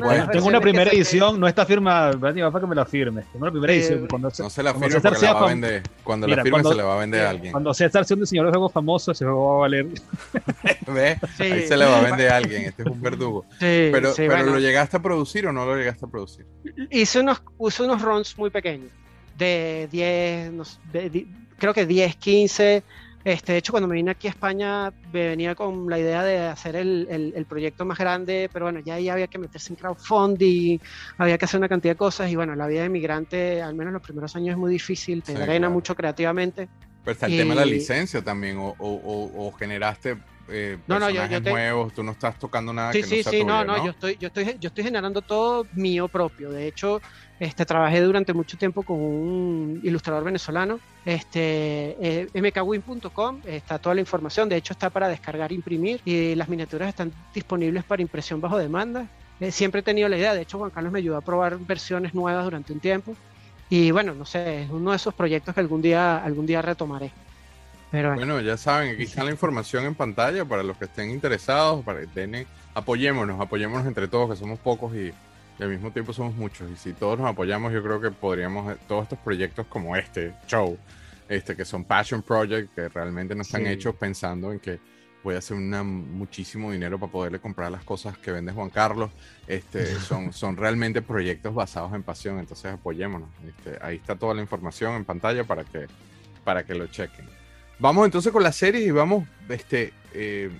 [0.00, 2.86] una de Tengo una primera edición, no está firma, Brandy, va para que me la
[2.86, 3.22] firme.
[3.32, 4.06] Tengo una primera Eh, edición.
[4.08, 5.82] Cuando, No se la cuando firme César porque la va a vender.
[6.04, 7.52] Cuando Mira, la firme cuando- se la va a vender a alguien.
[7.52, 9.86] Cuando César sea un diseñador de juegos famoso, ese juego va a valer.
[10.86, 11.18] ¿Ves?
[11.36, 11.42] Sí.
[11.42, 12.62] Ahí se le va a vender a alguien.
[12.62, 13.44] Este es un verdugo.
[13.58, 14.52] Sí, Pero, sí, pero bueno.
[14.52, 16.46] ¿lo llegaste a producir o no lo llegaste a producir?
[16.90, 18.90] hice unos, hice unos runs muy pequeños,
[19.36, 21.28] de 10, no sé, de di-
[21.58, 22.82] creo que 10, 15.
[23.24, 26.38] Este, de hecho, cuando me vine aquí a España, me venía con la idea de
[26.46, 29.76] hacer el, el- el proyecto más grande, pero bueno, ya ahí había que meterse en
[29.76, 30.78] crowdfunding,
[31.18, 33.92] había que hacer una cantidad de cosas, y bueno, la vida de migrante, al menos
[33.92, 35.72] los primeros años, es muy difícil, te Sí, drena claro.
[35.72, 36.68] mucho creativamente.
[37.02, 38.58] Pero está el tema de la Y- licencia también.
[38.58, 40.18] O, o- o- o generaste
[40.48, 41.92] eh, No, no, yo- yo te- nuevos.
[41.92, 43.90] Tú no estás tocando nada Sí, que sí, no sea sí, tuyo, no, no, yo
[43.90, 46.50] estoy, yo estoy, yo estoy generando todo mío propio.
[46.50, 47.00] De hecho,
[47.38, 54.00] este, trabajé durante mucho tiempo con un ilustrador venezolano, este, eh, mkwin.com, está toda la
[54.00, 58.58] información, de hecho está para descargar, imprimir, y las miniaturas están disponibles para impresión bajo
[58.58, 59.08] demanda.
[59.38, 62.14] Eh, siempre he tenido la idea, de hecho Juan Carlos me ayudó a probar versiones
[62.14, 63.18] nuevas durante un tiempo,
[63.68, 67.14] y bueno, no sé, es uno de esos proyectos que algún día, algún día retomaré.
[67.96, 71.10] Pero bueno, Bueno, ya saben, aquí está la información en pantalla para los que estén
[71.10, 75.12] interesados, para que tengan, apoyémonos, apoyémonos entre todos, que somos pocos y,
[75.58, 76.70] y al mismo tiempo somos muchos.
[76.70, 80.34] Y si todos nos apoyamos, yo creo que podríamos, eh, todos estos proyectos como este
[80.46, 80.78] show,
[81.28, 83.68] este, que son passion project, que realmente no están Sí.
[83.68, 84.78] hechos pensando en que
[85.24, 89.10] voy a hacer una, muchísimo dinero para poderle comprar las cosas que vende Juan Carlos.
[89.48, 93.28] Este, son, son realmente proyectos basados en pasión, entonces apoyémonos.
[93.44, 95.86] Este, ahí está toda la información en pantalla para que,
[96.44, 97.26] para que lo chequen.
[97.78, 100.50] Vamos entonces con la serie y vamos, este, eh,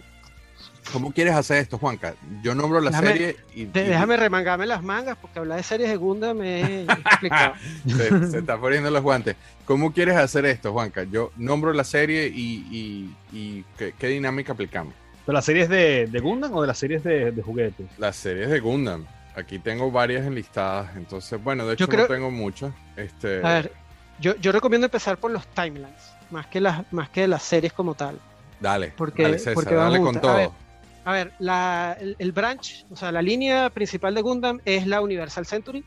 [0.92, 2.14] ¿cómo quieres hacer esto, Juanca?
[2.42, 5.88] Yo nombro la Déjame- serie y, y- déjame remangarme las mangas, porque hablar de series
[5.88, 7.54] de Gundam me es complicado.
[7.86, 9.34] se, se está poniendo los guantes.
[9.64, 11.04] ¿Cómo quieres hacer esto, Juanca?
[11.04, 14.92] Yo nombro la serie y, y- y ¿qué, qué dinámica aplicamos?
[15.26, 17.86] ¿De las series de, de Gundam o de las series de, de juguetes?
[17.98, 19.06] Las series de Gundam.
[19.34, 22.72] Aquí tengo varias enlistadas, entonces, bueno, de hecho Yo creo- no tengo muchas.
[22.96, 23.72] Este, A ver,
[24.20, 25.90] yo, yo recomiendo empezar por los timelines,
[26.30, 28.18] más que las, más que las series como tal.
[28.60, 30.16] dale, porque- dale, César, porque dale con.
[30.16, 30.36] A todo.
[30.36, 30.50] ver.
[31.04, 35.00] A ver, la- el, el branch, o sea, la línea principal de Gundam es la
[35.00, 35.84] Universal Century.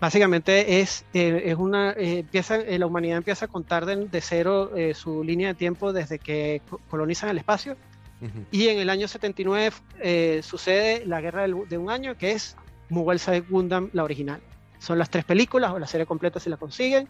[0.00, 4.20] Básicamente es, eh, es una, eh, empieza, eh, la humanidad empieza a contar de, de
[4.20, 7.76] cero su línea de tiempo desde que co- colonizan el espacio.
[8.20, 8.44] Ujú.
[8.52, 12.56] Y en el año 79 eh, sucede la guerra del- de un año, que es
[12.90, 14.40] Mughal Side Gundam, la original.
[14.78, 17.08] Son las tres películas o la serie completa si la consiguen.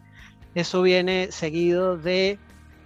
[0.54, 2.38] Eso viene seguido de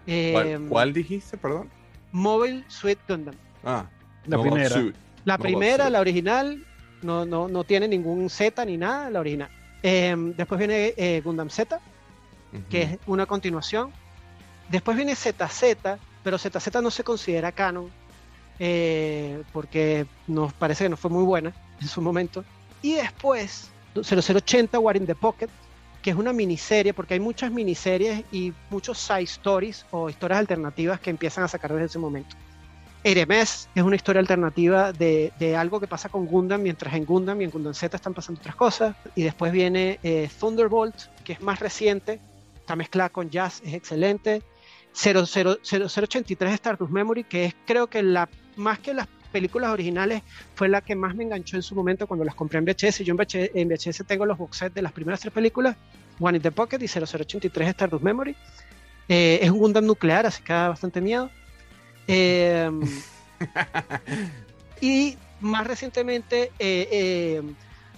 [0.07, 1.71] eh, ¿Cuál, cuál dijiste, perdón?
[2.13, 3.35] Mobile Suit Gundam.
[3.65, 3.87] Ah,
[4.27, 4.71] La primera.
[4.71, 4.95] Suit.
[5.25, 6.65] La primera, la original,
[7.03, 9.49] no, no, no tiene ningún Z ni nada, la original.
[9.83, 11.81] Eh, después viene eh, Gundam Z,
[12.69, 13.93] que es una continuación.
[14.69, 15.77] Después viene ZZ,
[16.23, 17.91] pero ZZ no se considera canon,
[18.59, 22.45] eh, porque nos parece que no fue muy buena en su momento.
[22.81, 25.49] Y después, 0080 War in the Pocket,
[26.03, 31.01] que es una miniserie, porque hay muchas miniseries y muchos side stories o historias alternativas
[31.01, 32.37] que empiezan a sacar desde ese momento.
[33.05, 37.41] Eremes es una historia alternativa de, de algo que pasa con Gundam, mientras en Gundam
[37.41, 38.97] y en Gundam Z están pasando otras cosas.
[39.15, 40.95] Y después viene eh, Thunderbolt,
[41.25, 42.21] que es más reciente,
[42.57, 44.43] está mezclada con jazz, es excelente.
[44.95, 45.27] 00
[45.63, 50.23] 0083 Stardust Memory, que es creo que la más que las películas originales
[50.55, 53.01] fue la que más me enganchó en su momento cuando las compré en VHS.
[53.01, 55.77] Yo en VHS, en VHS tengo los box sets de las primeras tres películas,
[56.21, 58.37] One in the Pocket y 0083 Stardust Memory.
[59.09, 61.31] Eh, es un Gundam nuclear, así que da bastante miedo.
[62.07, 62.71] Eh,
[64.81, 67.43] y más recientemente, eh, eh,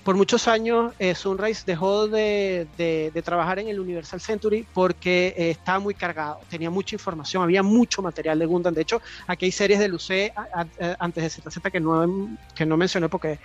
[0.05, 5.35] por muchos años, eh, Sunrise dejó de, de- de trabajar en el Universal Century porque
[5.37, 8.75] eh, estaba muy cargado, tenía mucha información, había mucho material de Gundam.
[8.75, 12.29] De hecho, aquí hay series de Luce a- a- a- antes de ZZ que no,
[12.55, 13.39] que no mencioné porque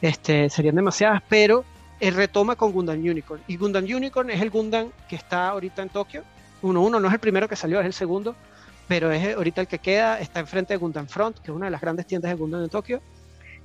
[0.00, 1.64] este, serían demasiadas, pero
[2.00, 3.42] eh, retoma con Gundam Unicorn.
[3.48, 6.22] Y Gundam Unicorn es el Gundam que está ahorita en Tokio.
[6.62, 8.34] 1-1 no es el primero que salió, es el segundo
[8.86, 11.70] pero es ahorita el que queda, está enfrente de Gundam Front, que es una de
[11.70, 13.00] las grandes tiendas de Gundam en Tokio,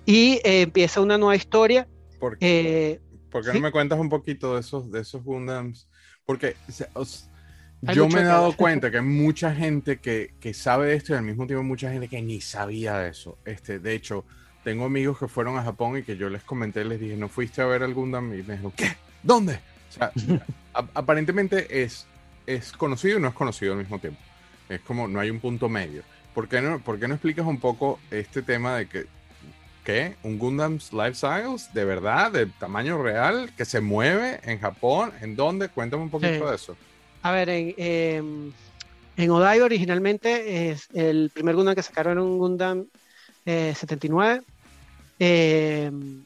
[0.06, 1.88] y eh, empieza una nueva historia.
[2.20, 3.54] ¿Por qué, eh, por qué sí.
[3.54, 5.90] no me cuentas un poquito de esos, de esos Gundams?
[6.26, 7.32] Porque o sea, os-
[7.82, 11.18] yo me he dado cuenta que hay mucha gente que, que sabe de esto y
[11.18, 13.40] al mismo tiempo mucha gente que ni sabía de eso.
[13.46, 14.26] Este, de hecho,
[14.64, 17.62] tengo amigos que fueron a Japón y que yo les comenté, les dije, ¿no fuiste
[17.62, 18.26] a ver al Gundam?
[18.34, 18.98] Y me dijeron, ¿qué?
[19.22, 19.62] ¿Dónde?
[19.90, 20.14] O sea,
[20.74, 22.10] a- aparentemente es,
[22.46, 24.22] es conocido y no es conocido al mismo tiempo.
[24.68, 26.04] Es como, no hay un punto medio.
[26.34, 29.06] ¿Por qué no, por qué no explicas un poco este tema de que,
[29.90, 30.16] ¿qué?
[30.22, 31.74] ¿Un Gundam's Life Cycles?
[31.74, 32.32] ¿De verdad?
[32.32, 33.52] ¿De tamaño real?
[33.58, 35.12] ¿Que se mueve en Japón?
[35.22, 35.68] ¿En dónde?
[35.70, 36.50] Cuéntame un poquito Sí.
[36.50, 36.78] de eso.
[37.24, 38.54] A ver, en,
[39.18, 42.86] en Odaiba originalmente es el primer Gundam que sacaron era un Gundam
[43.46, 44.42] eh, 79.
[45.18, 46.24] Em,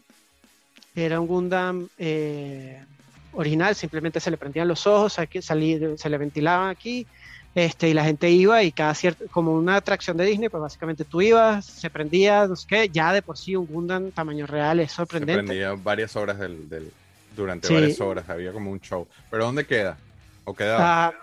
[0.96, 2.84] era un Gundam eh,
[3.32, 7.08] original, simplemente se le prendían los ojos, aquí, salí- se le ventilaban aquí,
[7.56, 11.04] este, y la gente iba y cada cierto, como una atracción de Disney, pues básicamente
[11.06, 14.80] tú ibas, se prendía, no sé qué, ya de por sí un Gundam tamaño real
[14.80, 15.44] es Se sorprendente.
[15.44, 16.92] prendía varias horas del, del-
[17.36, 17.74] durante Sí.
[17.74, 19.08] varias horas, había como un show.
[19.32, 19.98] ¿Pero dónde queda?
[20.46, 20.78] ¿O queda?
[20.80, 21.14] Ah,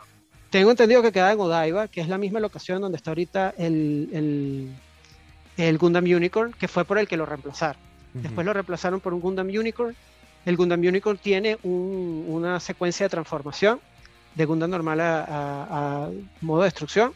[0.51, 4.09] tengo entendido que queda en Odaiba, que es la misma locación donde está ahorita el,
[4.13, 4.71] el,
[5.57, 7.81] el Gundam Unicorn, que fue por el que lo reemplazaron.
[8.15, 9.95] Después lo reemplazaron por un Gundam Unicorn.
[10.45, 13.79] El Gundam Unicorn tiene un- una secuencia de transformación
[14.35, 16.09] de Gundam normal a, a- a
[16.41, 17.13] modo de destrucción.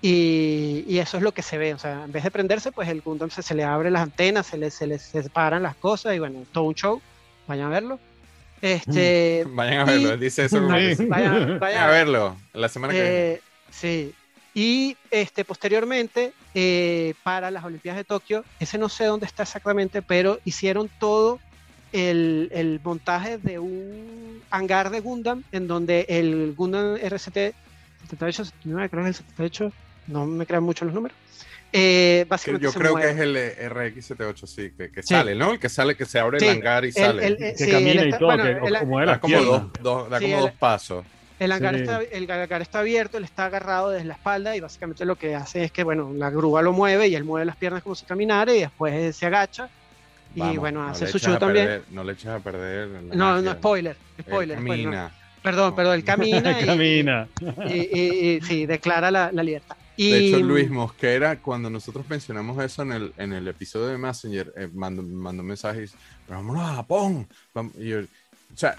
[0.00, 1.74] Y, y eso es lo que se ve.
[1.74, 4.46] O sea, en vez de prenderse, pues el Gundam se, se le abre las antenas,
[4.46, 7.00] se le, se le separan las cosas y bueno, todo un show.
[7.48, 7.98] Vayan a verlo.
[8.62, 11.06] Este, Vayan a verlo, y- dice eso como que sí.
[11.06, 13.16] vayan, Vayan vayan a verlo la semana que viene.
[13.32, 14.14] eh, sí.
[14.54, 20.02] Y este, posteriormente, eh, para las Olimpiadas de Tokio, ese no sé dónde está exactamente,
[20.02, 21.38] pero hicieron todo
[21.92, 24.17] el, el montaje de un
[24.50, 27.54] hangar de Gundam, en donde el Gundam RCT
[28.02, 29.72] 78, 79, creo que es el 78,
[30.08, 31.16] no me crean mucho los números.
[31.70, 33.08] eh, básicamente Yo creo mueve.
[33.08, 35.08] que es el eh, RX78, sí, que, que Sí.
[35.12, 35.52] sale, ¿no?
[35.52, 37.26] El que sale, que se abre Sí, el hangar y el- sale.
[37.26, 39.62] el- Que sí, camina él y está- todo, bueno, que él- como da como, dos,
[39.82, 41.04] dos- da Sí, como el- dos pasos.
[41.38, 41.82] El hangar, Sí.
[41.82, 45.34] está, el hangar está abierto, él está agarrado desde la espalda y básicamente lo que
[45.34, 48.06] hace es que, bueno, la grúa lo mueve y él mueve las piernas como si
[48.06, 49.68] caminara y después se agacha
[50.34, 51.66] y, bueno, no hace le su echas show a también.
[51.66, 52.88] perder- no le echas a perder.
[52.88, 53.42] No, magia.
[53.42, 54.58] no, spoiler, Él spoiler.
[54.58, 54.92] spoiler, no.
[54.92, 55.14] camina.
[55.42, 55.76] Perdón, No.
[55.76, 57.28] perdón, él camina y, Camina.
[57.68, 59.76] y- y- y- sí, declara la, la libertad.
[59.96, 63.98] Y, De hecho, Luis Mosquera, cuando nosotros mencionamos eso en el, en el episodio de
[63.98, 65.92] Messenger, eh, mandó, mandó mensajes,
[66.26, 67.26] pero vámonos a Japón.
[67.54, 68.76] Vam- y yo- o sea,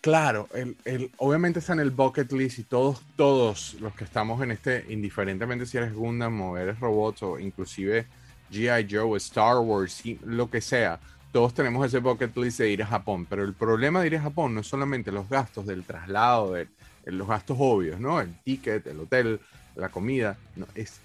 [0.00, 4.40] claro, el, el- obviamente está en el bucket list y todos, todos los que estamos
[4.42, 8.06] en este, indiferentemente si eres Gundam o eres robots o inclusive
[8.52, 8.86] G.I.
[8.90, 10.98] Joe, Star Wars, lo que sea,
[11.32, 13.26] todos tenemos ese bucket list de ir a Japón.
[13.28, 16.68] Pero el problema de ir a Japón no es solamente los gastos del traslado, de,
[17.06, 18.20] los gastos obvios, ¿no?
[18.20, 19.40] El ticket, el hotel,
[19.74, 21.00] la comida, no, es,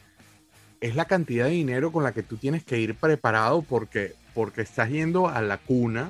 [0.79, 4.61] es la cantidad de dinero con la que tú tienes que ir preparado porque, porque
[4.61, 6.09] estás yendo a la cuna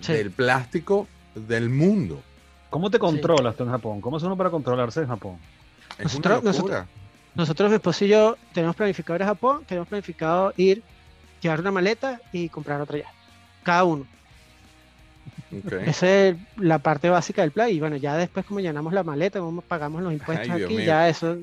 [0.00, 0.12] Sí.
[0.12, 2.22] del plástico del mundo.
[2.68, 4.00] ¿Cómo te controlas tú en Japón?
[4.02, 5.38] ¿Cómo es uno para controlarse en Japón?
[5.96, 6.78] Es Nosotros- una locura.
[6.80, 6.86] nosotros,
[7.38, 10.82] mi esposo y yo, tenemos planificado ir a Japón, tenemos planificado ir,
[11.40, 13.06] llevar una maleta y comprar otra ya.
[13.62, 14.06] Cada uno.
[15.86, 17.70] Esa es la parte básica del plan.
[17.70, 20.86] Y bueno, ya después, como llenamos la maleta, como pagamos los impuestos Ay, aquí, mío.
[20.86, 21.38] ya eso.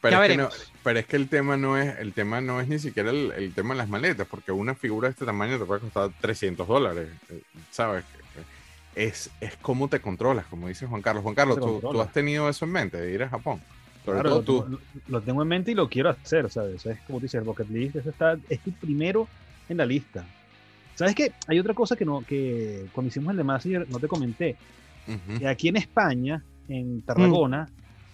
[0.00, 0.48] Pero, ya es que no-
[0.82, 3.54] pero es que el tema no es, el tema no es ni siquiera el, el
[3.54, 7.08] tema de las maletas, porque una figura de este tamaño te puede costar 300 dólares,
[7.30, 8.04] eh, ¿sabes?
[8.94, 11.22] Es, es cómo te controlas, como dice Juan Carlos.
[11.22, 13.60] Juan Carlos, ¿tú, tú has tenido eso en mente, de ir a Japón.
[14.04, 14.64] Sobre Claro, todo lo, tú.
[14.64, 16.84] tengo, lo tengo en mente y lo quiero hacer, ¿sabes?
[16.86, 19.28] Es como dices, el bucket list, eso está, es tu primero
[19.68, 20.24] en la lista.
[20.94, 21.32] ¿Sabes qué?
[21.46, 24.56] Hay otra cosa que, no, que cuando hicimos el de Messenger no te comenté.
[25.38, 27.68] Que aquí en España, en Tarragona,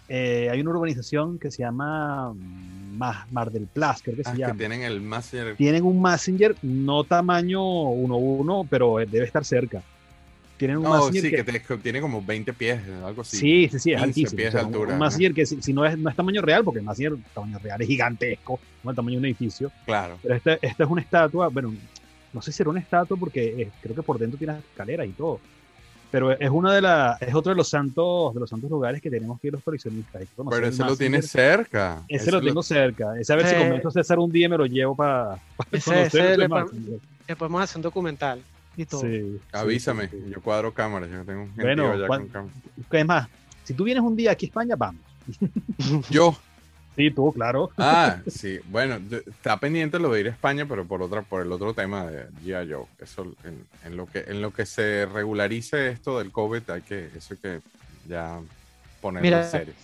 [0.08, 4.30] eh, hay una urbanización que se llama mm, Ma- Mar del Plas, creo que Ah,
[4.30, 4.54] se que llama.
[4.56, 9.82] tienen el más Tienen un Messenger no tamaño 1-1, pero debe estar cerca.
[10.56, 13.36] Tienen un No, sí, que, que, te- que tiene como 20 pies, algo así.
[13.36, 14.36] Sí, sí, sí, es 15 altísimo.
[14.36, 14.98] pies o sea, de altura,
[15.28, 17.80] un que si, si no, es, no es tamaño real, porque el Messenger tamaño real
[17.82, 19.70] es gigantesco, no el tamaño de un edificio.
[19.84, 20.18] Claro.
[20.22, 21.74] Pero esta, esta es una estatua, bueno,
[22.32, 25.10] no sé si era una estatua porque eh, creo que por dentro tiene escaleras y
[25.12, 25.40] todo.
[26.10, 29.10] Pero es una de la, es otro de los santos, de los santos lugares que
[29.10, 30.22] tenemos que ir los coleccionistas.
[30.48, 32.02] Pero ese lo tienes cerca.
[32.08, 33.18] Ese lo tengo cerca.
[33.20, 33.60] Ese a ver si Sí.
[33.60, 35.34] convenzo a César un día y me lo llevo para
[35.72, 37.00] Ese- conocer ese ese le.
[37.28, 38.40] Le podemos hacer un documental
[38.76, 39.00] y todo.
[39.02, 40.32] Sí, Avísame, sí, sí, sí.
[40.34, 42.56] yo cuadro cámaras, yo tengo un Bueno, allá cuan- con cámaras.
[42.92, 43.28] Es más,
[43.64, 45.00] si tú vienes un día aquí a España, vamos.
[46.10, 46.36] Yo,
[46.94, 47.70] Sí, tú, claro.
[47.76, 51.52] ah, sí, bueno, está pendiente lo de ir a España, pero por otra, por el
[51.52, 52.72] otro tema de G.I.
[52.72, 52.86] Joe.
[52.98, 57.10] Eso, en, en lo que, en lo que se regularice esto del COVID, hay que,
[57.14, 57.60] eso hay que
[58.08, 58.40] ya
[59.02, 59.74] ponerlo Mira, en serio.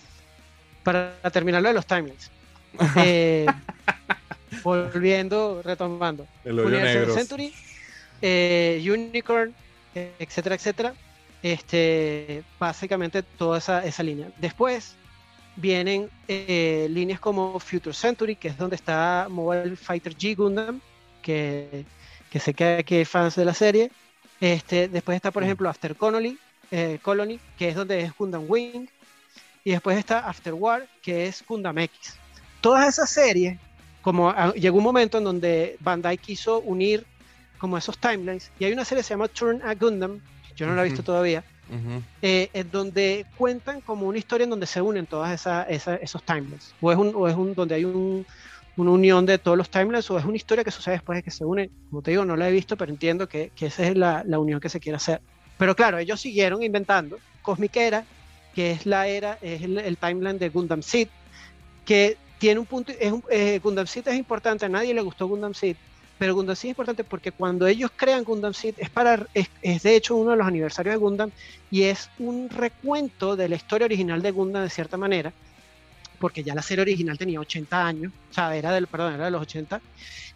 [0.83, 2.31] Para terminar lo de los timelines.
[2.97, 3.45] Eh,
[4.63, 6.27] volviendo, retomando.
[6.43, 7.13] El hoyo Universal negro.
[7.13, 7.53] Century,
[8.23, 9.53] eh, Unicorn,
[9.93, 10.93] etcétera, etcétera.
[11.43, 14.31] Este, básicamente toda esa, esa línea.
[14.37, 14.95] Después
[15.57, 20.79] vienen eh, líneas como Future Century, que es donde está Mobile Fighter G Gundam,
[21.21, 21.85] que,
[22.31, 23.91] que sé que hay fans de la serie.
[24.39, 26.37] Este, después está, por ejemplo, After Colony,
[26.71, 28.87] eh, Colony, que es donde es Gundam Wing.
[29.65, 32.15] Y después está After War, que es Gundam X.
[32.61, 33.57] Todas esas series,
[34.01, 37.05] como llegó un momento en donde Bandai quiso unir
[37.63, 38.51] como esos timelines.
[38.59, 40.19] Y hay una serie que se llama Turn a Gundam,
[40.53, 41.05] yo no la he visto Ujú.
[41.05, 42.03] todavía, Ujú.
[42.21, 46.75] eh, en donde cuentan como una historia en donde se unen esa- esos timelines.
[46.81, 48.25] O es, un, o es un, donde hay un-
[48.75, 51.31] una unión de todos los timelines, o es una historia que sucede después de que
[51.31, 51.71] se unen.
[51.89, 54.39] Como te digo, no la he visto, pero entiendo que, que esa es la, la
[54.39, 55.21] unión que se quiere hacer.
[55.55, 58.05] Pero claro, ellos siguieron inventando Cosmic Era,
[58.51, 61.07] que es la era, es el, el timeline de Gundam Seed,
[61.85, 65.27] que tiene un punto, es un- eh, Gundam Seed es importante, a nadie le gustó
[65.27, 65.77] Gundam Seed,
[66.17, 69.83] pero Gundam Seed es importante porque cuando ellos crean Gundam Seed es para es, es
[69.83, 71.31] de hecho uno de los aniversarios de Gundam
[71.69, 75.31] y es un recuento de la historia original de Gundam de cierta manera,
[76.19, 79.31] porque ya la serie original tenía 80 años, o sea, era del, perdón, era de
[79.31, 79.81] los 80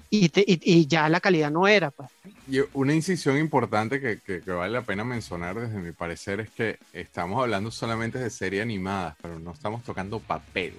[0.10, 2.10] y, te- y, y ya la calidad no era, pues.
[2.50, 6.50] Y una incisión importante que, que- que vale la pena mencionar desde mi parecer es
[6.52, 10.74] que estamos hablando solamente de series animadas, pero no estamos tocando papel.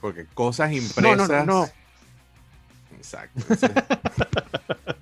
[0.00, 1.28] Porque cosas impresas...
[1.28, 1.68] no, no, no.
[2.96, 3.40] Exacto.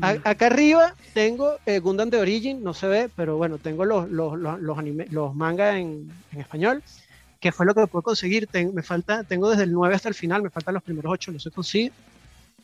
[0.00, 4.38] Acá arriba tengo eh, Gundam de Origin, no se ve, pero bueno, tengo los, los,
[4.38, 6.82] los, mangas en, español,
[7.40, 8.48] que fue lo que puedo conseguir.
[8.72, 11.40] Me falta, tengo desde el 9 hasta el final, me faltan los primeros 8, no
[11.40, 11.92] se consigue.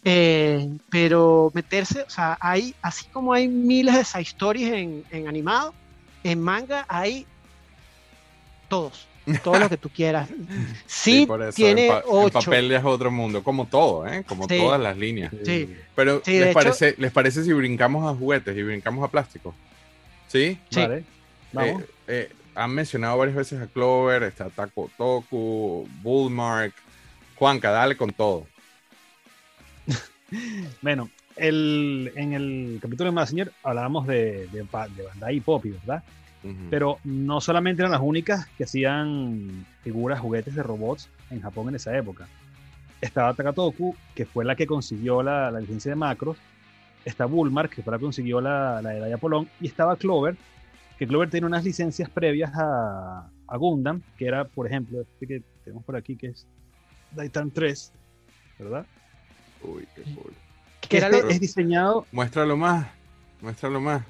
[0.04, 5.74] Eh, pero meterse, o sea, hay, así como hay miles de stories en, en animado,
[6.24, 7.26] en manga hay
[8.68, 9.06] todos,
[9.44, 10.28] todo lo que tú quieras.
[10.86, 12.40] Sí, por eso, tiene en, pa- en 8.
[12.40, 14.24] papel es otro mundo, como todo, ¿eh?
[14.26, 14.58] Como Sí.
[14.58, 15.32] todas las líneas.
[15.44, 15.74] Sí.
[15.94, 19.54] Pero Sí, ¿les, hecho- parece, ¿les parece si brincamos a juguetes y brincamos a plástico?
[20.28, 20.58] ¿Sí?
[20.70, 20.80] Sí.
[20.80, 21.04] Vale.
[21.52, 21.82] Vamos.
[21.82, 26.74] Eh, eh, han mencionado varias veces a Clover, está Taco Toku, Bullmark.
[27.36, 28.46] Juanca, dale con todo.
[30.80, 36.02] Bueno, el, en el capítulo de Massinger hablábamos de, de Bandai y Poppy, ¿verdad?
[36.70, 41.76] Pero no solamente eran las únicas que hacían figuras, juguetes de robots en Japón en
[41.76, 42.26] esa época.
[43.00, 46.36] Estaba Takatoku, que fue la que consiguió la, la licencia de Macros.
[47.04, 49.48] Está Bulmar, que fue la que consiguió la, la de Diapolón.
[49.60, 50.36] Y estaba Clover,
[50.98, 55.42] que Clover tiene unas licencias previas a, a Gundam, que era, por ejemplo, este que
[55.64, 56.46] tenemos por aquí, que es
[57.12, 57.92] Daitan 3,
[58.58, 58.86] ¿verdad?
[59.62, 60.32] Uy, qué cool.
[60.80, 62.86] Que era este lo- es diseñado Muéstralo más.
[63.40, 64.02] Muéstralo más.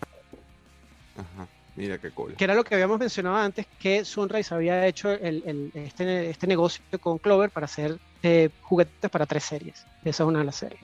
[1.16, 1.46] Ajá.
[1.74, 2.34] Mira qué cool.
[2.36, 6.46] que era lo que habíamos mencionado antes, que Sunrise había hecho el, el- este, este
[6.46, 9.86] negocio con Clover para hacer eh, juguetes para tres series.
[10.04, 10.82] Esa es una de las series.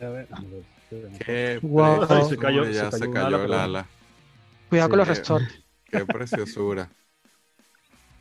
[0.00, 1.18] A ver, a ver, espérame.
[1.24, 1.98] Qué Wow.
[2.00, 3.60] preciosura, Se cayó- ya se se cayó cayó ala, el perdón.
[3.60, 3.86] ala.
[4.68, 5.64] Cuidado Sí, con los resortes.
[5.90, 6.90] Qué preciosura.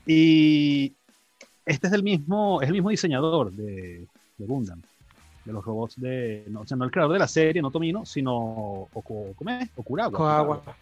[0.06, 0.96] Y
[1.66, 4.08] este es el mismo, es el mismo diseñador de,
[4.38, 4.82] de Gundam,
[5.44, 8.06] de los robots de, no, o sea, no el creador de la serie, no Tomino,
[8.06, 9.70] sino ¿cómo es?
[9.76, 10.78] Okurawa.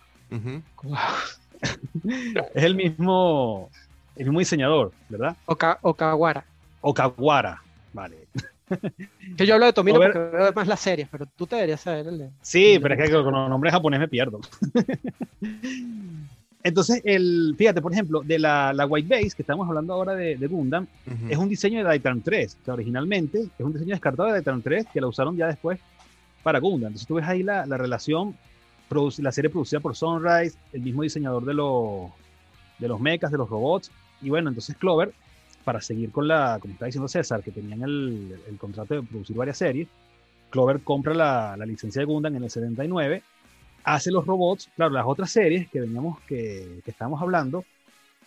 [2.54, 3.70] Es el mismo,
[4.16, 5.36] el mismo diseñador, ¿verdad?
[5.46, 6.46] Oka- Okawara.
[6.82, 7.62] Okawara,
[7.94, 8.18] vale.
[9.38, 12.08] Que yo hablo de Tomino porque veo más las series, pero tú te deberías saber
[12.08, 14.40] el de- Sí, pero es que con los nombres japoneses me pierdo.
[16.66, 20.38] Entonces, el, fíjate, por ejemplo, de la, la White Base, que estamos hablando ahora de,
[20.38, 20.88] de Gundam,
[21.30, 24.86] es un diseño de Daitan 3, que originalmente es un diseño descartado de Daitan 3
[24.94, 25.80] que la usaron ya después
[26.42, 26.88] para Gundam.
[26.88, 28.36] Entonces tú ves ahí la, la relación,
[29.20, 32.12] la serie producida por Sunrise, el mismo diseñador de los,
[32.80, 33.92] de los mechas, de los robots,
[34.22, 35.14] y bueno, entonces Clover,
[35.64, 39.36] para seguir con la, como está diciendo César, que tenían el, el contrato de producir
[39.36, 39.88] varias series,
[40.50, 43.24] Clover compra la, la licencia de Gundam en el 79,
[43.84, 47.66] hace los robots, claro, las otras series que veníamos, que, que estábamos hablando,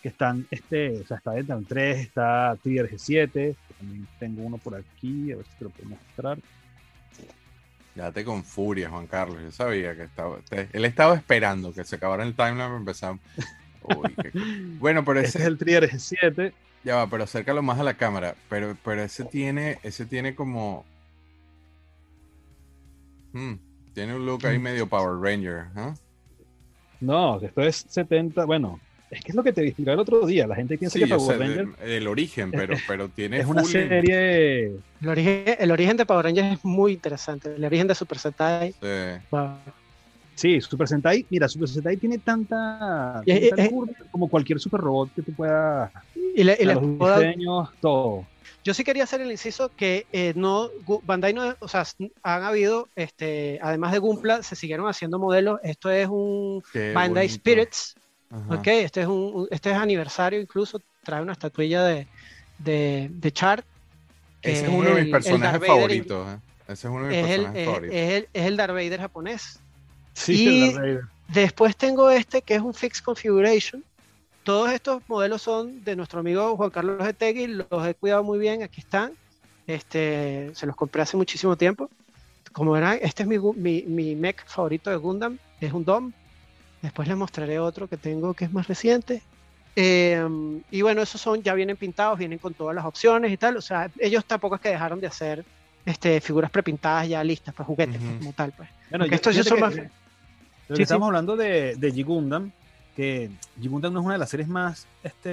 [0.01, 4.57] que están, este, o sea, está Daitan 3, está Tiger G7, que también tengo uno
[4.57, 6.37] por aquí, a ver si te lo puedo mostrar.
[7.97, 9.41] Ya te con furia, Juan Carlos.
[9.41, 10.37] Yo sabía que estaba.
[10.47, 13.15] te- él estaba esperando que se acabara el timeline para empezar.
[13.81, 14.77] Uy, qué cool.
[14.79, 15.39] Bueno, pero Este ese.
[15.39, 18.35] es el Tiger G7, Ya va, pero acércalo más a la cámara.
[18.49, 19.79] Pero, pero ese tiene.
[19.81, 20.85] Ese tiene como.
[23.33, 23.53] Hmm,
[23.93, 25.65] tiene un look ahí medio Power Ranger.
[25.75, 25.95] ¿ah?
[26.99, 28.79] no, esto es 70, bueno,
[29.09, 31.15] es que es lo que te explicaba el otro día, la gente piensa Sí, que
[31.15, 33.39] Power sé, Ranger de- del origen, pero, pero tiene.
[33.39, 34.65] es una full- serie,
[35.01, 37.55] El origen, el origen de Power Rangers es muy interesante.
[37.55, 38.71] El origen de Super Sentai.
[38.73, 38.87] Sí.
[39.31, 39.49] wow.
[40.35, 44.27] sí, Super Sentai, mira, Super Sentai tiene tanta, Y- tiene y- tal y- curva como
[44.29, 45.91] cualquier super robot que tú puedas,
[46.35, 48.25] Y, le- los puedo dar- diseños, todo.
[48.63, 50.69] Yo sí quería hacer el inciso que eh, no,
[51.03, 51.85] Bandai no, o sea,
[52.21, 55.59] han habido, este, además de Gunpla, se siguieron haciendo modelos.
[55.63, 57.33] Esto es un Qué Bandai bonito.
[57.35, 57.95] Spirits,
[58.29, 58.55] Ajá.
[58.55, 58.67] ¿ok?
[58.67, 62.07] Este es un, este es aniversario incluso, trae una estatuilla de,
[62.59, 63.63] de, de Char.
[64.41, 66.27] que Ese es uno de mis el- el personajes favoritos.
[66.27, 66.39] ¿eh?
[66.67, 67.95] Ese es uno de mis Es el, personajes es, favoritos.
[67.95, 69.59] es el, es el Darth Vader japonés.
[70.13, 71.01] Sí, Y- el Darth Vader.
[71.29, 73.83] Después tengo este que es un Fixed Configuration.
[74.43, 78.63] Todos estos modelos son de nuestro amigo Juan Carlos Etegui, los he cuidado muy bien,
[78.63, 79.11] aquí están.
[79.67, 81.89] Este, se los compré hace muchísimo tiempo.
[82.53, 86.13] Como verán, este es mi, mi, mi mech favorito de Gundam, es un DOM.
[86.81, 89.21] Después les mostraré otro que tengo que es más reciente.
[89.75, 90.25] Eh,
[90.71, 93.57] y bueno, esos son, ya vienen pintados, vienen con todas las opciones y tal.
[93.57, 95.45] O sea, ellos tampoco es que dejaron de hacer
[95.85, 98.19] este, figuras prepintadas ya listas, pues juguetes pues, Ujú.
[98.19, 98.51] como tal.
[98.55, 98.69] Pues.
[98.89, 102.51] Bueno, yo- estos fíjate son que- más- lo Sí, que estamos hablando de, de G-Gundam,
[102.95, 103.29] que
[103.61, 105.29] G-Gundam no es una de las series más, este,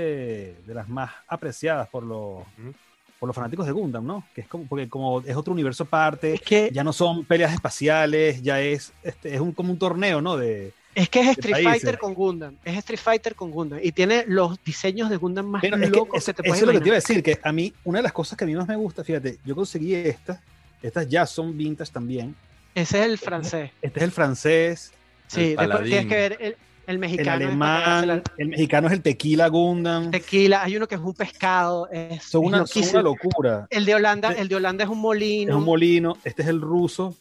[0.64, 2.72] de las más apreciadas por los, Ujú.
[3.18, 4.24] por los fanáticos de Gundam, ¿no?
[4.34, 7.52] Que es como, porque como es otro universo aparte, Es que, ya no son peleas
[7.52, 10.36] espaciales, ya es, este, es un, como un torneo, ¿no?
[10.36, 11.72] De, Es que es Street países.
[11.72, 12.56] Fighter con Gundam.
[12.64, 13.80] Es Street Fighter con Gundam.
[13.82, 16.48] Y tiene los diseños de Gundam más Pero es que locos es- que te eso
[16.48, 18.38] puedes es lo que te iba a decir, que a mí, una de las cosas
[18.38, 20.38] que a mí más me gusta, fíjate, yo conseguí estas,
[20.82, 22.34] estas ya son vintage también,
[22.74, 23.70] Ese es el francés.
[23.82, 24.92] este es el francés,
[25.26, 25.86] Sí, después paladín.
[25.90, 27.38] tienes que ver el, el el mexicano.
[27.38, 30.62] pegarse alemán, el mexicano es el tequila Gundam, la tequila.
[30.62, 31.88] Hay uno que es un pescado.
[31.90, 32.64] Es, son una
[33.02, 33.66] locura.
[33.70, 35.50] El de Holanda, Este- el de Holanda es un molino.
[35.52, 37.16] Es un molino, este es el ruso,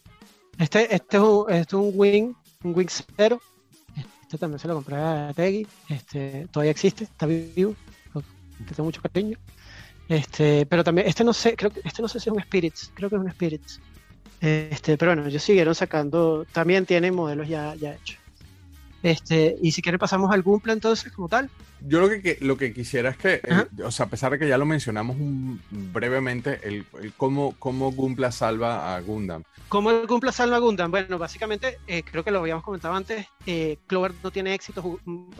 [0.59, 3.41] Este, este, es un, este es un wing, un wing cero.
[4.37, 5.67] También se lo compré a Tegui.
[5.89, 7.75] Este, todavía existe, está vivo.
[8.59, 9.37] Le tengo mucho cariño.
[10.07, 12.91] Este, pero también, este no sé, creo que este no sé si es un Spirits,
[12.93, 13.79] creo que es un Spirits.
[14.41, 18.17] Este, pero bueno, ellos siguieron sacando, también tienen modelos ya, ya hechos.
[19.01, 21.49] Este, y si quieren pasamos al Gunpla entonces como tal.
[21.85, 24.47] Yo lo que, lo que quisiera es que, eh, o sea, a pesar de que
[24.47, 29.43] ya lo mencionamos un- brevemente, el, el cómo, cómo Gumpla salva a Gundam.
[29.67, 30.91] ¿Cómo el Gunpla salva a Gundam?
[30.91, 35.01] Bueno, básicamente, eh, creo que lo habíamos comentado antes, eh, Clover no tiene éxito ju-
[35.03, 35.31] mm,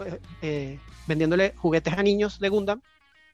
[0.42, 2.82] eh, vendiéndole juguetes a niños de Gundam,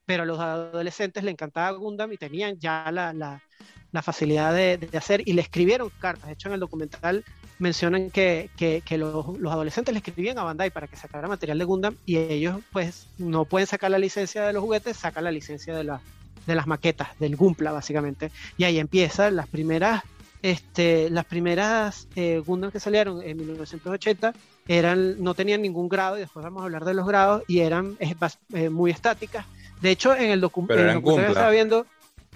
[0.05, 3.41] pero a los adolescentes le encantaba Gundam y tenían ya la, la-
[3.91, 6.27] la facilidad de, de hacer y le escribieron cartas.
[6.27, 7.23] De hecho, en el documental
[7.59, 11.59] mencionan que, que- que los, los adolescentes le escribían a Bandai para que sacara material
[11.59, 15.31] de Gundam y ellos pues no pueden sacar la licencia de los juguetes, sacan la
[15.31, 16.01] licencia de, la-
[16.45, 18.31] de las maquetas, del Gumpla básicamente.
[18.57, 20.01] Y ahí empiezan las primeras
[20.41, 24.33] este, las primeras eh, Gundam que salieron en 1980
[24.69, 27.97] eran, no tenían ningún grado, y después vamos a hablar de los grados, y eran
[27.99, 29.45] eh, muy estáticas.
[29.81, 31.85] De hecho, en el, docu- Pero en el eran documental que estaba viendo,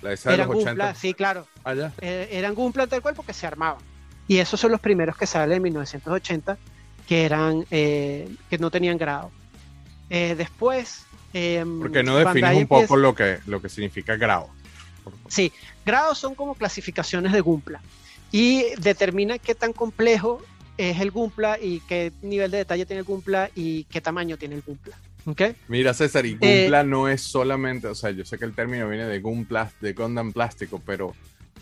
[0.02, 0.70] La de eran los 80.
[0.72, 3.82] Gunpla, sí, claro, Ah, eh, eran Gunpla tal cual porque se armaban.
[4.28, 6.58] Y esos son los primeros que salen en 1980,
[7.08, 9.32] que eran, eh, que no tenían grado.
[10.10, 11.06] Eh, después...
[11.34, 14.48] eh, Porque no Bandai defines un empieza- poco lo que, lo que significa grado.
[15.28, 15.52] Sí,
[15.86, 17.82] grados son como clasificaciones de Gumpla
[18.32, 20.42] y determina qué tan complejo
[20.78, 24.56] es el Gumpla y qué nivel de detalle tiene el Gumpla y qué tamaño tiene
[24.56, 24.98] el Gumpla.
[25.26, 25.42] ¿Ok?
[25.68, 28.88] Mira, César, y Eh, Gumpla no es solamente, o sea, yo sé que el término
[28.90, 31.14] viene de Gumpla, de Gundam plástico, pero,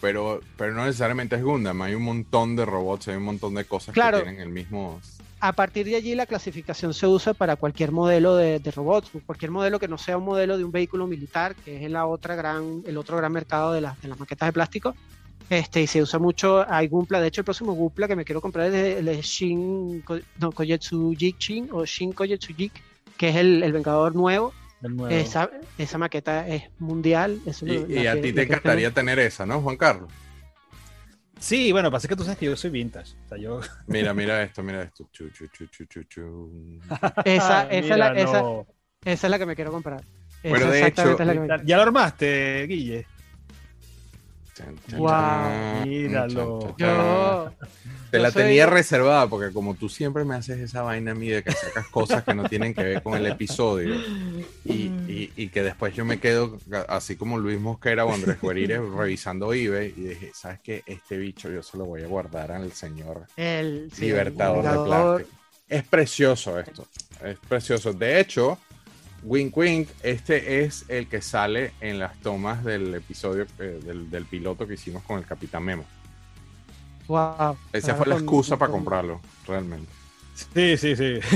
[0.01, 1.81] pero, pero no necesariamente es Gundam.
[1.83, 4.17] Hay un montón de robots, hay un montón de cosas Claro.
[4.17, 4.99] que tienen el mismo.
[5.39, 9.49] A partir de allí la clasificación se usa para cualquier modelo de, de robots, cualquier
[9.51, 12.83] modelo que no sea un modelo de un vehículo militar, que es la otra gran,
[12.85, 14.95] el otro gran mercado de, las- de las maquetas de plástico.
[15.49, 18.39] Este, y se usa mucho, hay Gumpla, de hecho el próximo Gumpla que me quiero
[18.39, 20.03] comprar es el Shin,
[20.39, 22.71] no, Kojetsu Jik Shin o Shin Kojetsu Jik,
[23.17, 24.53] que es el, el Vengador nuevo.
[25.09, 27.39] Esa, esa maqueta es mundial.
[27.45, 30.11] eso Y, a ti te que encantaría tener esa, ¿no, Juan Carlos?
[31.39, 33.13] Sí, bueno, pasa que tú sabes que yo soy vintage.
[33.25, 33.61] O sea, yo...
[33.87, 35.07] Mira, mira esto, mira esto.
[35.11, 36.79] Chu, chu, chu, chu, chu, chu.
[36.81, 37.13] tenemos.
[37.25, 38.67] Esa, esa, es la, Mira, esa, no.
[39.03, 40.01] esa es la que me quiero comprar.
[40.43, 43.05] Bueno, de exactamente hecho- es la que me Ya lo armaste, Guille.
[44.55, 46.75] Chan, chan, Guau, chan, míralo.
[46.77, 47.53] Yo,
[48.11, 51.15] Te yo la soy- tenía reservada porque como tú siempre me haces esa vaina a
[51.15, 53.95] mí de que sacas cosas que no tienen que ver con el episodio
[54.65, 56.57] y, y- y que después yo me quedo
[56.89, 60.83] así como Luis Mosquera o Andrés Guerire revisando eBay y dije, ¿sabes qué?
[60.85, 64.79] Este bicho yo se lo voy a guardar al señor el sí, Libertador el de
[64.79, 65.29] plástico.
[65.69, 66.85] Es precioso esto,
[67.23, 67.93] es precioso.
[67.93, 68.57] De hecho,
[69.23, 74.25] Wink Wink, este es el que sale en las tomas del episodio eh, del, del
[74.25, 75.85] piloto que hicimos con el Capitán Memo.
[77.07, 77.57] Wow.
[77.73, 79.91] Esa fue la excusa para comprarlo, realmente.
[80.33, 81.19] Sí, sí, sí.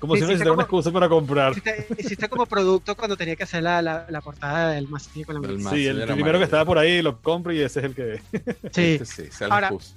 [0.00, 1.52] como Sí, si sí, no necesitara una excusa para comprar.
[1.52, 5.40] Hiciste, hiciste como producto cuando tenía que hacer la, la, la portada del mastillo con
[5.42, 8.20] la Sí, el primero que estaba por ahí lo compro y ese es el que.
[8.72, 8.98] Sí.
[9.00, 9.94] Este sí, Ahora, excusa.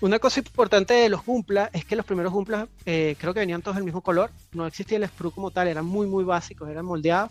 [0.00, 3.62] Una cosa importante de los Gumpla es que los primeros Gumpla eh, creo que venían
[3.62, 6.84] todos del mismo color, no existía el sprue como tal, eran muy muy básicos, eran
[6.84, 7.30] moldeados.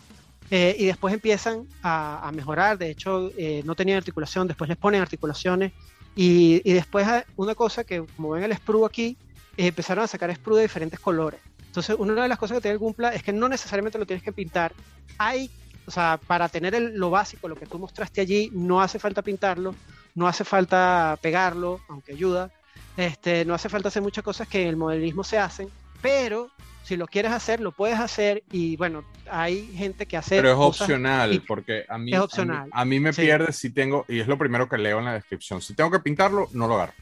[0.52, 5.02] Eh, y después empiezan a, mejorar, de hecho eh, no tenían articulación, después les ponen
[5.02, 5.74] articulaciones.
[6.16, 9.18] Y, después ah, una cosa que como ven el sprue aquí,
[9.58, 11.42] eh, empezaron a sacar sprue de diferentes colores.
[11.68, 14.24] Entonces una de las cosas que tiene el Gumpla es que no necesariamente lo tienes
[14.24, 14.74] que pintar,
[15.18, 15.52] hay
[15.88, 19.22] o sea, para tener el- lo básico, lo que tú mostraste allí, no hace falta
[19.22, 19.76] pintarlo,
[20.16, 22.52] no hace falta pegarlo, aunque ayuda,
[22.98, 25.68] este, no hace falta hacer muchas cosas que en el modelismo se hacen,
[26.02, 26.50] pero
[26.84, 30.56] si lo quieres hacer, lo puedes hacer y bueno, hay gente que hace Pero es
[30.56, 33.22] cosas- opcional, y- porque a mí, es a mí- opcional, A mí, me sí.
[33.24, 36.00] pierde si tengo, y es lo primero que leo en la descripción, si tengo que
[36.00, 36.94] pintarlo, no lo agarro,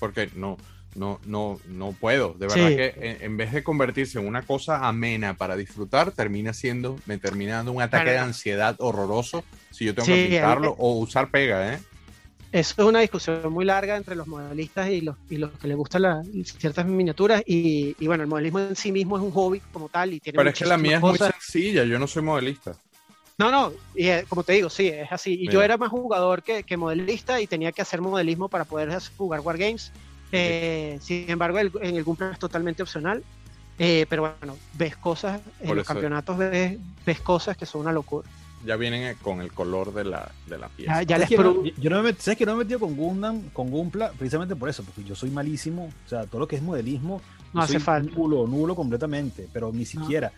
[0.00, 0.56] porque no,
[0.94, 2.32] no, no, no puedo.
[2.32, 2.76] De verdad Sí.
[2.76, 7.18] que en, en vez de convertirse en una cosa amena para disfrutar, termina siendo, me
[7.18, 10.74] termina dando un ataque Bueno, de ansiedad horroroso si yo tengo Sí, que pintarlo el-
[10.78, 11.78] o usar pega, ¿eh?
[12.52, 15.76] Eso es una discusión muy larga entre los modelistas y los, y los que les
[15.76, 16.26] gustan las
[16.58, 17.42] ciertas miniaturas.
[17.46, 20.14] Y, y bueno, el modelismo en sí mismo es un hobby como tal.
[20.14, 21.34] Y tiene Pero es que la mía es muy cosas.
[21.40, 22.76] sencilla, yo no soy modelista.
[23.38, 25.34] No, no, y eh, como te digo, sí, es así.
[25.38, 28.96] Y yo era más jugador que, que modelista y tenía que hacer modelismo para poder
[29.18, 29.92] jugar Wargames.
[30.32, 33.22] Eh, sin embargo, el- en el Gunpla es totalmente opcional.
[33.78, 37.82] Eh, pero bueno, ves cosas, en Por los eso- campeonatos ves, ves cosas que son
[37.82, 38.26] una locura.
[38.64, 40.94] Ya vienen eh, con el color de la, de la pieza.
[40.94, 42.62] Ya, ya les ¿Sabes que, no, probu- yo no me, met- ¿sabes que no me
[42.62, 44.10] he metido con Gundam, con Gunpla?
[44.12, 45.90] Precisamente por eso, porque yo soy malísimo.
[46.04, 47.20] O sea, todo lo que es modelismo,
[47.52, 48.12] No hace soy falta.
[48.16, 50.32] Nulo, nulo completamente, pero ni siquiera.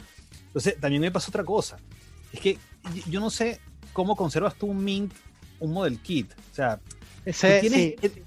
[0.49, 1.79] Entonces, también me pasó otra cosa.
[2.33, 2.59] Es que
[3.09, 3.61] yo no sé
[3.93, 5.13] cómo conservas tú un Mint,
[5.61, 6.31] un model kit.
[6.33, 6.81] O sea,
[7.25, 8.23] Ese, tienes, sí.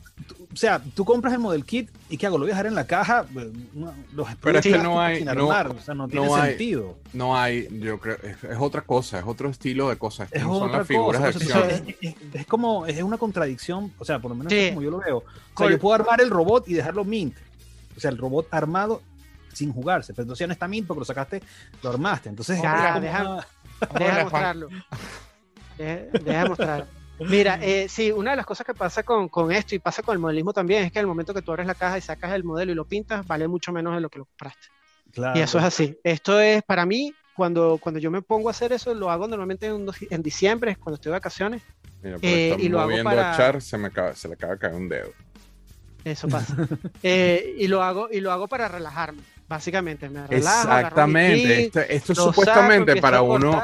[0.54, 2.38] O sea, tú compras el model kit y ¿qué hago?
[2.38, 3.26] Lo voy a dejar en la caja.
[3.74, 6.36] una- los Pero es que no hay- sin no- armar, o sea, no tiene no
[6.36, 6.98] hay- sentido.
[7.14, 10.30] No hay, yo creo, es, es otra cosa, es otro estilo de cosas.
[10.32, 11.40] Es no son las figuras cosa.
[11.40, 11.86] de pues, acción.
[11.88, 14.60] es, es- es como, es una contradicción, o sea, por lo menos Sí.
[14.60, 15.18] es como yo lo veo.
[15.18, 17.36] O sea, Col- yo puedo armar el robot y dejarlo mint.
[17.96, 19.02] O sea, el robot armado
[19.54, 20.14] sin jugarse.
[20.14, 21.42] Pero entonces ya no está mint porque lo sacaste,
[21.84, 22.30] lo armaste.
[22.30, 23.48] Entonces, Ya, deja- una-
[23.82, 24.24] Deja Hola, de Juan.
[24.24, 24.70] mostrarlo.
[25.78, 26.86] Deja, deja de mostrarlo.
[27.28, 30.14] Mira, eh, sí, una de las cosas que pasa con, con esto y pasa con
[30.14, 32.44] el modelismo también es que al momento que tú abres la caja y sacas el
[32.44, 34.68] modelo y lo pintas, vale mucho menos de lo que lo compraste.
[35.14, 35.38] claro.
[35.40, 35.98] Y eso es así.
[36.04, 39.68] Esto es, para mí, cuando, cuando yo me pongo a hacer eso, lo hago normalmente
[39.68, 41.62] en, en diciembre, cuando estoy de vacaciones.
[42.02, 44.54] Mira, por eh, y lo hago para- a Char, se, me acaba, se le acaba
[44.54, 45.12] de caer un dedo.
[46.04, 46.68] Eso pasa.
[47.04, 49.22] Eh, y lo hago y lo hago para relajarme,
[49.52, 50.10] básicamente.
[50.10, 51.64] Me relajo, Exactamente.
[51.66, 53.62] Esto, esto es saco, supuestamente para uno.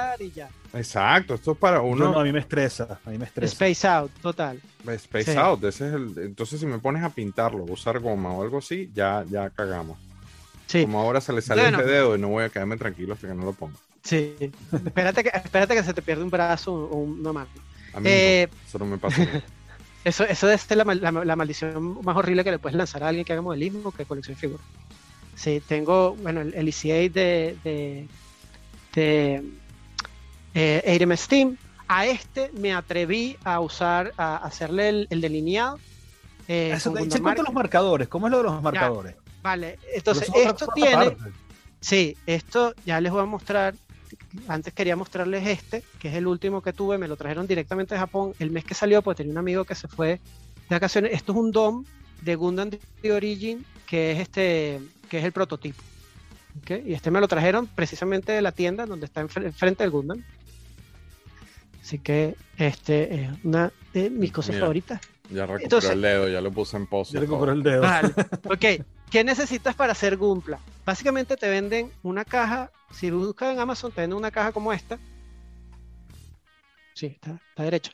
[0.74, 2.12] Exacto, esto es para No, uno.
[2.12, 3.00] no, a mí me estresa.
[3.06, 3.52] A mí me estresa.
[3.54, 4.62] Space out, total.
[4.86, 5.38] Space Sí.
[5.38, 5.64] out.
[5.64, 9.24] Ese es el, entonces, si me pones a pintarlo, usar goma o algo así, ya,
[9.30, 9.98] ya cagamos.
[10.68, 10.82] Sí.
[10.84, 11.80] Como ahora se le sale Bueno.
[11.80, 13.76] este dedo y no voy a quedarme tranquilo hasta que no lo ponga.
[14.04, 14.36] Sí,
[14.72, 17.50] espérate que, espérate que se te pierde un brazo o una mano.
[17.94, 19.18] A mí Eh, no, eso no me pasa.
[20.04, 23.26] Eso, eso es la, la, la maldición más horrible que le puedes lanzar a alguien
[23.26, 24.66] que haga modelismo que coleccione figuras.
[25.38, 28.08] Sí, tengo, bueno, el, ECA de, de,
[28.94, 29.44] de
[30.56, 31.58] eh, ARM Steam.
[31.88, 35.80] A este me atreví a usar, a hacerle el, el delineado.
[36.48, 38.08] eh, Eso, se los marcadores.
[38.08, 39.16] ¿Cómo es lo de los marcadores?
[39.44, 41.32] Vale, entonces esto tiene, parte.
[41.80, 43.76] Sí, esto ya les voy a mostrar.
[44.48, 46.98] Antes quería mostrarles este, que es el último que tuve.
[46.98, 49.76] Me lo trajeron directamente de Japón el mes que salió, porque tenía un amigo que
[49.76, 50.20] se fue de
[50.76, 51.14] vacaciones.
[51.14, 51.86] Esto es un DOM
[52.24, 55.82] de Gundam The Origin, que es este, que es el prototipo.
[56.62, 56.72] ¿ok?
[56.86, 60.24] Y este me lo trajeron precisamente de la tienda donde está enfre- enfrente del Gundam.
[61.82, 64.62] Así que este es una de mis cosas Mira.
[64.66, 65.02] favoritas.
[65.30, 67.14] Ya recuperó Entonces- el dedo, ya lo puse en pose.
[67.14, 67.82] Yo recupero el dedo.
[67.82, 68.14] Vale.
[68.46, 70.60] Ok, ¿qué necesitas para hacer Gunpla?
[70.86, 74.98] Básicamente te venden una caja, si buscas en Amazon, te venden una caja como esta.
[76.94, 77.92] Sí, está, está derecha.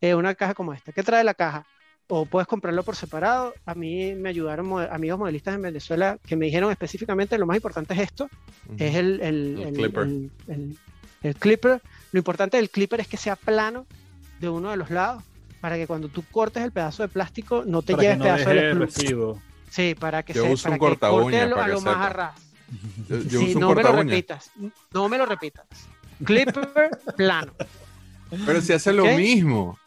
[0.00, 0.92] Eh, una caja como esta.
[0.92, 1.66] ¿Qué trae la caja?
[2.12, 3.54] O puedes comprarlo por separado.
[3.64, 7.56] A mí me ayudaron mo- amigos modelistas en Venezuela que me dijeron específicamente lo más
[7.56, 8.28] importante es esto,
[8.78, 10.02] es el, el, El el- clipper.
[10.02, 10.78] el- el-
[11.22, 11.80] el clipper.
[12.10, 13.86] Lo importante del clipper es que sea plano
[14.40, 15.22] de uno de los lados
[15.60, 18.50] para que cuando tú cortes el pedazo de plástico no te Para lleves no pedazo
[18.50, 19.42] de residuo.
[19.70, 21.78] Sí, para que Yo se uso para un que corta corte uña para a lo
[21.78, 22.34] sepa.
[23.08, 24.02] Yo, yo Sí, uso un no me lo uña.
[24.02, 24.50] repitas.
[24.92, 25.66] No me lo repitas.
[26.24, 27.52] Clipper plano.
[28.46, 29.78] Pero si hace lo mismo.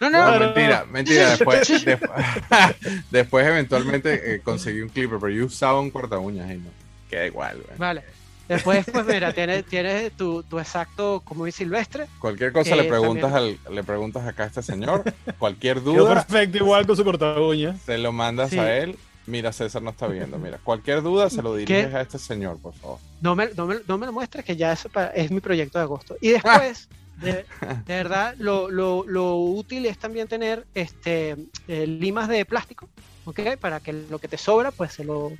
[0.00, 1.30] No, No, no, mentira, mentira.
[1.30, 2.10] Después, después,
[3.10, 6.70] después eventualmente eh, conseguí un clipper, pero yo usaba un corta uñas y no.
[7.08, 7.78] Queda igual, güey.
[7.78, 8.02] Vale.
[8.48, 12.06] Después, pues mira, tienes, tienes tu, tu exacto como es silvestre.
[12.18, 15.04] Cualquier cosa Eh, le preguntas al, le preguntas acá a este señor,
[15.38, 17.76] cualquier Quedó duda, perfecto igual con su corta uña.
[17.86, 18.58] se lo mandas Sí.
[18.58, 18.96] a él.
[19.26, 20.36] Mira, César no está viendo.
[20.38, 22.98] Mira, cualquier duda se lo diriges a este señor, por favor.
[23.20, 25.78] No me, no me, no me lo muestres, que ya eso pa- es mi proyecto
[25.78, 26.16] de agosto.
[26.20, 26.88] Y después,
[27.20, 27.44] de,
[27.86, 31.36] de verdad, lo, lo, lo útil es también tener este,
[31.68, 32.88] eh, limas de plástico,
[33.24, 33.40] ¿ok?
[33.60, 35.32] Para que lo que te sobra, pues se lo,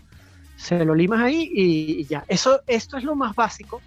[0.57, 2.24] se lo limas ahí y, y ya.
[2.28, 3.81] Eso, esto es lo más básico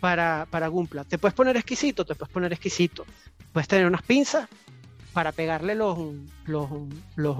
[0.00, 1.04] para, para Gunpla.
[1.04, 3.04] Te puedes poner exquisito, te puedes poner exquisito.
[3.52, 4.48] Puedes tener unas pinzas
[5.12, 5.98] para pegarle los,
[6.46, 6.70] los,
[7.16, 7.36] los,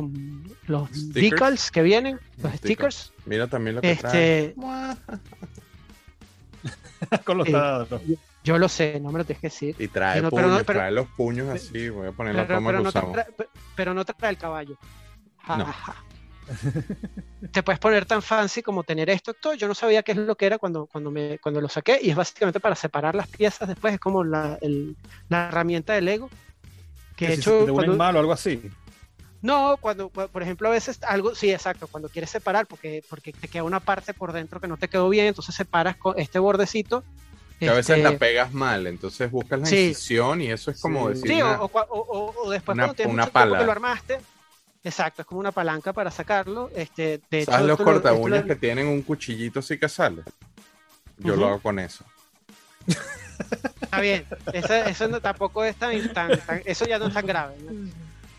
[0.67, 2.59] los decals que vienen, los Stickers.
[2.59, 3.13] stickers.
[3.25, 4.47] Mira también lo que trae.
[4.49, 4.55] Este,
[7.25, 7.53] con los Sí.
[7.53, 8.03] taladros.
[8.45, 9.77] Yo lo sé, no me lo tienes que decir.
[9.79, 11.89] Y trae Y no- pero puños, no- pero- trae los puños así.
[11.91, 13.13] Voy a poner la Pero, toma pero que no te usamos.
[13.15, 13.27] trae,
[13.77, 14.77] pero no trae el caballo.
[15.39, 15.65] Ja, No.
[15.67, 15.97] ja, ja.
[17.53, 19.33] te puedes poner tan fancy como tener esto.
[19.35, 19.55] todo.
[19.55, 22.11] Yo no sabía qué es lo que era cuando, cuando, me, cuando lo saqué y
[22.11, 23.95] es básicamente para separar las piezas después.
[23.95, 24.97] Es como la, el-
[25.29, 26.29] la herramienta de Lego.
[27.17, 28.71] Que te unen cuando- mal o algo así.
[29.41, 33.33] no, cuando, cu- por ejemplo, a veces algo, sí, exacto, cuando quieres separar, porque, porque
[33.33, 36.39] te queda una parte por dentro que no te quedó bien, entonces separas con este
[36.39, 37.05] bordecito.
[37.67, 39.89] Que a veces este, la pegas mal, entonces buscas la Sí.
[39.89, 41.15] incisión y eso es como Sí.
[41.15, 41.29] decir.
[41.31, 43.59] Sí, o, una- o cua- o- o- o después una- cuando tienes una mucho pala.
[43.59, 44.19] que lo armaste.
[44.85, 46.69] Exacto, es como una palanca para sacarlo.
[46.75, 49.89] Este, de ¿Sabes hecho, los lo- corta lo- uñas que tienen un cuchillito así que
[49.89, 50.23] sale?
[51.19, 52.05] Yo lo hago con eso.
[53.81, 57.27] Está bien, eso, eso no, tampoco es tan, tan- tan- eso ya no es tan
[57.27, 57.57] grave.
[57.61, 57.91] ¿no?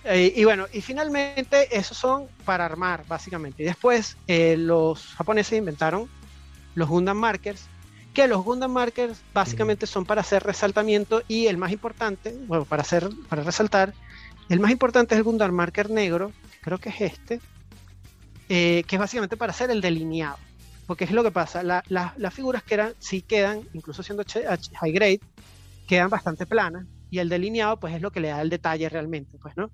[0.05, 3.63] Eh, y bueno, y finalmente esos son para armar, básicamente.
[3.63, 6.09] Y después eh, los japoneses inventaron
[6.75, 7.67] los Gundam Markers,
[8.13, 12.81] que los Gundam Markers básicamente son para hacer resaltamiento y el más importante, bueno, para
[12.83, 13.95] hacer, para resaltar,
[14.49, 17.41] el más importante es el Gundam Marker negro, creo que es este,
[18.49, 20.37] eh, que es básicamente para hacer el delineado.
[20.85, 24.23] Porque es lo que pasa, la- la- las figuras que eran, sí quedan, incluso siendo
[24.79, 25.21] high grade,
[25.87, 29.37] quedan bastante planas y el delineado pues es lo que le da el detalle realmente,
[29.39, 29.71] pues, ¿no?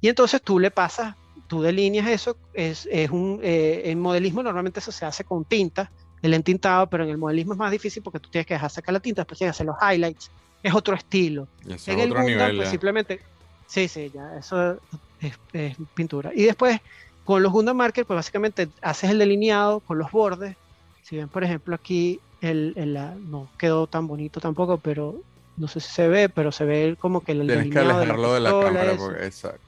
[0.00, 1.14] Y entonces tú le pasas,
[1.48, 5.92] tú delineas eso, es, es un, eh, en modelismo normalmente eso se hace con tinta,
[6.24, 8.92] el entintado, pero en el modelismo es más difícil porque tú tienes que dejar sacar
[8.92, 10.30] la tinta, después tienes que hacer los highlights,
[10.62, 11.46] es otro estilo.
[11.64, 12.56] En es el otro Gundam, nivel.
[12.56, 13.20] pues simplemente,
[13.66, 14.78] sí, sí, ya, eso
[15.20, 16.30] es, es pintura.
[16.34, 16.80] Y después,
[17.24, 20.56] con los Gundam Marker, pues básicamente haces el delineado con los bordes.
[21.02, 25.20] Si ven, por ejemplo, aquí, el, el- la- no quedó tan bonito tampoco, pero
[25.56, 28.34] no sé si se ve, pero se ve como que el Tienes que delineado alejarlo
[28.34, 28.92] de la pistola, cámara.
[28.92, 29.04] eso.
[29.06, 29.60] porque- exacto.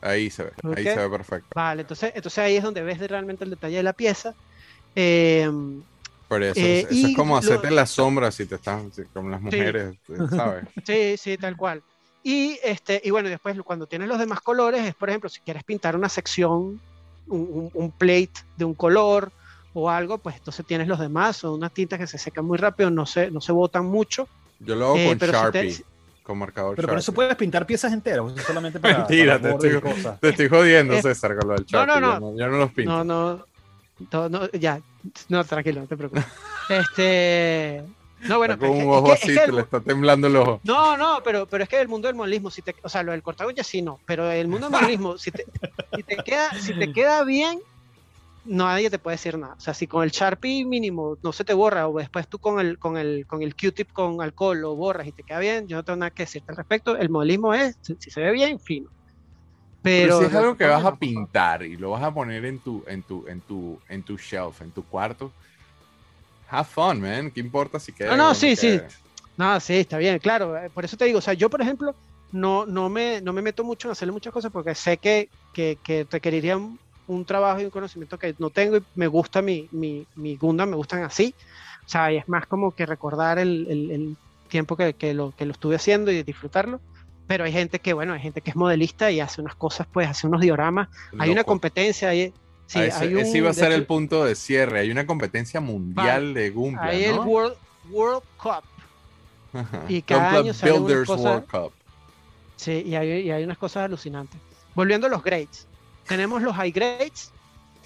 [0.00, 0.50] Ahí se ve.
[0.60, 1.48] ¿Por Ahí se ve perfecto.
[1.54, 4.34] Vale, entonces, entonces ahí es donde ves de- realmente el detalle de la pieza.
[4.94, 5.50] Eh,
[6.28, 9.28] Por eso, Eh, eso es como lo- hacerte las sombras si te están, si- como
[9.28, 10.64] las mujeres, eh, ¿sabes?
[10.86, 11.82] Sí, sí, tal cual.
[12.22, 15.62] Y, este, y bueno, después cuando tienes los demás colores, es por ejemplo, si quieres
[15.64, 16.80] pintar una sección,
[17.26, 19.30] un, un- un plate de un color
[19.74, 22.90] o algo, pues entonces tienes los demás, son unas tintas que se secan muy rápido,
[22.90, 24.26] no se, no se botan mucho.
[24.60, 25.84] Yo lo hago Eh, con pero si te- Sharpie,
[26.22, 27.14] con marcador Pero por eso Sharpie.
[27.16, 28.98] puedes pintar piezas enteras, solamente para.
[29.08, 30.20] Mentira, para te estoy- cosas.
[30.20, 32.00] Te estoy jodiendo, César, con lo del no, no, Sharpie.
[32.00, 32.12] no.
[32.14, 32.90] Yo, no, yo no los pinto.
[32.90, 33.46] No, no,
[34.12, 34.80] no, no, ya,
[35.28, 36.24] no, tranquilo, no te preocupes.
[36.70, 37.84] Este,
[38.20, 40.26] no, bueno, Está con un ojo es que- así, es que te le está temblando
[40.28, 40.60] el ojo.
[40.64, 43.12] No, no, pero, pero es que el mundo del modelismo, si te, o sea, lo
[43.12, 45.44] del corta uñas sí no, pero el mundo del modelismo, si te,
[45.94, 47.60] si te queda, si te queda bien,
[48.44, 49.52] nadie te puede decir nada.
[49.54, 52.60] O sea, si con el Sharpie mínimo no se te borra, o después tú con
[52.60, 55.76] el, con el, con el Q-tip con alcohol lo borras y te queda bien, yo
[55.76, 56.96] no tengo nada que decirte al respecto.
[56.96, 58.88] El modelismo es, si, si se ve bien, fino.
[59.84, 62.44] Pero, Pero, si es algo que vas a no, pintar y lo vas a poner
[62.46, 65.30] en tu, en tu, en tu, en tu shelf, en tu cuarto,
[66.50, 67.30] have fun, man.
[67.30, 68.10] ¿Qué importa si queda?
[68.10, 68.80] No, no, sí, sí.
[69.36, 70.56] No, sí, está bien, claro.
[70.56, 71.94] eh, Por eso te digo, o sea, yo, por ejemplo,
[72.32, 75.78] no, no, me, no me meto mucho en hacerle muchas cosas porque sé que, que,
[75.82, 79.68] que requeriría un, un trabajo y un conocimiento que no tengo y me gusta mi,
[79.72, 81.34] mi, mi Gundam, me gustan así.
[81.86, 85.32] O sea, y es más como que recordar el, el, el tiempo que, que, lo,
[85.32, 86.80] que lo estuve haciendo y disfrutarlo.
[87.26, 90.08] Pero hay gente que, bueno, hay gente que es modelista y hace unas cosas, pues,
[90.08, 90.88] hace unos dioramas.
[91.18, 92.32] Hay una competencia, hay,
[92.66, 94.80] sí, Ah, ese, hay un, ese iba a ser el punto de cierre.
[94.80, 97.18] Hay una competencia mundial de Gumpla, hay el.
[97.18, 97.56] World,
[97.90, 98.64] World Cup.
[99.54, 99.84] Ajá.
[99.88, 101.72] y cada Gunpla año sale Builders World Cup.
[102.56, 104.40] Sí, y hay, y hay unas cosas alucinantes.
[104.74, 105.66] Volviendo a los grades.
[106.06, 107.30] Tenemos los high grades,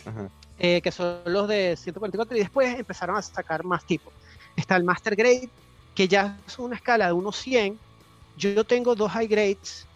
[0.05, 0.29] Ajá.
[0.59, 4.13] eh, que son los de 144, y después empezaron a sacar más tipos.
[4.57, 5.49] Está el Master Grade,
[5.95, 7.79] que ya es una escala de unos 100.
[8.39, 9.87] Yo, tengo dos high grades.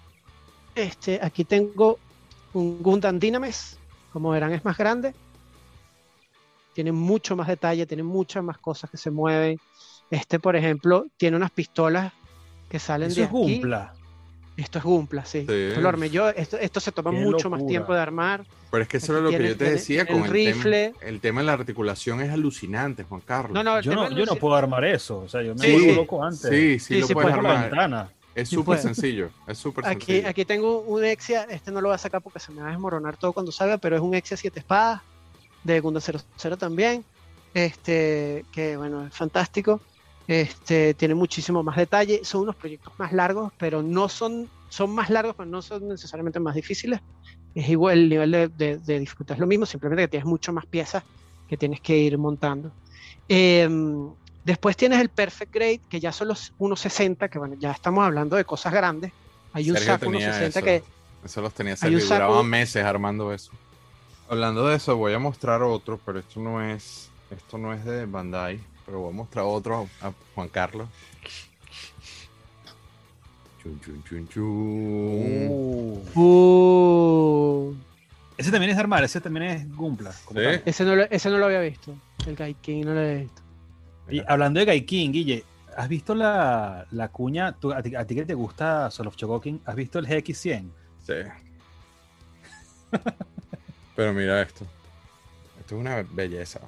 [0.75, 1.99] Este, aquí tengo
[2.53, 3.79] un Gundam Dynames,
[4.13, 5.15] como verán es más grande.
[6.75, 9.59] Tiene mucho más detalle, tiene muchas más cosas que se mueven.
[10.11, 12.13] Este, por ejemplo, tiene unas pistolas
[12.69, 13.37] que salen Eso de es aquí.
[13.39, 13.93] Gumpla.
[14.57, 15.47] Esto es Gumpla, sí.
[15.49, 15.53] Sí.
[15.55, 16.29] Esto lo armé yo.
[16.29, 18.45] Esto, esto se toma Qué mucho más tiempo de armar.
[18.71, 20.93] Pero es que eso es lo que yo te decía con el el, rifle.
[20.99, 23.53] Tema, el tema de la articulación es alucinante, Juan Carlos.
[23.53, 25.21] No, no, Yo no, yo no puedo armar eso.
[25.21, 25.95] O sea, yo me Sí.
[25.95, 26.41] loco antes.
[26.51, 27.61] Sí, sí, Sí, lo sí, puedes la armar.
[27.63, 28.11] ventana.
[28.35, 28.83] Es súper puedes.
[28.83, 29.31] sencillo.
[29.47, 30.29] Es súper Aquí, sencillo.
[30.29, 32.71] aquí tengo un Exia, este no lo voy a sacar porque se me va a
[32.71, 35.03] desmoronar todo cuando salga, pero es un Exia 7 espadas
[35.65, 37.05] de Gundam 00 también.
[37.55, 39.81] Este, que bueno, es fantástico.
[40.27, 42.25] Este, tiene muchísimo más detalle.
[42.25, 46.41] Son unos proyectos más largos, pero no son, son más largos, pero no son necesariamente
[46.41, 47.01] más difíciles.
[47.55, 50.53] Es igual, el nivel de, de, de dificultad es lo mismo, simplemente que tienes mucho
[50.55, 51.03] más piezas
[51.49, 52.73] que tienes que ir montando.
[53.29, 54.09] Em,
[54.45, 58.37] después tienes el Perfect Grade, que ya son los 1.60, que bueno, ya estamos hablando
[58.37, 59.13] de cosas grandes.
[59.53, 60.63] Hay un Sergio saco tenía 1.60 eso.
[60.63, 60.83] que
[61.25, 63.53] Eso los tenía Sergio, saco- meses armando eso.
[64.29, 68.07] Hablando de eso, voy a mostrar otro, pero esto no es, esto no es de
[68.07, 70.89] Bandai, pero voy a mostrar otro a Juan Carlos.
[73.63, 75.47] Chun, chun, chun, chun.
[75.49, 76.19] Uh.
[76.19, 77.75] Uh,
[78.37, 80.13] Ese también es de armar, ese también es Gumpla.
[80.13, 80.27] Sí.
[80.65, 81.95] ese, no lo, ese no lo había visto.
[82.27, 83.42] El Gaikin no lo había visto.
[84.13, 85.45] Y hablando de Gaikin, Guille,
[85.77, 87.53] ¿has visto la, la cuña?
[87.53, 90.71] Tú- a, ti, a ti que te gusta Soul of Chogokin, ¿has visto el GX100?
[91.05, 91.15] Sí.
[93.97, 94.67] Pero mira esto.
[95.61, 96.61] Esto es una belleza.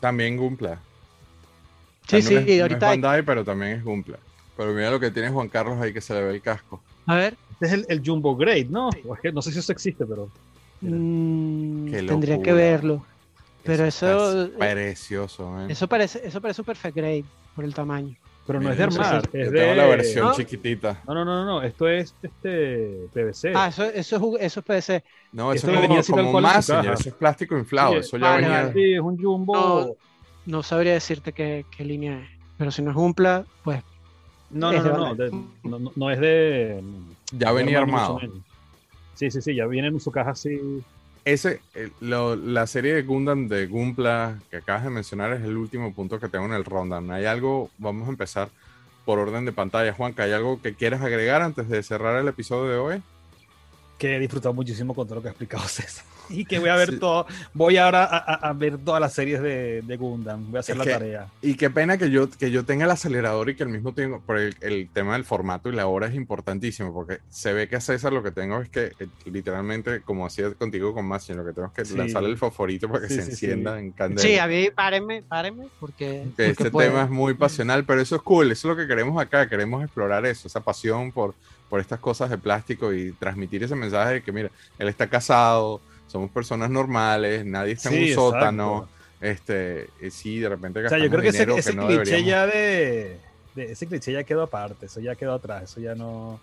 [0.00, 0.80] También Gumpla.
[2.06, 2.86] Sí, sí, no es- no es ahorita.
[2.86, 4.18] Bandai, pero también es Gumpla.
[4.56, 6.82] Pero mira lo que tiene Juan Carlos ahí que se le ve el casco.
[7.06, 7.36] A ver.
[7.52, 8.90] Este es el, el Jumbo Grade, ¿no?
[9.06, 10.30] O es que no sé si eso existe, pero.
[10.82, 13.04] Mm, Qué tendría que verlo.
[13.66, 15.70] Pero eso- está precioso, man.
[15.70, 17.24] Eso parece, eso parece un perfect grade
[17.54, 18.14] por el tamaño.
[18.46, 19.58] Pero no Mira, es de armar, es de.
[19.60, 20.34] tengo la versión ¿No?
[20.34, 21.02] chiquitita.
[21.06, 23.52] No, no, no, no, no, esto es este PVC.
[23.56, 25.04] Ah, eso, eso, es, eso es PVC.
[25.32, 26.92] No, eso Esto es venía como, como Messenger, caja.
[26.94, 27.92] eso es plástico inflado.
[27.94, 28.72] Sí, eso ya vale, venía.
[28.72, 29.54] Sí, es un Jumbo.
[29.56, 29.94] No.
[30.46, 32.28] No sabría decirte qué, qué línea es.
[32.56, 33.82] Pero si no es Gumpla, pues
[34.50, 35.30] No, no, no, de-
[35.64, 36.80] no, no- no es de.
[37.32, 38.20] Ya venía armado.
[39.14, 40.84] Sí, sí, sí, ya viene en su caja así.
[41.26, 41.60] Ese,
[41.98, 46.20] lo- la serie de Gundam de Gumpla que acabas de mencionar es el último punto
[46.20, 47.10] que tengo en el rundown.
[47.10, 47.68] ¿Hay algo?
[47.78, 48.48] Vamos a empezar
[49.04, 49.92] por orden de pantalla.
[49.92, 53.02] Juanca, ¿hay algo que quieras agregar antes de cerrar el episodio de hoy?
[53.98, 56.04] Que he disfrutado muchísimo con todo lo que ha explicado César.
[56.28, 56.98] Y que voy a ver Sí.
[56.98, 57.24] todo.
[57.54, 60.50] Voy ahora a, a- a ver todas las series de, de Gundam.
[60.50, 61.28] Voy a hacer Es la que- tarea.
[61.40, 64.20] Y qué pena que yo, que yo tenga el acelerador y que al mismo tiempo,
[64.26, 67.76] por el, el tema del formato y la hora es importantísimo, porque se ve que
[67.76, 71.44] a César lo que tengo es que eh, literalmente, como hacía contigo con Machine, lo
[71.46, 71.96] que tengo es que Sí.
[71.96, 73.84] lanzarle el fosforito para que Sí, se sí, encienda sí.
[73.84, 74.20] en candela.
[74.22, 76.88] sí, a mí, párenme, párenme, porque, que porque este puedo.
[76.90, 79.84] tema es muy pasional, pero eso es cool, eso es lo que queremos acá, queremos
[79.84, 81.36] explorar eso, esa pasión por,
[81.68, 85.80] por estas cosas de plástico y transmitir ese mensaje de que, mira, él está casado,
[86.06, 88.20] somos personas normales, nadie está en un exacto.
[88.32, 88.88] sótano,
[89.20, 91.86] este, y sí, de repente O sea, yo creo que ese, dinero ese que no
[91.86, 92.26] cliché deberíamos.
[92.30, 93.18] ya de,
[93.54, 94.86] de- Ese cliché ya quedó aparte.
[94.86, 95.64] Eso ya quedó atrás.
[95.64, 96.32] Eso ya no.
[96.34, 96.40] O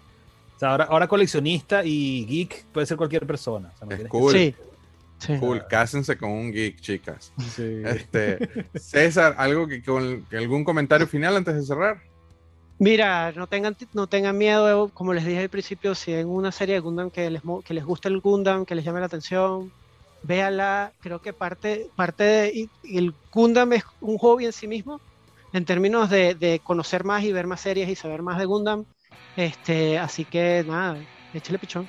[0.59, 3.71] sea, ahora, ahora coleccionista y geek puede ser cualquier persona.
[3.75, 4.31] O sea, no Es tienes cool.
[4.33, 4.55] Sí,
[5.19, 5.37] sí.
[5.39, 7.31] Cool, cásense con un geek, chicas.
[7.37, 7.81] que- sí.
[7.85, 8.39] Este,
[8.79, 12.01] César, algo que con que algún comentario final antes de cerrar.
[12.79, 16.75] Mira, no tengan, no tengan miedo, como les dije al principio, si en una serie
[16.75, 19.71] de Gundam que les, que les gusta el Gundam, que les llame la atención,
[20.23, 20.91] véanla.
[20.99, 24.99] Creo que parte, parte de, el Gundam es un hobby en sí mismo,
[25.53, 28.85] en términos de, de conocer más y ver más series y saber más de Gundam.
[29.37, 30.97] Este, así que nada,
[31.33, 31.87] échale pichón.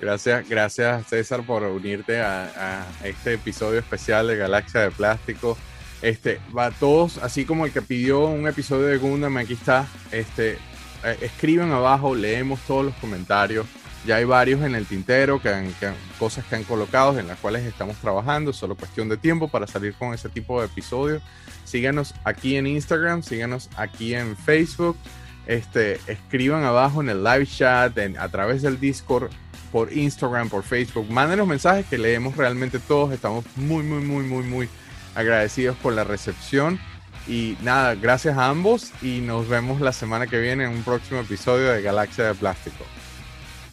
[0.00, 5.56] Gracias, gracias César por unirte a, a este episodio especial de Galaxia de Plástico.
[6.04, 9.86] Este, va a todos, así como el que pidió un episodio de Gundam, aquí está.
[10.12, 10.58] Este,
[11.02, 13.66] eh, escriben abajo, leemos todos los comentarios.
[14.06, 15.74] Ya hay varios en el tintero, que han-
[16.18, 18.52] cosas que han colocado en las cuales estamos trabajando.
[18.52, 21.22] Solo cuestión de tiempo para salir con ese tipo de episodios.
[21.64, 24.98] Síganos aquí en Instagram, síganos aquí en Facebook.
[25.46, 29.30] Este, escriban abajo en el live chat, en- a través del Discord,
[29.72, 31.10] por Instagram, por Facebook.
[31.10, 33.10] Mándenos mensajes que leemos realmente todos.
[33.10, 34.68] Estamos muy, muy, muy, muy, muy
[35.14, 36.78] agradecidos por la recepción.
[37.26, 41.20] Y nada, gracias a ambos y nos vemos la semana que viene en un próximo
[41.20, 42.84] episodio de Galaxia de Plástico.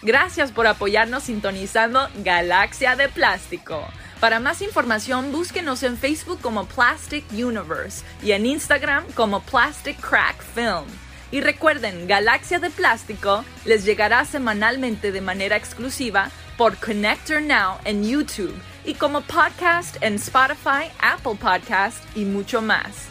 [0.01, 3.85] Gracias por apoyarnos sintonizando Galaxia de Plástico.
[4.19, 10.41] Para más información, búsquenos en Facebook como Plastic Universe y en Instagram como Plastic Crack
[10.55, 10.85] Film.
[11.31, 18.03] Y recuerden, Galaxia de Plástico les llegará semanalmente de manera exclusiva por Connector Now en
[18.03, 18.53] YouTube
[18.85, 23.07] y como podcast en Spotify, Apple Podcast y mucho más.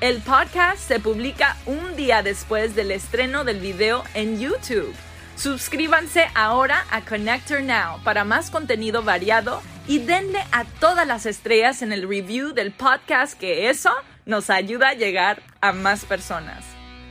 [0.00, 4.94] El podcast se publica un día después del estreno del video en YouTube.
[5.36, 11.82] Suscríbanse ahora a Connector Now para más contenido variado y denle a todas las estrellas
[11.82, 13.92] en el review del podcast que eso
[14.26, 16.64] nos ayuda a llegar a más personas.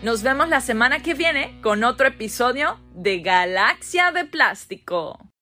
[0.03, 5.25] Nos vemos la semana que viene con otro episodio de Galaxia de Plástico.